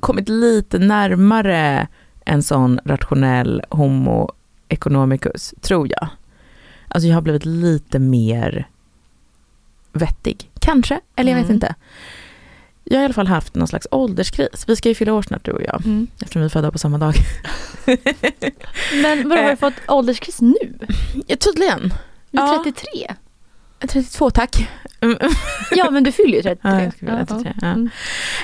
kommit 0.00 0.28
lite 0.28 0.78
närmare 0.78 1.88
en 2.24 2.42
sån 2.42 2.80
rationell 2.84 3.62
homo 3.70 4.32
economicus, 4.68 5.54
tror 5.60 5.88
jag. 5.90 6.08
Alltså 6.88 7.08
jag 7.08 7.14
har 7.14 7.22
blivit 7.22 7.44
lite 7.44 7.98
mer 7.98 8.68
vettig. 9.92 10.50
Kanske, 10.60 11.00
eller 11.16 11.30
jag 11.32 11.36
vet 11.38 11.44
Mm. 11.44 11.54
inte. 11.54 11.74
Jag 12.84 12.96
har 12.96 13.02
i 13.02 13.04
alla 13.04 13.14
fall 13.14 13.26
haft 13.26 13.54
någon 13.54 13.68
slags 13.68 13.86
ålderskris. 13.90 14.64
Vi 14.66 14.76
ska 14.76 14.88
ju 14.88 14.94
fylla 14.94 15.12
år 15.12 15.22
snart 15.22 15.44
du 15.44 15.50
och 15.52 15.62
jag, 15.62 15.82
Mm. 15.84 16.06
eftersom 16.20 16.40
vi 16.42 16.46
är 16.46 16.50
födda 16.50 16.70
på 16.70 16.78
samma 16.78 16.98
dag. 16.98 17.14
Men 19.02 19.28
vadå, 19.28 19.42
har 19.42 19.50
du 19.50 19.56
fått 19.56 19.74
ålderskris 19.88 20.40
nu? 20.40 20.54
Ja, 21.26 21.36
tydligen. 21.36 21.80
Du 22.30 22.38
är 22.40 22.46
Ja. 22.46 22.62
33? 22.64 23.14
32 23.88 24.30
tack. 24.30 24.68
Ja 25.70 25.90
men 25.90 26.04
du 26.04 26.12
fyller 26.12 26.36
ju 26.36 26.42
33. 26.42 26.70
Ja, 26.70 26.82
jag 26.82 26.92
skulle 26.92 27.10
vilja 27.10 27.26
33, 27.26 27.52
ja. 27.60 27.66
Mm. 27.68 27.90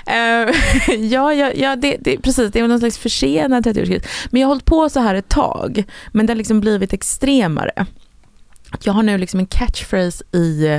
Eh, 0.06 0.94
ja, 1.12 1.32
ja, 1.34 1.52
ja 1.54 1.76
det, 1.76 1.96
det, 2.00 2.18
precis. 2.18 2.52
Det 2.52 2.60
är 2.60 2.68
någon 2.68 2.78
slags 2.78 2.98
försenad 2.98 3.66
30-årskris. 3.66 4.06
Men 4.30 4.40
jag 4.40 4.48
har 4.48 4.50
hållit 4.50 4.64
på 4.64 4.88
så 4.88 5.00
här 5.00 5.14
ett 5.14 5.28
tag. 5.28 5.84
Men 6.12 6.26
det 6.26 6.30
har 6.30 6.36
liksom 6.36 6.60
blivit 6.60 6.92
extremare. 6.92 7.86
Jag 8.82 8.92
har 8.92 9.02
nu 9.02 9.18
liksom 9.18 9.40
en 9.40 9.46
catchphrase 9.46 10.24
i, 10.32 10.66
eh, 10.66 10.70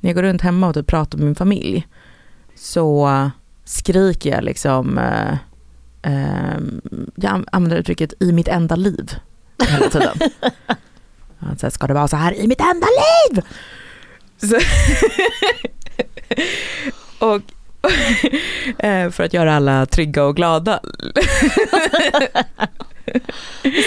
när 0.00 0.10
jag 0.10 0.14
går 0.14 0.22
runt 0.22 0.42
hemma 0.42 0.68
och 0.68 0.74
typ 0.74 0.86
pratar 0.86 1.18
med 1.18 1.24
min 1.26 1.34
familj. 1.34 1.86
Så 2.66 3.30
skriker 3.64 4.30
jag 4.30 4.44
liksom, 4.44 4.98
eh, 4.98 5.32
eh, 6.02 6.58
jag 7.14 7.32
an- 7.32 7.46
använder 7.52 7.76
uttrycket 7.76 8.12
i 8.20 8.32
mitt 8.32 8.48
enda 8.48 8.76
liv 8.76 9.10
hela 9.68 9.88
tiden. 9.90 10.18
Så 11.58 11.66
här, 11.66 11.70
Ska 11.70 11.86
det 11.86 11.94
vara 11.94 12.08
så 12.08 12.16
här 12.16 12.34
i 12.34 12.46
mitt 12.46 12.60
enda 12.60 12.86
liv? 12.86 13.42
Och 17.18 17.42
eh, 18.84 19.10
för 19.10 19.22
att 19.24 19.32
göra 19.32 19.56
alla 19.56 19.86
trygga 19.86 20.24
och 20.24 20.36
glada. 20.36 20.80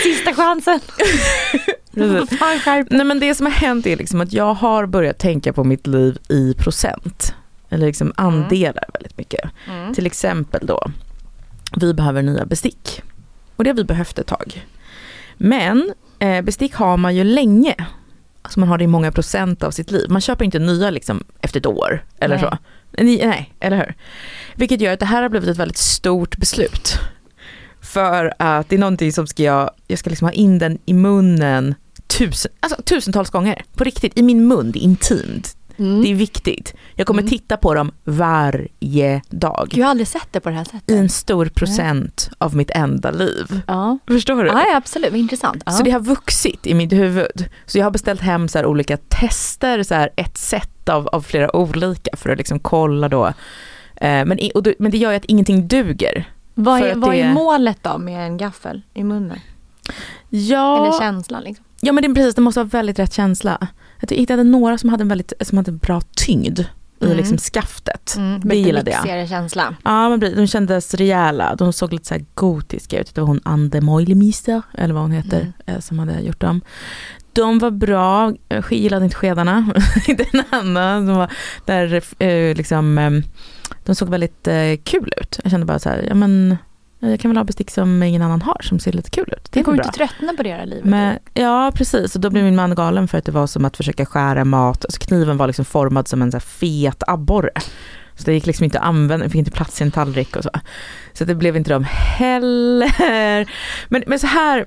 Sista 0.04 0.34
chansen. 0.34 0.80
Nej 2.90 3.06
men 3.06 3.20
det 3.20 3.36
som 3.36 3.46
har 3.46 3.54
hänt 3.54 3.86
är 3.88 3.98
liksom 3.98 4.22
att 4.22 4.34
jag 4.34 4.54
har 4.54 4.86
börjat 4.86 5.18
tänka 5.20 5.54
på 5.54 5.64
mitt 5.64 5.88
liv 5.88 6.18
i 6.30 6.54
procent. 6.54 7.34
Eller 7.70 7.88
liksom 7.88 8.14
andelar 8.18 8.84
väldigt 8.94 9.18
mycket. 9.18 9.50
Mm. 9.68 9.94
Till 9.94 10.06
exempel 10.06 10.66
då, 10.66 10.92
vi 11.76 11.94
behöver 11.94 12.22
nya 12.22 12.46
bestick. 12.46 13.02
Och 13.56 13.64
det 13.64 13.70
har 13.70 13.76
vi 13.76 13.84
behövt 13.84 14.20
ett 14.20 14.28
tag. 14.28 14.66
Men 15.38 15.94
eh, 16.20 16.42
bestick 16.42 16.74
har 16.74 16.98
man 16.98 17.16
ju 17.16 17.24
länge. 17.24 17.76
Alltså 18.42 18.60
man 18.60 18.70
har 18.70 18.78
det 18.78 18.84
i 18.84 18.88
många 18.88 19.12
procent 19.12 19.64
av 19.64 19.72
sitt 19.72 19.92
liv. 19.92 20.10
Man 20.10 20.22
köper 20.22 20.46
inte 20.46 20.60
nya 20.60 20.90
liksom 20.90 21.24
efter 21.42 21.60
ett 21.60 21.66
år 21.66 22.06
eller 22.20 22.36
Nej. 22.36 22.44
så. 22.44 22.58
Ni, 23.04 23.26
nej, 23.26 23.54
eller 23.60 23.78
hur? 23.78 23.96
Vilket 24.56 24.82
gör 24.82 24.94
att 24.94 25.00
det 25.00 25.06
här 25.06 25.22
har 25.22 25.30
blivit 25.30 25.50
ett 25.50 25.58
väldigt 25.58 25.78
stort 25.78 26.38
beslut. 26.38 27.00
För 27.82 28.34
att 28.40 28.70
det 28.70 28.76
är 28.76 28.80
någonting 28.80 29.14
som 29.14 29.28
ska 29.28 29.44
jag, 29.44 29.72
jag 29.88 30.00
ska 30.00 30.10
liksom 30.10 30.26
ha 30.26 30.32
in 30.32 30.60
den 30.60 30.80
i 30.86 30.94
munnen 30.94 31.76
tusen, 32.08 32.52
alltså 32.60 32.82
tusentals 32.82 33.30
gånger. 33.30 33.64
På 33.76 33.84
riktigt, 33.84 34.20
i 34.20 34.22
min 34.22 34.48
mun, 34.48 34.72
det 34.72 34.80
är 34.80 34.84
intimt. 34.84 35.58
Mm. 35.80 36.02
Det 36.02 36.12
är 36.12 36.16
viktigt. 36.16 36.74
Jag 36.96 37.08
kommer 37.08 37.22
Mm. 37.22 37.30
titta 37.30 37.58
på 37.58 37.74
dem 37.74 37.92
varje 38.04 39.22
dag. 39.30 39.68
Jag 39.72 39.86
har 39.86 39.90
aldrig 39.92 40.08
sett 40.08 40.28
det 40.32 40.40
på 40.40 40.50
det 40.50 40.56
här 40.56 40.64
sättet. 40.64 40.92
I 40.92 40.98
en 40.98 41.10
stor 41.10 41.46
procent 41.46 42.30
av 42.38 42.56
mitt 42.56 42.72
enda 42.72 43.12
liv. 43.12 43.62
Ja. 43.68 43.98
Förstår 44.08 44.44
du? 44.44 44.50
Ja, 44.50 44.76
absolut. 44.78 45.14
Intressant. 45.14 45.64
Ja. 45.66 45.72
Så 45.72 45.84
det 45.84 45.92
har 45.92 46.00
vuxit 46.00 46.68
i 46.68 46.74
mitt 46.74 46.94
huvud. 46.94 47.50
Så 47.66 47.78
jag 47.78 47.86
har 47.86 47.92
beställt 47.92 48.22
hem 48.22 48.48
så 48.48 48.66
olika 48.66 48.98
tester, 48.98 49.84
så 49.84 50.08
ett 50.16 50.38
set 50.38 50.90
av, 50.90 51.08
av 51.08 51.22
flera 51.22 51.56
olika 51.56 52.12
för 52.18 52.30
att 52.30 52.38
liksom 52.38 52.60
kolla 52.60 53.10
då. 53.10 53.26
Eh, 53.96 54.26
men, 54.26 54.40
då, 54.56 54.74
men 54.80 54.92
det 54.92 54.98
gör 54.98 55.12
ju 55.12 55.18
att 55.18 55.26
ingenting 55.26 55.68
duger. 55.68 56.30
vad 56.54 56.82
är, 56.82 56.96
vad 56.96 57.12
det- 57.12 57.22
är 57.22 57.34
målet 57.34 57.78
då 57.82 57.98
med 57.98 58.26
en 58.28 58.38
gaffel 58.38 58.82
i 58.94 59.04
munnen? 59.04 59.40
Ja, 60.30 60.88
Eller 60.88 61.00
känslan 61.00 61.44
liksom? 61.44 61.66
ja 61.82 61.92
men 61.94 62.02
det, 62.04 62.08
är 62.10 62.14
precis, 62.16 62.36
det 62.36 62.42
måste 62.42 62.60
vara 62.60 62.68
väldigt 62.70 63.00
rätt 63.00 63.14
känsla. 63.14 63.68
Jag 64.00 64.18
hittade 64.18 64.44
några 64.44 64.78
som 64.78 64.90
hade 64.90 65.02
en 65.02 65.08
väldigt 65.08 65.34
som 65.42 65.58
hade 65.58 65.72
en 65.72 65.78
bra 65.78 66.02
tyngd 66.16 66.60
i 67.02 67.06
Mm. 67.06 67.18
liksom 67.18 67.38
skaftet. 67.38 68.16
Mm, 68.18 68.40
det 68.44 68.56
gillade 68.56 68.92
jag. 68.92 69.30
känsla. 69.30 69.76
Ja, 69.84 70.10
men 70.10 70.20
de 70.20 70.48
kändes 70.48 70.94
rejäla. 70.94 71.56
De 71.56 71.74
såg 71.74 71.94
lite 71.94 72.06
så 72.08 72.14
här 72.14 72.26
gotiska 72.34 73.00
ut. 73.00 73.16
Det 73.16 73.22
var 73.22 73.28
hon 73.28 73.42
Ande 73.44 73.82
Moilemeister, 73.82 74.62
eller 74.78 74.94
vad 74.94 75.04
hon 75.04 75.12
heter, 75.12 75.40
Mm. 75.40 75.54
eh, 75.66 75.80
som 75.80 76.00
hade 76.00 76.20
gjort 76.20 76.40
dem. 76.42 76.62
De 77.34 77.60
var 77.60 77.72
bra, 77.72 78.34
jag 78.50 78.72
gillade 78.72 79.06
inte 79.06 79.16
skedarna. 79.18 79.74
inte 80.08 80.26
en 80.34 80.44
annan 80.50 81.06
som 81.08 81.16
var 81.16 81.32
där 81.66 82.02
eh, 82.24 82.56
liksom, 82.56 82.98
eh, 82.98 83.12
de 83.86 83.96
såg 83.96 84.10
väldigt 84.10 84.48
kul 84.84 85.14
ut. 85.22 85.40
Jag 85.44 85.52
kände 85.52 85.66
bara 85.66 85.80
så 85.80 85.90
här, 85.90 86.06
ja 86.08 86.16
men 86.16 86.58
jag 87.00 87.20
kan 87.20 87.32
väl 87.32 87.38
ha 87.38 87.44
bestick 87.44 87.72
som 87.72 88.04
ingen 88.04 88.22
annan 88.22 88.42
har 88.42 88.62
som 88.62 88.80
ser 88.80 88.92
lite 88.92 89.10
kul 89.10 89.34
ut. 89.38 89.52
Det 89.52 89.64
kommer 89.64 89.78
inte 89.78 89.98
tröttna 89.98 90.34
på 90.34 90.44
det 90.44 90.54
här 90.54 90.66
livet. 90.66 90.86
Men, 90.86 91.18
ja 91.34 91.72
precis, 91.76 92.16
och 92.16 92.22
då 92.22 92.30
blev 92.30 92.44
min 92.44 92.56
man 92.56 92.76
galen 92.76 93.08
för 93.08 93.18
att 93.18 93.26
det 93.26 93.32
var 93.32 93.48
som 93.48 93.66
att 93.66 93.78
försöka 93.78 94.06
skära 94.06 94.46
mat. 94.46 94.86
Alltså 94.86 95.00
kniven 95.00 95.38
var 95.38 95.48
liksom 95.48 95.66
formad 95.66 96.08
som 96.08 96.22
en 96.22 96.32
så 96.32 96.40
fet 96.40 97.04
abborre. 97.08 97.62
Så 98.16 98.26
det 98.26 98.34
gick 98.34 98.46
liksom 98.46 98.64
inte 98.64 98.80
att 98.80 98.86
använda, 98.86 99.26
det 99.26 99.30
fick 99.30 99.40
inte 99.40 99.52
plats 99.52 99.82
i 99.82 99.84
en 99.84 99.92
tallrik 99.92 100.36
och 100.36 100.44
så. 100.44 100.50
Så 101.14 101.26
det 101.26 101.36
blev 101.36 101.58
inte 101.58 101.70
de 101.70 101.84
heller. 101.84 103.50
Men, 103.90 104.04
men 104.08 104.20
så 104.20 104.28
här, 104.28 104.66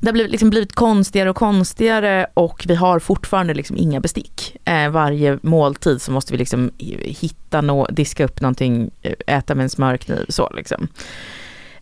det 0.00 0.08
har 0.08 0.12
blivit, 0.12 0.32
liksom 0.32 0.50
blivit 0.50 0.72
konstigare 0.72 1.30
och 1.30 1.36
konstigare 1.36 2.26
och 2.34 2.64
vi 2.68 2.74
har 2.74 2.98
fortfarande 2.98 3.54
liksom 3.54 3.76
inga 3.76 4.00
bestick. 4.00 4.56
Eh, 4.64 4.90
varje 4.90 5.38
måltid 5.42 6.02
så 6.02 6.12
måste 6.12 6.32
vi 6.32 6.38
liksom 6.38 6.70
hitta, 7.00 7.60
nå, 7.60 7.86
diska 7.86 8.24
upp 8.24 8.40
någonting, 8.40 8.90
eh, 9.02 9.12
äta 9.26 9.54
med 9.54 9.62
en 9.62 9.70
smörkniv 9.70 10.26
så 10.28 10.50
liksom. 10.56 10.88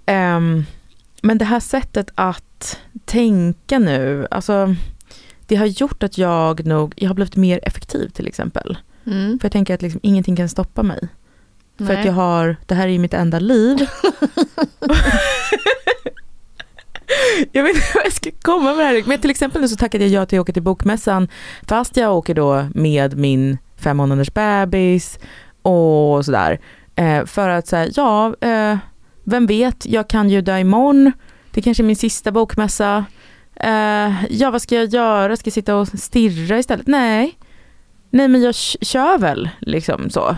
Ehm, 0.07 0.65
men 1.23 1.39
det 1.39 1.45
här 1.45 1.61
sättet 1.61 2.11
att 2.15 2.79
tänka 3.05 3.79
nu, 3.79 4.27
alltså 4.31 4.75
det 5.47 5.57
har 5.57 5.67
gjort 5.67 6.03
att 6.03 6.19
jag 6.19 6.67
nog, 6.67 6.95
jag 6.97 7.11
har 7.11 7.15
blivit 7.15 7.37
mer 7.37 7.61
effektiv 7.63 8.09
till 8.09 8.27
exempel. 8.27 8.79
Mm. 9.07 9.39
För 9.39 9.45
jag 9.45 9.53
tänker 9.53 9.75
att 9.75 9.83
liksom 9.83 10.01
ingenting 10.03 10.37
kan 10.37 10.49
stoppa 10.49 10.83
mig. 10.83 11.09
För 11.79 11.85
Nej. 11.85 11.97
att 11.97 12.05
jag 12.05 12.13
har, 12.13 12.57
det 12.67 12.75
här 12.75 12.89
är 12.89 12.93
ju 12.93 12.99
mitt 12.99 13.15
enda 13.15 13.39
liv. 13.39 13.79
jag 17.53 17.63
vet 17.63 17.77
inte 17.77 17.89
vad 17.95 18.05
jag 18.05 18.13
ska 18.13 18.31
komma 18.43 18.75
med 18.75 18.79
det 18.79 18.85
här. 18.85 19.03
Men 19.07 19.21
till 19.21 19.31
exempel 19.31 19.61
nu 19.63 19.69
så 19.69 19.77
tackade 19.77 20.07
jag 20.07 20.23
ja 20.23 20.27
till 20.27 20.39
att 20.39 20.43
åka 20.43 20.53
till 20.53 20.63
bokmässan. 20.63 21.29
Fast 21.63 21.97
jag 21.97 22.17
åker 22.17 22.35
då 22.35 22.67
med 22.75 23.17
min 23.17 23.59
fem 23.77 23.97
månaders 23.97 24.35
bebis 24.35 25.19
och 25.63 26.25
sådär. 26.25 26.61
Eh, 26.95 27.25
för 27.25 27.49
att 27.49 27.67
säga, 27.67 27.91
ja, 27.95 28.35
eh, 28.41 28.79
vem 29.27 29.47
vet, 29.47 29.87
jag 29.87 30.09
kan 30.09 30.31
ju 30.31 30.41
dö 30.41 30.59
imorgon. 30.59 31.13
Det 31.51 31.63
kanske 31.63 31.83
är 31.83 31.85
min 31.85 31.97
sista 31.97 32.31
bokmässa. 32.33 33.05
Eh, 33.57 34.25
ja, 34.31 34.51
vad 34.51 34.63
ska 34.63 34.75
jag 34.75 34.89
göra? 34.89 35.37
Ska 35.37 35.49
jag 35.49 35.55
sitta 35.55 35.77
och 35.77 35.89
stirra 35.89 36.59
istället? 36.59 36.87
Nej. 36.87 37.39
Nej, 38.11 38.29
men 38.29 38.43
jag 38.43 38.55
kör 38.55 39.19
väl 39.19 39.49
liksom 39.61 40.11
så. 40.11 40.37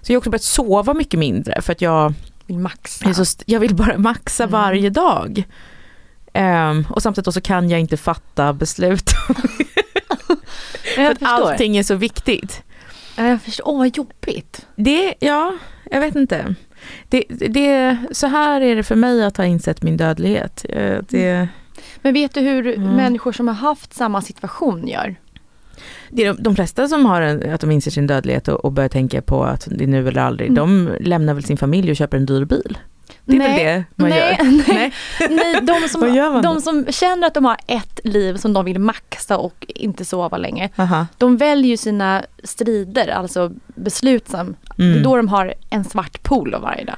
Så 0.00 0.12
jag 0.12 0.16
har 0.16 0.18
också 0.18 0.30
börjat 0.30 0.42
sova 0.42 0.94
mycket 0.94 1.18
mindre 1.20 1.62
för 1.62 1.72
att 1.72 1.80
jag, 1.80 2.14
Vill 2.46 2.58
maxa. 2.58 3.06
jag, 3.06 3.26
så 3.26 3.38
jag 3.46 3.60
vill 3.60 3.74
bara 3.74 3.98
maxa 3.98 4.42
Mm. 4.44 4.52
varje 4.52 4.90
dag. 4.90 5.44
Ehm, 6.32 6.86
och 6.90 7.02
samtidigt 7.02 7.24
då 7.24 7.32
så 7.32 7.40
kan 7.40 7.70
jag 7.70 7.80
inte 7.80 7.96
fatta 7.96 8.52
beslut 8.52 9.10
för 10.94 11.02
att 11.10 11.22
allting 11.22 11.76
är 11.76 11.82
så 11.82 11.94
viktigt. 11.94 12.62
Ja, 13.16 13.26
jag 13.26 13.42
förstår. 13.42 13.68
Åh, 13.68 13.78
vad 13.78 13.96
jobbigt. 13.96 14.66
Det, 14.76 15.14
ja, 15.20 15.54
jag 15.90 16.00
vet 16.00 16.14
inte. 16.14 16.54
Det, 17.08 17.24
det, 17.28 17.96
så 18.12 18.26
här 18.26 18.60
är 18.60 18.76
det 18.76 18.82
för 18.82 18.96
mig 18.96 19.24
att 19.24 19.36
ha 19.36 19.44
insett 19.44 19.82
min 19.82 19.96
dödlighet. 19.96 20.64
Eh, 20.68 20.98
Det, 21.08 21.48
Men 22.02 22.14
vet 22.14 22.34
du 22.34 22.40
hur 22.40 22.66
Mm. 22.66 22.96
människor 22.96 23.32
som 23.32 23.48
har 23.48 23.54
haft 23.54 23.94
samma 23.94 24.22
situation 24.22 24.88
gör? 24.88 25.16
det 26.10 26.22
är 26.24 26.34
de, 26.34 26.42
de 26.42 26.54
flesta 26.54 26.88
som 26.88 27.06
har 27.06 27.22
en, 27.22 27.50
att 27.54 27.60
de 27.60 27.70
inser 27.70 27.90
sin 27.90 28.06
dödlighet 28.06 28.48
och, 28.48 28.64
och 28.64 28.72
börjar 28.72 28.88
tänka 28.88 29.22
på 29.22 29.44
att 29.44 29.68
det 29.70 29.84
är 29.84 29.88
nu 29.88 30.08
eller 30.08 30.20
aldrig, 30.20 30.48
Mm. 30.50 30.54
de 30.86 30.96
lämnar 31.04 31.34
väl 31.34 31.44
sin 31.44 31.56
familj 31.56 31.90
och 31.90 31.96
köper 31.96 32.16
en 32.16 32.26
dyr 32.26 32.44
bil. 32.44 32.78
Det 33.24 33.34
är 33.34 33.38
Nej, 33.38 33.64
väl 33.64 33.84
det 33.96 34.02
man 34.02 34.10
nej, 34.10 34.36
gör? 34.40 34.46
nej. 34.74 34.92
Nej, 35.30 35.60
de 35.62 35.88
som, 35.88 36.40
de 36.42 36.60
som 36.60 36.86
känner 36.92 37.26
att 37.26 37.34
de 37.34 37.44
har 37.44 37.56
ett 37.66 38.00
liv 38.04 38.36
som 38.36 38.52
de 38.52 38.64
vill 38.64 38.78
maxa 38.78 39.38
och 39.38 39.66
inte 39.68 40.04
sova 40.04 40.36
länge. 40.36 40.70
Aha. 40.76 41.06
De 41.18 41.36
väljer 41.36 41.76
sina 41.76 42.22
strider, 42.44 43.08
alltså 43.08 43.52
beslutsam. 43.66 44.56
Det 44.76 44.82
Mm. 44.82 44.98
är 44.98 45.04
då 45.04 45.16
de 45.16 45.28
har 45.28 45.54
en 45.70 45.84
svart 45.84 46.22
pool 46.22 46.56
varje 46.62 46.84
dag. 46.84 46.96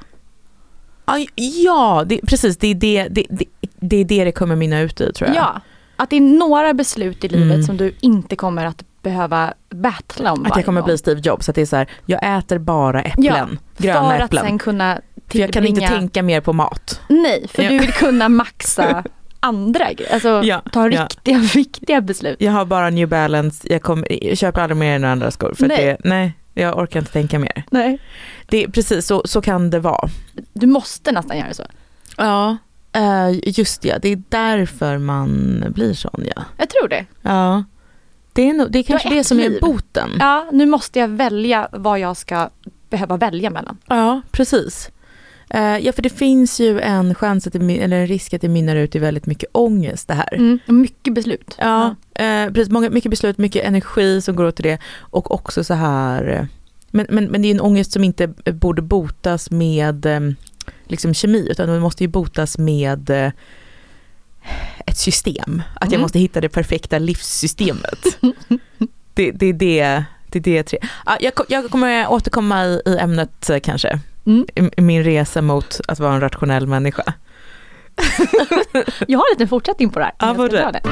Ja, 1.35 2.05
det, 2.07 2.21
precis. 2.27 2.57
Det 2.57 2.67
är 2.69 2.75
det 2.75 3.09
det, 3.11 3.27
det 3.31 3.45
det 3.81 3.97
är 3.97 4.05
det 4.05 4.25
det 4.25 4.33
kommer 4.33 4.57
mynna 4.57 4.81
ut 4.81 5.01
i 5.01 5.13
tror 5.13 5.29
jag. 5.29 5.37
Ja, 5.37 5.61
att 5.97 6.11
det 6.11 6.17
är 6.17 6.21
några 6.21 6.75
beslut 6.75 7.25
i 7.25 7.29
livet 7.29 7.55
Mm. 7.55 7.63
som 7.63 7.77
du 7.77 7.95
inte 8.01 8.37
kommer 8.37 8.67
att 8.67 8.85
behöva 9.05 9.55
battla 9.71 10.33
om 10.33 10.47
Att 10.47 10.57
jag 10.57 10.65
kommer 10.65 10.81
gång. 10.81 10.87
bli 10.87 10.99
Steve 10.99 11.21
Jobs, 11.25 11.49
att 11.49 11.55
det 11.55 11.61
är 11.63 11.67
så 11.67 11.77
här, 11.77 11.87
jag 12.07 12.39
äter 12.39 12.59
bara 12.59 13.03
äpplen, 13.03 13.59
gröna 13.77 14.09
för 14.09 14.15
att 14.15 14.23
äpplen. 14.25 14.45
sen 14.45 14.59
kunna 14.59 14.99
för 15.29 15.39
jag 15.39 15.53
kan 15.53 15.65
inte 15.67 15.81
tillbringa- 15.81 15.89
tänka 15.99 16.23
mer 16.23 16.41
på 16.41 16.53
mat. 16.53 17.01
Nej, 17.09 17.47
för 17.49 17.63
Ja. 17.63 17.71
du 17.71 17.79
vill 17.79 17.93
kunna 17.93 18.29
maxa 18.29 19.05
andra 19.41 19.93
grejer. 19.93 20.15
Alltså 20.15 20.41
Ja, 20.45 20.63
ta 20.73 20.89
ja. 20.91 21.03
riktiga, 21.05 21.39
viktiga 21.55 22.01
beslut. 22.01 22.37
Jag 22.41 22.53
har 22.53 22.65
bara 22.65 22.91
New 22.91 23.09
Balance, 23.09 23.67
jag, 23.71 23.83
kommer, 23.83 24.25
jag 24.25 24.39
köper 24.39 24.61
aldrig 24.61 24.77
mer 24.77 24.97
än 24.97 25.05
andra 25.05 25.31
skor. 25.31 25.55
För 25.55 25.67
Nej. 25.69 25.85
Det, 25.85 25.97
nej, 26.09 26.33
jag 26.55 26.79
orkar 26.79 27.01
inte 27.01 27.13
tänka 27.13 27.39
mer. 27.39 27.63
Nej. 27.71 27.99
Det, 28.47 28.65
är 28.65 28.69
precis 28.69 29.07
så, 29.07 29.23
så 29.25 29.41
kan 29.41 29.71
det 29.71 29.79
vara. 29.81 30.09
Du 30.53 30.67
måste 30.67 31.13
nästan 31.13 31.39
göra 31.39 31.55
så. 31.55 31.63
Ja, 32.17 32.57
Eh, 32.97 33.31
just 33.59 33.83
det, 33.83 33.99
det 34.03 34.09
är 34.09 34.23
därför 34.29 34.99
man 34.99 35.65
blir 35.69 35.95
sån 35.95 36.25
ja. 36.37 36.43
Jag 36.59 36.69
tror 36.71 36.89
det. 36.89 37.05
Ja. 37.23 37.65
Det 38.35 38.49
är, 38.49 38.53
nog, 38.53 38.71
det 38.71 38.79
är 38.79 38.83
kanske 38.83 39.09
det 39.09 39.25
som 39.25 39.41
är 39.41 39.49
liv. 39.49 39.61
boten. 39.61 40.11
Ja, 40.19 40.47
nu 40.53 40.67
måste 40.67 40.99
jag 40.99 41.09
välja 41.09 41.69
vad 41.73 41.99
jag 41.99 42.17
ska 42.17 42.51
behöva 42.91 43.17
välja 43.17 43.51
mellan. 43.51 43.79
Ja, 43.87 44.23
precis. 44.31 44.91
Eh, 45.51 45.79
ja, 45.79 45.93
för 45.93 46.03
det 46.03 46.11
finns 46.11 46.61
ju 46.61 46.81
en 46.81 47.15
chans 47.15 47.47
att 47.47 47.53
det, 47.53 47.79
eller 47.79 48.01
en 48.01 48.07
risk 48.07 48.35
att 48.35 48.41
det 48.41 48.49
mynnar 48.49 48.77
ut 48.77 48.95
i 48.95 48.99
väldigt 48.99 49.27
mycket 49.27 49.49
ångest 49.53 50.09
det 50.09 50.15
här. 50.15 50.35
Mm, 50.35 50.59
mycket 50.67 51.15
beslut. 51.15 51.55
Ja, 51.59 51.95
eh, 52.15 52.53
precis. 52.53 52.71
Många, 52.71 52.91
mycket 52.91 53.11
beslut, 53.11 53.39
mycket 53.39 53.65
energi 53.65 54.21
som 54.21 54.37
går 54.37 54.45
åt 54.45 54.57
till 54.57 54.65
det. 54.65 54.79
Och 54.99 55.35
också 55.35 55.65
så 55.65 55.75
här, 55.75 56.29
eh, 56.29 56.47
men, 56.91 57.07
men, 57.11 57.25
men 57.25 57.43
det 57.43 57.49
är 57.49 57.55
en 57.55 57.61
ångest 57.61 57.93
som 57.93 58.05
inte 58.05 58.27
borde 58.53 58.83
botas 58.83 59.51
med 59.51 60.07
liksom 60.87 61.15
kemi, 61.15 61.49
utan 61.51 61.69
den 61.69 61.81
måste 61.81 62.05
ju 62.05 62.09
botas 62.09 62.59
med 62.59 63.33
ett 64.87 64.97
system. 64.97 65.63
Att 65.75 65.81
jag 65.85 65.93
Mm. 65.93 66.01
måste 66.03 66.19
hitta 66.19 66.41
det 66.41 66.49
perfekta 66.49 66.99
livssystemet. 66.99 67.99
det, 69.15 69.31
det 69.31 69.47
är 69.47 69.53
det, 69.53 70.05
det 70.29 70.39
är 70.39 70.43
det 70.43 70.63
tre. 70.63 70.79
Ja, 71.07 71.17
jag, 71.21 71.33
jag 71.49 71.71
kommer 71.71 72.09
återkomma 72.13 72.65
i, 72.65 72.81
i 72.87 72.99
ämnet 72.99 73.51
eh, 73.51 73.59
kanske. 73.61 74.01
Mm. 74.27 74.47
I, 74.77 74.81
min 74.81 75.05
resa 75.05 75.43
mot 75.43 75.81
att 75.89 75.99
vara 76.01 76.15
en 76.15 76.21
rationell 76.21 76.67
människa. 76.67 77.03
Jag 79.09 79.19
har 79.19 79.25
en 79.27 79.33
liten 79.35 79.49
fortsättning 79.49 79.91
på 79.91 79.99
det 79.99 80.05
här. 80.05 80.15
Ja, 80.19 80.35
Jag 80.39 80.53
ska 80.53 80.71
det. 80.73 80.83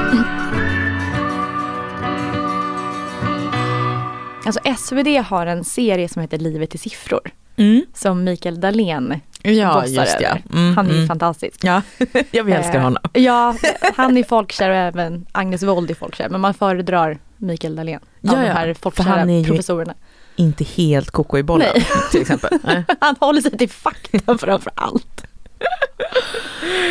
Alltså 4.45 4.59
SvD 4.77 5.07
har 5.25 5.45
en 5.45 5.63
serie 5.63 6.09
som 6.09 6.21
heter 6.21 6.37
Livet 6.37 6.75
i 6.75 6.77
siffror. 6.77 7.31
Mm. 7.55 7.85
Som 7.93 8.23
Mikael 8.23 8.59
Dahlén 8.61 9.19
Ja, 9.43 9.73
bossar 9.81 10.01
just 10.01 10.15
över. 10.15 10.43
Mm, 10.53 10.75
Han 10.77 10.85
är 10.85 10.89
ju 10.91 10.95
mm. 10.95 11.07
fantastisk. 11.07 11.59
Ja, 11.63 11.81
jag 12.31 12.49
älskar 12.49 12.75
Eh, 12.75 12.81
honom. 12.83 13.03
Ja, 13.13 13.55
han 13.95 14.17
är 14.17 14.23
folkkär 14.23 14.69
och 14.69 14.75
även 14.75 15.25
Agnes 15.31 15.63
Wold 15.63 15.91
är 15.91 15.95
folkkär. 15.95 16.29
Men 16.29 16.41
man 16.41 16.53
föredrar 16.53 17.17
Mikael 17.37 17.75
Dahlén. 17.75 17.95
Av 17.99 18.03
Ja, 18.21 18.31
de 18.31 18.45
ja, 18.45 18.53
här 18.53 18.73
för 18.73 18.81
folkkära 18.81 19.05
han 19.19 19.29
är 19.29 19.39
ju- 19.39 19.45
professorerna. 19.47 19.93
Inte 20.35 20.63
helt 20.63 21.11
koko 21.11 21.37
i 21.37 21.43
bollen 21.43 21.67
Nej. 21.73 21.85
till 22.11 22.21
exempel. 22.21 22.49
Nej. 22.63 22.83
Han 22.99 23.15
håller 23.19 23.41
sig 23.41 23.57
till 23.57 23.69
fakta 23.69 24.37
framför 24.37 24.71
allt. 24.75 25.23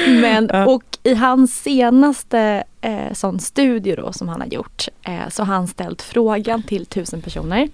Men, 0.07 0.51
och 0.51 0.83
i 1.03 1.15
hans 1.15 1.63
senaste 1.63 2.65
eh, 2.81 3.13
sån 3.13 3.41
studie 3.41 3.95
då 3.97 4.13
som 4.13 4.29
han 4.29 4.41
har 4.41 4.49
gjort 4.49 4.89
eh, 5.03 5.29
så 5.29 5.45
har 5.45 5.55
han 5.55 5.69
ställt 5.69 6.03
frågan 6.03 6.63
till 6.63 6.87
tusen 6.87 7.23
personer. 7.23 7.69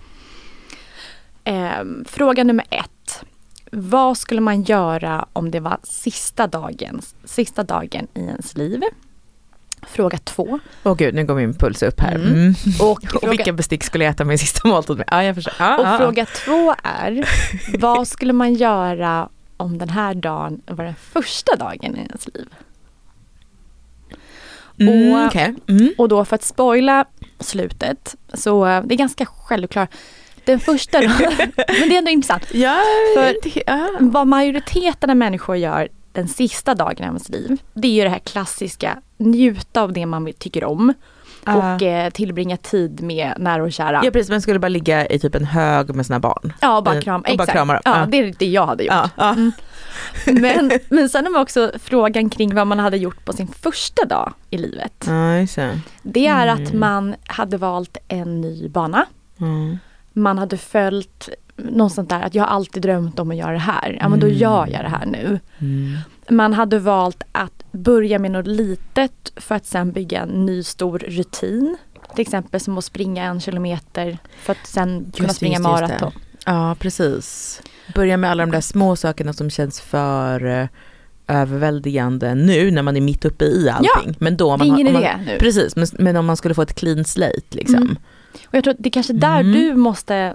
Eh, 1.44 1.70
fråga 2.06 2.44
nummer 2.44 2.64
ett. 2.70 3.24
Vad 3.72 4.18
skulle 4.18 4.40
man 4.40 4.62
göra 4.62 5.26
om 5.32 5.50
det 5.50 5.60
var 5.60 5.78
sista 5.82 6.46
dagen, 6.46 7.02
sista 7.24 7.62
dagen 7.62 8.06
i 8.14 8.20
ens 8.20 8.56
liv? 8.56 8.80
Fråga 9.82 10.18
två. 10.18 10.58
Åh 10.84 10.94
gud, 10.96 11.14
nu 11.14 11.24
går 11.26 11.34
min 11.34 11.54
puls 11.54 11.82
upp 11.82 12.00
här. 12.00 12.14
Mm. 12.14 12.32
Mm. 12.32 12.54
Och, 12.80 12.90
Och 12.90 13.02
fråga, 13.10 13.30
vilka 13.30 13.52
bestick 13.52 13.84
skulle 13.84 14.04
jag 14.04 14.10
äta 14.10 14.24
min 14.24 14.38
sista 14.38 14.68
måltid 14.68 14.96
med? 14.96 15.08
Ja, 15.10 15.24
jag 15.24 15.34
förstår. 15.34 15.54
Ja, 15.58 15.78
och 15.78 15.84
ja. 15.86 15.98
fråga 15.98 16.26
två 16.26 16.74
är, 16.82 17.28
vad 17.78 18.08
skulle 18.08 18.32
man 18.32 18.54
göra 18.54 19.28
om 19.56 19.78
den 19.78 19.88
här 19.88 20.14
dagen 20.14 20.62
var 20.66 20.84
den 20.84 20.94
första 20.94 21.56
dagen 21.56 21.96
i 21.96 21.98
ens 22.00 22.28
liv? 22.34 22.48
Mm, 24.80 25.12
och- 25.14 25.26
okej. 25.26 25.54
mm. 25.68 25.88
Och 25.98 26.08
då 26.08 26.24
för 26.24 26.34
att 26.34 26.42
spoila 26.44 27.04
slutet, 27.40 28.14
så 28.34 28.66
eh, 28.66 28.82
det 28.84 28.94
är 28.94 28.98
ganska 28.98 29.26
självklart. 29.26 29.90
Den 30.48 30.60
första 30.60 31.00
dagen, 31.00 31.32
men 31.56 31.88
det 31.88 31.94
är 31.94 31.98
ändå 31.98 32.10
intressant. 32.10 32.54
Ja, 32.54 32.80
För- 33.14 33.34
ja. 33.66 33.88
Vad 34.00 34.26
majoriteten 34.26 35.10
av 35.10 35.16
människor 35.16 35.56
gör 35.56 35.88
den 36.12 36.28
sista 36.28 36.74
dagen 36.74 36.96
i 36.98 37.02
ens 37.02 37.28
liv, 37.28 37.56
det 37.74 37.88
är 37.88 37.92
ju 37.92 38.02
det 38.02 38.08
här 38.08 38.18
klassiska, 38.18 38.98
njuta 39.16 39.82
av 39.82 39.92
det 39.92 40.06
man 40.06 40.32
tycker 40.38 40.64
om. 40.64 40.94
Och 41.46 41.82
eh, 41.82 42.10
tillbringa 42.10 42.56
tid 42.56 43.00
med 43.02 43.34
nära 43.38 43.62
och 43.62 43.72
kära. 43.72 44.00
ja, 44.04 44.10
precis. 44.10 44.30
Man 44.30 44.42
skulle 44.42 44.58
bara 44.58 44.68
ligga 44.68 45.06
i 45.06 45.18
typ 45.18 45.34
en 45.34 45.44
hög 45.44 45.94
med 45.94 46.06
sina 46.06 46.20
barn. 46.20 46.52
Ja, 46.60 46.80
bara 46.80 46.94
Eh, 46.96 47.00
krama. 47.02 47.24
och 47.30 47.36
bara 47.36 47.46
krama 47.46 47.72
dem. 47.72 47.82
Ja, 47.84 47.98
Ja. 48.00 48.06
det 48.06 48.16
är 48.18 48.34
det 48.38 48.46
jag 48.46 48.66
hade 48.66 48.84
gjort. 48.84 48.92
Ja, 48.94 49.10
ja. 49.16 49.34
Men, 50.32 50.70
men 50.88 51.08
sen 51.08 51.24
har 51.24 51.32
man 51.32 51.42
också 51.42 51.72
frågan 51.82 52.30
kring 52.30 52.54
vad 52.54 52.66
man 52.66 52.78
hade 52.78 52.96
gjort 52.96 53.24
på 53.24 53.32
sin 53.32 53.48
första 53.48 54.04
dag 54.04 54.32
i 54.50 54.58
livet. 54.58 55.04
Ja, 55.06 55.12
det. 55.56 55.80
Det 56.02 56.26
är 56.26 56.46
att 56.46 56.58
Mm. 56.58 56.80
man 56.80 57.14
hade 57.26 57.56
valt 57.56 57.96
en 58.08 58.40
ny 58.40 58.68
bana. 58.68 59.06
Mm. 59.40 59.78
Man 60.18 60.38
hade 60.38 60.56
följt 60.56 61.28
något 61.56 61.92
sånt 61.92 62.08
där 62.10 62.22
att 62.22 62.34
jag 62.34 62.42
har 62.44 62.48
alltid 62.50 62.82
drömt 62.82 63.18
om 63.18 63.30
att 63.30 63.36
göra 63.36 63.52
det 63.52 63.58
här. 63.58 63.98
Ja 64.00 64.08
men 64.08 64.20
då 64.20 64.26
Mm. 64.26 64.38
gör 64.38 64.66
jag 64.66 64.84
det 64.84 64.88
här 64.88 65.06
nu. 65.06 65.40
Mm. 65.58 65.96
Man 66.30 66.52
hade 66.52 66.78
valt 66.78 67.22
att 67.32 67.64
börja 67.72 68.18
med 68.18 68.30
något 68.30 68.46
litet 68.46 69.32
för 69.36 69.54
att 69.54 69.66
sen 69.66 69.92
bygga 69.92 70.20
en 70.20 70.46
ny 70.46 70.62
stor 70.62 70.98
rutin. 70.98 71.76
Till 72.14 72.22
exempel 72.22 72.60
som 72.60 72.78
att 72.78 72.84
springa 72.84 73.24
en 73.24 73.40
kilometer 73.40 74.18
för 74.42 74.52
att 74.52 74.66
sen 74.66 75.12
kunna 75.16 75.28
springa 75.28 75.58
just 75.58 75.68
just 75.68 75.78
det. 75.80 75.88
maraton. 75.88 76.12
Ja, 76.46 76.76
precis. 76.78 77.60
Börja 77.94 78.16
med 78.16 78.30
alla 78.30 78.42
de 78.46 78.50
där 78.52 78.60
små 78.60 78.96
sakerna 78.96 79.32
som 79.32 79.50
känns 79.50 79.80
för 79.80 80.46
eh, 80.46 80.66
överväldigande 81.26 82.34
nu 82.34 82.70
när 82.70 82.82
man 82.82 82.96
är 82.96 83.00
mitt 83.00 83.24
uppe 83.24 83.44
i 83.44 83.68
allting. 83.70 84.16
Men 84.18 84.36
då 84.36 84.56
Det 84.56 84.64
är 84.64 84.68
man 84.68 84.78
ingen 84.78 84.96
om 84.96 85.02
idé 85.02 85.12
man, 85.16 85.24
nu. 85.26 85.36
Precis, 85.38 85.76
men, 85.76 85.86
men 85.98 86.16
om 86.16 86.26
man 86.26 86.36
skulle 86.36 86.54
få 86.54 86.62
ett 86.62 86.74
clean 86.74 87.04
slate 87.04 87.40
liksom. 87.50 87.76
Mm. 87.82 87.96
Och 88.46 88.54
jag 88.54 88.64
tror 88.64 88.74
att 88.74 88.80
det 88.80 88.88
är 88.88 88.90
kanske 88.90 89.12
där 89.12 89.40
Mm. 89.40 89.52
du 89.52 89.74
måste 89.74 90.34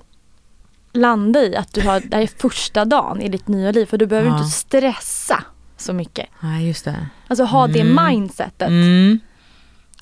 landa 0.94 1.40
i 1.44 1.56
att 1.56 1.74
du 1.74 1.82
har, 1.82 2.00
det 2.06 2.16
här 2.16 2.24
är 2.24 2.28
första 2.38 2.86
dagen 2.86 3.22
i 3.22 3.30
ditt 3.30 3.48
nya 3.48 3.72
liv 3.72 3.86
för 3.86 3.98
du 3.98 4.06
behöver 4.06 4.30
Ja. 4.30 4.38
inte 4.38 4.50
stressa 4.50 5.44
så 5.78 5.94
mycket. 5.94 6.30
Ja, 6.42 6.60
just 6.60 6.86
det. 6.86 7.08
Alltså 7.28 7.44
ha 7.44 7.68
det 7.68 7.80
Mm. 7.82 8.06
mindsetet. 8.06 8.68
Mm. 8.68 9.20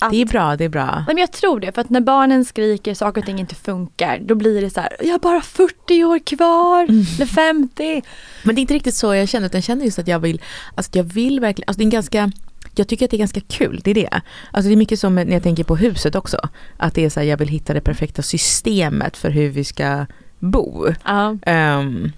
Att, 0.00 0.10
Det 0.10 0.16
är 0.22 0.26
bra, 0.26 0.56
det 0.56 0.64
är 0.64 0.68
bra. 0.68 0.86
Nej, 0.94 1.04
men 1.06 1.18
jag 1.18 1.32
tror 1.32 1.60
det, 1.60 1.72
för 1.72 1.80
att 1.80 1.90
när 1.90 2.00
barnen 2.00 2.44
skriker 2.44 2.94
saker 2.94 3.20
och 3.20 3.26
ting 3.26 3.38
inte 3.40 3.54
funkar, 3.54 4.18
då 4.22 4.34
blir 4.34 4.60
det 4.62 4.70
så 4.70 4.80
här, 4.80 4.96
jag 5.00 5.12
har 5.12 5.18
bara 5.18 5.40
40 5.40 6.04
år 6.04 6.18
kvar, 6.18 6.82
Mm. 6.82 7.04
eller 7.16 7.26
50. 7.26 8.02
Men 8.42 8.54
det 8.54 8.58
är 8.60 8.62
inte 8.62 8.74
riktigt 8.74 8.94
så 8.94 9.14
jag 9.14 9.28
känner, 9.28 9.46
utan 9.46 9.58
jag 9.58 9.64
känner 9.64 9.84
just 9.84 9.98
att 9.98 10.08
jag 10.08 10.18
vill, 10.18 10.42
alltså 10.74 10.90
jag 10.94 11.04
vill 11.04 11.40
verkligen, 11.40 11.68
alltså 11.68 11.78
det 11.78 11.82
är 11.82 11.86
en 11.86 11.90
ganska 11.90 12.30
jag 12.74 12.88
tycker 12.88 13.04
att 13.04 13.10
det 13.10 13.16
är 13.16 13.18
ganska 13.18 13.40
kul, 13.40 13.80
det 13.84 13.90
är 13.90 13.94
det. 13.94 14.20
Alltså 14.50 14.68
det 14.68 14.74
är 14.74 14.76
mycket 14.76 15.00
som 15.00 15.14
när 15.14 15.32
jag 15.32 15.42
tänker 15.42 15.64
på 15.64 15.76
huset 15.76 16.14
också. 16.14 16.38
Att 16.76 16.94
det 16.94 17.04
är 17.04 17.10
så 17.10 17.20
här, 17.20 17.26
jag 17.26 17.36
vill 17.36 17.48
hitta 17.48 17.74
det 17.74 17.80
perfekta 17.80 18.22
systemet 18.22 19.16
för 19.16 19.30
hur 19.30 19.48
vi 19.48 19.64
ska 19.64 20.06
bo. 20.38 20.86
Ja, 21.04 21.36
Ehm, 21.42 22.12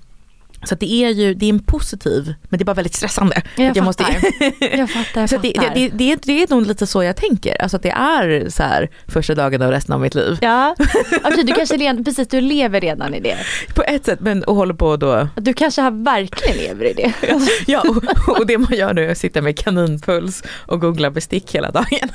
så 0.65 0.75
det 0.75 0.93
är 0.93 1.09
ju, 1.09 1.35
det 1.35 1.47
är 1.47 1.51
en 1.51 1.63
positiv, 1.63 2.35
men 2.49 2.59
det 2.59 2.63
är 2.63 2.65
bara 2.65 2.75
väldigt 2.75 2.95
stressande. 2.95 3.43
jag, 3.57 3.79
Att 3.79 3.97
fattar. 3.97 4.17
jag 4.79 4.91
fattar. 4.91 5.21
Jag 5.21 5.31
så 5.31 5.39
det, 5.39 5.53
fattar. 5.57 5.75
det, 5.75 5.89
det, 5.89 6.17
det, 6.23 6.43
är, 6.43 6.51
nog 6.51 6.67
lite 6.67 6.87
så 6.87 7.03
jag 7.03 7.17
tänker. 7.17 7.63
Alltså 7.63 7.77
att 7.77 7.83
det 7.83 7.91
är 7.91 8.51
så 8.51 8.63
här 8.63 8.91
första 9.09 9.35
dagen 9.35 9.63
av 9.63 9.71
resten 9.71 9.95
av 9.95 10.01
mitt 10.01 10.15
liv. 10.15 10.39
Ja, 10.41 10.77
alltså, 11.23 11.43
du 11.43 11.53
kanske 11.53 11.77
redan, 11.77 12.05
precis 12.05 12.29
du 12.29 12.41
lever 12.41 12.81
redan 12.81 13.15
i 13.15 13.21
det. 13.21 13.37
På 13.75 13.83
ett 13.83 14.05
sätt, 14.05 14.21
men 14.21 14.45
och 14.45 14.57
håller 14.57 14.75
på 14.75 14.97
då. 14.97 15.29
Du 15.37 15.53
kanske 15.53 15.83
har 15.83 16.05
verkligen 16.05 16.57
lever 16.57 16.85
i 16.85 16.93
det. 16.93 17.13
Ja, 17.67 17.81
och, 17.81 18.39
och 18.39 18.47
det 18.47 18.59
man 18.59 18.75
gör 18.75 18.95
nu 18.95 19.05
är 19.05 19.11
att 19.11 19.19
sitta 19.19 19.43
med 19.43 19.59
kaninpuls 19.59 20.43
och 20.67 20.81
googla 20.81 21.11
bestick 21.11 21.55
hela 21.55 21.71
dagen. 21.71 22.09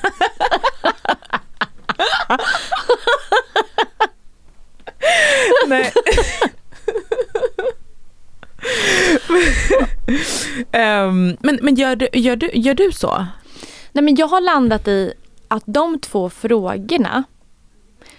Nej. 5.68 5.92
Ehm, 10.72 11.38
men 11.40 11.60
men 11.62 11.76
gör, 11.76 11.96
du, 11.96 12.08
gör, 12.14 12.36
du, 12.36 12.50
gör 12.54 12.74
du 12.74 12.92
så? 12.92 13.26
Nej 13.92 14.04
men 14.04 14.16
jag 14.16 14.28
har 14.28 14.42
landat 14.42 14.88
i 14.88 15.14
att 15.48 15.64
de 15.66 16.00
två 16.00 16.30
frågorna 16.30 17.24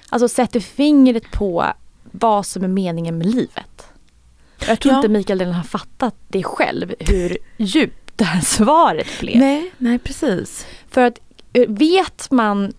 alltså 0.09 0.29
sätter 0.29 0.61
fingret 0.61 1.31
på 1.31 1.67
vad 2.03 2.47
som 2.47 2.65
är 2.65 2.69
meningen 2.69 3.19
med 3.19 3.27
livet. 3.27 3.87
Jag 4.69 4.81
tror 4.81 4.93
Ja. 4.93 4.99
inte 4.99 5.09
Mikael 5.09 5.39
Dahlén 5.39 5.55
har 5.55 5.65
fattat 5.65 6.15
det 6.29 6.43
själv 6.43 6.95
hur 6.99 7.37
djupt 7.57 8.13
det 8.17 8.25
här 8.25 8.41
svaret 8.41 9.07
blev. 9.21 9.39
Nej, 9.39 9.73
nej 9.79 9.99
precis. 9.99 10.67
För 10.91 11.01
att 11.01 11.19
eh, 11.53 11.69
vet 11.69 12.31
man 12.31 12.73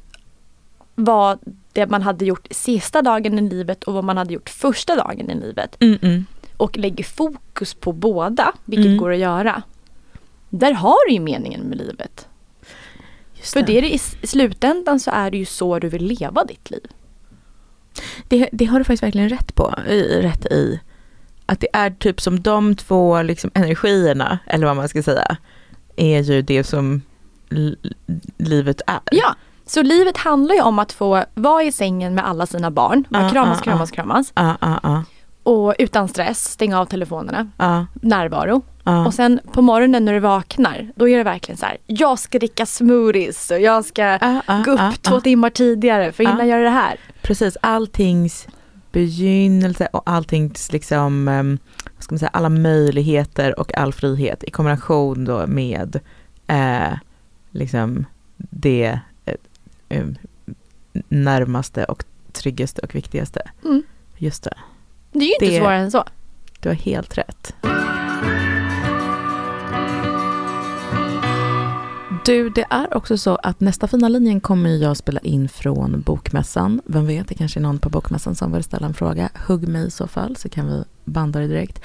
vad 0.96 1.40
det 1.74 1.88
man 1.88 2.02
hade 2.02 2.26
gjort 2.26 2.48
sista 2.52 3.02
dagen 3.02 3.40
i 3.40 3.50
livet 3.50 3.84
och 3.84 3.94
vad 3.94 4.04
man 4.04 4.18
hade 4.18 4.34
gjort 4.34 4.50
första 4.50 4.96
dagen 4.96 5.30
i 5.32 5.36
livet 5.36 5.76
Mm, 5.80 6.00
mm. 6.02 6.26
Och 6.62 6.78
lägger 6.78 7.04
fokus 7.04 7.74
på 7.74 7.92
båda, 7.92 8.54
vilket 8.66 8.86
Mm. 8.86 8.98
går 8.98 9.12
att 9.12 9.18
göra. 9.20 9.62
Där 10.50 10.74
har 10.74 11.08
du 11.08 11.14
ju 11.14 11.20
meningen 11.20 11.62
med 11.62 11.78
livet. 11.78 12.28
Just 13.34 13.54
För 13.54 13.62
det 13.62 13.78
är, 13.78 13.84
i 13.84 13.98
slutändan 14.28 15.00
så 15.00 15.12
är 15.12 15.32
det 15.32 15.38
ju 15.38 15.46
så 15.46 15.80
du 15.80 15.90
vill 15.90 16.06
leva 16.06 16.44
ditt 16.46 16.72
liv. 16.72 16.88
Det, 18.28 18.50
det 18.52 18.66
har 18.66 18.80
du 18.80 18.84
faktiskt 18.84 19.04
verkligen 19.04 19.30
rätt 19.30 19.56
på, 19.56 19.74
i, 19.88 20.22
rätt 20.22 20.46
i. 20.46 20.80
Att 21.46 21.60
det 21.60 21.68
är 21.74 21.90
typ 21.90 22.22
som 22.22 22.42
de 22.42 22.76
två 22.76 23.22
liksom, 23.22 23.52
energierna, 23.54 24.40
eller 24.48 24.66
vad 24.68 24.76
man 24.76 24.90
ska 24.90 25.04
säga, 25.04 25.38
är 25.96 26.22
ju 26.22 26.42
det 26.42 26.64
som 26.64 27.02
livet 28.38 28.82
är. 28.88 29.00
Ja, 29.12 29.36
så 29.66 29.82
livet 29.82 30.18
handlar 30.18 30.56
ju 30.56 30.62
om 30.62 30.80
att 30.80 30.92
få 30.92 31.26
vara 31.34 31.64
i 31.64 31.72
sängen 31.72 32.16
med 32.16 32.28
alla 32.28 32.46
sina 32.46 32.72
barn. 32.72 33.04
Bara 33.10 33.24
Ja, 33.24 33.30
kramas, 33.30 33.58
ja, 33.58 33.64
kramas, 33.64 33.90
ja. 33.92 33.96
kramas. 33.96 34.32
Ja, 34.36 34.58
ja, 34.62 34.80
ja. 34.84 35.04
Och 35.44 35.76
utan 35.80 36.08
stress, 36.08 36.52
stänga 36.52 36.80
av 36.80 36.86
telefonerna, 36.86 37.50
Ja. 37.58 37.86
närvaro. 37.94 38.62
Ja. 38.84 39.06
Och 39.06 39.14
sen 39.14 39.40
på 39.54 39.62
morgonen 39.62 40.06
när 40.06 40.14
du 40.14 40.20
vaknar, 40.20 40.92
då 40.96 41.10
är 41.10 41.18
det 41.18 41.24
verkligen 41.24 41.58
så 41.58 41.66
här, 41.66 41.78
jag 41.88 42.20
ska 42.20 42.40
dricka 42.40 42.66
smoothies 42.66 43.52
och 43.52 43.60
jag 43.60 43.86
ska 43.86 44.02
ja, 44.02 44.42
gå 44.66 44.72
upp 44.72 45.02
två 45.02 45.22
timmar 45.22 45.50
tidigare 45.50 46.12
för 46.12 46.24
hinna 46.24 46.40
Ja. 46.46 46.46
göra 46.46 46.64
det 46.64 46.70
här. 46.70 47.00
Precis, 47.22 47.58
alltings 47.62 48.48
begynnelse 48.92 49.88
och 49.94 50.04
alltings 50.06 50.72
liksom, 50.72 51.28
ehm, 51.28 51.58
vad 51.96 52.04
ska 52.04 52.14
man 52.14 52.20
säga, 52.20 52.30
alla 52.34 52.50
möjligheter 52.50 53.60
och 53.60 53.78
all 53.78 53.94
frihet 53.94 54.44
i 54.44 54.52
kombination 54.52 55.26
då 55.26 55.48
med 55.48 56.00
eh, 56.48 56.94
liksom 57.52 58.06
det 58.38 59.00
eh, 59.26 59.36
eh, 59.90 60.06
närmaste 61.10 61.84
och 61.86 62.04
tryggaste 62.32 62.82
och 62.82 62.96
viktigaste. 62.96 63.42
Mm. 63.66 63.84
Just 64.18 64.44
det, 64.44 64.54
Det 65.12 65.20
är 65.20 65.28
ju 65.28 65.34
inte 65.34 65.46
Det- 65.46 65.58
svårare 65.60 65.78
än 65.78 65.92
så. 65.92 66.04
du 66.60 66.70
har 66.70 66.76
helt 66.76 67.18
rätt. 67.18 67.54
Du, 72.26 72.50
det 72.50 72.66
är 72.70 72.98
också 72.98 73.18
så 73.18 73.36
att 73.36 73.60
nästa 73.60 73.88
fina 73.88 74.10
linjen 74.10 74.42
kommer 74.42 74.70
jag 74.70 74.98
spela 74.98 75.20
in 75.20 75.50
från 75.50 76.02
Bokmässan. 76.02 76.82
Vem 76.86 77.08
vet, 77.08 77.28
det 77.28 77.36
kanske 77.36 77.60
är 77.60 77.62
någon 77.62 77.80
på 77.80 77.90
Bokmässan 77.90 78.36
som 78.36 78.52
vill 78.52 78.64
ställa 78.64 78.88
en 78.88 78.94
fråga. 78.94 79.30
Hugg 79.48 79.68
mig 79.68 79.88
i 79.88 79.92
så 79.92 80.08
fall 80.08 80.36
så 80.36 80.50
kan 80.50 80.68
vi 80.68 80.84
banda 81.06 81.40
det 81.40 81.48
direkt. 81.48 81.82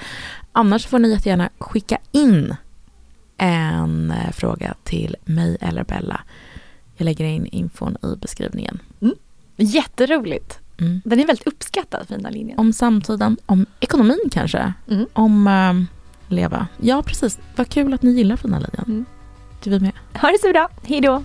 Annars 0.51 0.85
får 0.87 0.99
ni 0.99 1.09
jättegärna 1.11 1.49
skicka 1.59 1.97
in 2.11 2.55
en 3.37 4.11
eh, 4.11 4.31
fråga 4.31 4.73
till 4.83 5.15
mig 5.25 5.57
eller 5.61 5.83
Bella. 5.83 6.21
Jag 6.95 7.05
lägger 7.05 7.25
in 7.25 7.45
infon 7.45 7.97
i 8.03 8.15
beskrivningen. 8.15 8.79
Jätteroligt. 9.55 10.59
Mm. 10.79 11.01
Den 11.05 11.19
är 11.19 11.27
väldigt 11.27 11.47
uppskattad, 11.47 12.07
fina 12.07 12.29
linjen. 12.29 12.59
Om 12.59 12.73
samtiden, 12.73 13.37
om 13.45 13.65
ekonomin 13.79 14.29
kanske. 14.31 14.73
Mm. 14.89 15.07
Om 15.13 15.47
eh, 15.47 15.73
leva. 16.33 16.67
Ja, 16.81 17.03
precis. 17.03 17.39
Vad 17.55 17.69
kul 17.69 17.93
att 17.93 18.01
ni 18.01 18.11
gillar 18.11 18.35
fina 18.35 18.59
linjen. 18.59 18.83
Mm. 18.87 19.05
Du 19.63 19.75
är 19.75 19.79
med. 19.79 19.91
Ha 20.21 20.31
det 20.31 20.37
så 20.41 20.51
bra, 20.51 20.69
hej 20.83 21.01
då. 21.01 21.23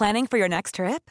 Planning 0.00 0.26
for 0.26 0.38
your 0.38 0.48
next 0.48 0.74
trip? 0.74 1.10